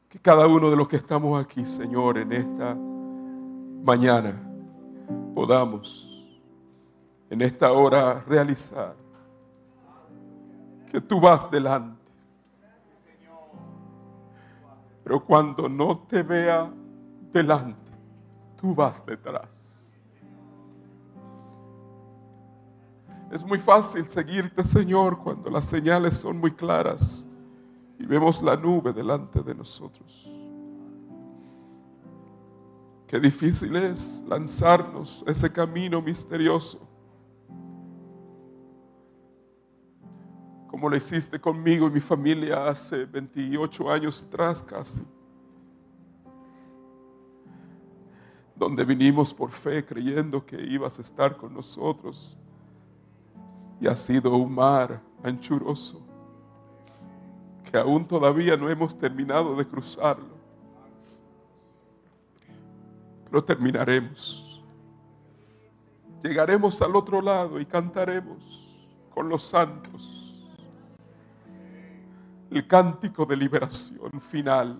Que 0.08 0.18
cada 0.20 0.48
uno 0.48 0.72
de 0.72 0.78
los 0.78 0.88
que 0.88 0.96
estamos 0.96 1.44
aquí, 1.44 1.66
Señor, 1.66 2.18
en 2.18 2.32
esta 2.32 2.78
mañana, 3.84 4.42
podamos 5.36 6.10
en 7.30 7.42
esta 7.42 7.74
hora 7.74 8.24
realizar 8.26 8.96
que 10.90 11.02
tú 11.02 11.20
vas 11.20 11.52
delante. 11.52 12.10
Pero 15.04 15.26
cuando 15.26 15.68
no 15.68 15.98
te 16.08 16.24
vea 16.24 16.72
delante, 17.34 17.92
tú 18.56 18.74
vas 18.74 19.06
detrás. 19.06 19.50
Es 23.32 23.44
muy 23.44 23.58
fácil 23.58 24.08
seguirte, 24.08 24.64
Señor, 24.64 25.18
cuando 25.18 25.50
las 25.50 25.66
señales 25.66 26.18
son 26.18 26.38
muy 26.38 26.52
claras 26.52 27.28
y 27.98 28.06
vemos 28.06 28.42
la 28.44 28.56
nube 28.56 28.94
delante 28.94 29.42
de 29.42 29.56
nosotros. 29.56 30.30
Qué 33.08 33.20
difícil 33.20 33.76
es 33.76 34.24
lanzarnos 34.28 35.24
ese 35.28 35.52
camino 35.52 36.02
misterioso 36.02 36.94
como 40.74 40.90
lo 40.90 40.98
hiciste 40.98 41.40
conmigo 41.40 41.88
y 41.88 41.92
mi 41.92 42.00
familia 42.00 42.68
hace 42.68 43.06
28 43.06 43.92
años 43.92 44.26
atrás 44.28 44.64
casi. 44.64 45.06
Donde 48.56 48.86
vinimos 48.86 49.34
por 49.34 49.52
fe 49.52 49.84
creyendo 49.84 50.46
que 50.46 50.62
ibas 50.62 51.00
a 51.00 51.02
estar 51.02 51.36
con 51.36 51.54
nosotros 51.54 52.38
y 53.82 53.88
ha 53.88 53.96
sido 53.96 54.36
un 54.36 54.54
mar 54.54 55.02
anchuroso 55.24 56.02
que 57.70 57.78
aún 57.78 58.06
todavía 58.08 58.56
no 58.56 58.70
hemos 58.70 58.98
terminado 58.98 59.56
de 59.56 59.68
cruzarlo. 59.68 60.38
Pero 63.26 63.44
terminaremos. 63.44 64.64
Llegaremos 66.22 66.82
al 66.82 66.96
otro 66.96 67.22
lado 67.22 67.60
y 67.60 67.66
cantaremos 67.66 68.70
con 69.14 69.28
los 69.28 69.44
santos 69.44 70.24
el 72.52 72.68
cántico 72.68 73.26
de 73.26 73.36
liberación 73.36 74.22
final. 74.22 74.80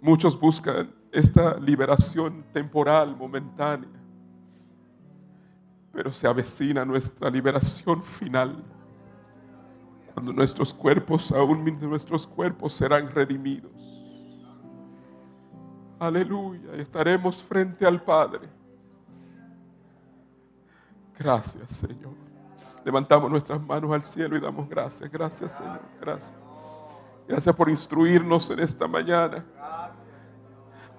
Muchos 0.00 0.38
buscan 0.38 0.92
esta 1.10 1.58
liberación 1.58 2.44
temporal, 2.52 3.16
momentánea, 3.16 3.88
pero 5.92 6.12
se 6.12 6.26
avecina 6.26 6.84
nuestra 6.84 7.30
liberación 7.30 8.02
final, 8.02 8.62
cuando 10.14 10.32
nuestros 10.32 10.72
cuerpos, 10.72 11.32
aún 11.32 11.64
nuestros 11.80 12.26
cuerpos 12.26 12.72
serán 12.72 13.08
redimidos. 13.08 13.72
Aleluya, 15.98 16.74
estaremos 16.74 17.42
frente 17.42 17.84
al 17.84 18.00
Padre. 18.00 18.48
Gracias, 21.18 21.72
Señor. 21.72 22.14
Levantamos 22.84 23.30
nuestras 23.30 23.60
manos 23.60 23.92
al 23.92 24.04
cielo 24.04 24.36
y 24.36 24.40
damos 24.40 24.68
gracias. 24.68 25.10
Gracias, 25.10 25.58
Señor. 25.58 25.80
Gracias. 26.00 26.34
Gracias 27.26 27.54
por 27.54 27.68
instruirnos 27.68 28.48
en 28.50 28.60
esta 28.60 28.86
mañana. 28.86 29.44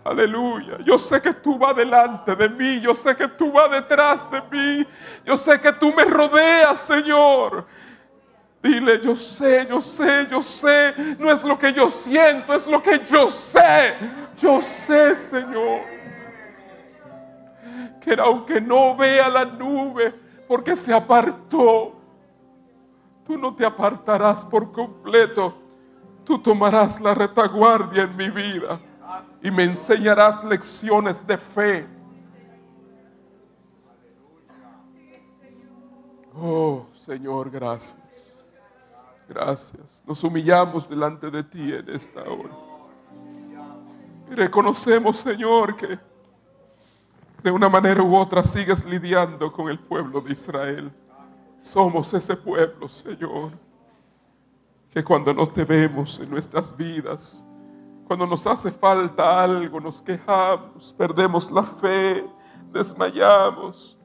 Aleluya. 0.10 0.80
Yo 0.84 0.98
sé 0.98 1.22
que 1.22 1.36
tú 1.36 1.56
vas 1.60 1.76
delante 1.76 2.36
de 2.36 2.50
mí. 2.50 2.82
Yo 2.82 2.96
sé 2.96 3.16
que 3.16 3.28
tú 3.28 3.52
vas 3.52 3.70
detrás 3.70 4.28
de 4.32 4.42
mí. 4.50 4.88
Yo 5.24 5.38
sé 5.38 5.62
que 5.62 5.72
tú 5.72 5.94
me 5.94 6.04
rodeas, 6.04 6.80
Señor. 6.80 7.68
Dile, 8.62 9.00
yo 9.02 9.16
sé, 9.16 9.68
yo 9.70 9.80
sé, 9.80 10.28
yo 10.32 10.42
sé. 10.42 10.96
No 11.20 11.32
es 11.32 11.44
lo 11.44 11.60
que 11.60 11.72
yo 11.72 11.90
siento, 11.90 12.56
es 12.56 12.66
lo 12.66 12.82
que 12.82 13.06
yo 13.06 13.30
sé. 13.30 13.94
Yo 14.36 14.64
sé, 14.64 15.14
Señor. 15.14 15.82
Que 18.02 18.16
aunque 18.20 18.60
no 18.60 18.96
vea 18.96 19.30
la 19.30 19.46
nube, 19.46 20.12
porque 20.48 20.76
se 20.76 20.92
apartó, 20.92 21.94
tú 23.28 23.38
no 23.38 23.54
te 23.54 23.64
apartarás 23.64 24.44
por 24.44 24.72
completo. 24.72 25.56
Tú 26.26 26.40
tomarás 26.40 27.00
la 27.00 27.14
retaguardia 27.14 28.04
en 28.04 28.18
mi 28.18 28.32
vida 28.32 28.80
y 29.42 29.52
me 29.52 29.64
enseñarás 29.64 30.44
lecciones 30.44 31.26
de 31.26 31.38
fe. 31.38 31.86
Oh, 36.36 36.86
Señor, 37.06 37.50
gracias. 37.50 38.38
Gracias. 39.28 40.02
Nos 40.06 40.24
humillamos 40.24 40.90
delante 40.90 41.30
de 41.30 41.44
ti 41.44 41.74
en 41.74 41.90
esta 41.90 42.22
hora. 42.24 42.54
Y 44.32 44.36
reconocemos, 44.36 45.18
Señor, 45.18 45.76
que 45.76 46.00
de 47.44 47.52
una 47.52 47.70
manera 47.70 48.02
u 48.02 48.16
otra 48.16 48.44
sigues 48.44 48.86
lidiando 48.86 49.52
con 49.52 49.70
el 49.70 49.80
pueblo 49.80 50.22
de 50.22 50.34
Israel. 50.34 50.92
Somos 51.62 52.14
ese 52.14 52.36
pueblo, 52.36 52.88
Señor, 52.88 53.52
que 54.94 55.04
cuando 55.04 55.34
no 55.34 55.48
te 55.48 55.64
vemos 55.64 56.20
en 56.20 56.30
nuestras 56.30 56.76
vidas, 56.76 57.44
cuando 58.10 58.26
nos 58.26 58.48
hace 58.48 58.72
falta 58.72 59.44
algo, 59.44 59.80
nos 59.80 60.02
quejamos, 60.02 60.96
perdemos 60.98 61.52
la 61.52 61.62
fe, 61.62 62.26
desmayamos. 62.72 63.96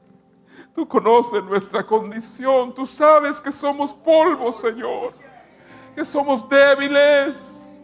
Tú 0.75 0.87
conoces 0.87 1.43
nuestra 1.43 1.83
condición, 1.83 2.71
tú 2.71 2.85
sabes 2.85 3.41
que 3.41 3.51
somos 3.51 3.95
polvo, 3.95 4.53
Señor, 4.53 5.11
que 5.95 6.05
somos 6.05 6.47
débiles. 6.47 7.81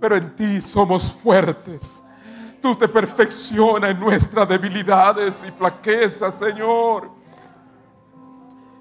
Pero 0.00 0.16
en 0.16 0.34
ti 0.34 0.60
somos 0.60 1.12
fuertes. 1.12 2.02
Tú 2.60 2.74
te 2.74 2.88
perfeccionas 2.88 3.92
en 3.92 4.00
nuestras 4.00 4.48
debilidades 4.48 5.44
y 5.46 5.52
flaquezas, 5.52 6.36
Señor. 6.36 7.08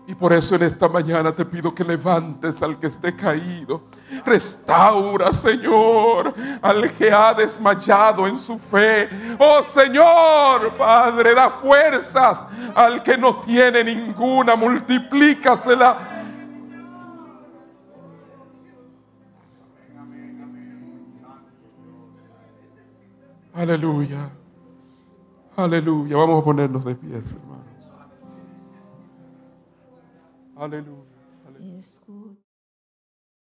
Y 0.05 0.15
por 0.15 0.33
eso 0.33 0.55
en 0.55 0.63
esta 0.63 0.89
mañana 0.89 1.31
te 1.31 1.45
pido 1.45 1.73
que 1.73 1.83
levantes 1.83 2.61
al 2.61 2.77
que 2.77 2.87
esté 2.87 3.15
caído. 3.15 3.83
Restaura, 4.25 5.31
Señor, 5.31 6.33
al 6.61 6.91
que 6.91 7.09
ha 7.09 7.33
desmayado 7.33 8.27
en 8.27 8.37
su 8.37 8.59
fe. 8.59 9.09
Oh 9.39 9.63
Señor, 9.63 10.75
Padre, 10.77 11.33
da 11.33 11.49
fuerzas 11.49 12.45
al 12.75 13.01
que 13.01 13.17
no 13.17 13.39
tiene 13.39 13.81
ninguna. 13.81 14.57
Multiplícasela. 14.57 15.97
Aleluya. 23.53 24.29
Aleluya. 25.55 26.17
Vamos 26.17 26.41
a 26.41 26.43
ponernos 26.43 26.83
de 26.83 26.95
pies, 26.95 27.31
hermanos. 27.31 27.52
Aleluya. 30.55 30.65
aleluya. 30.65 31.02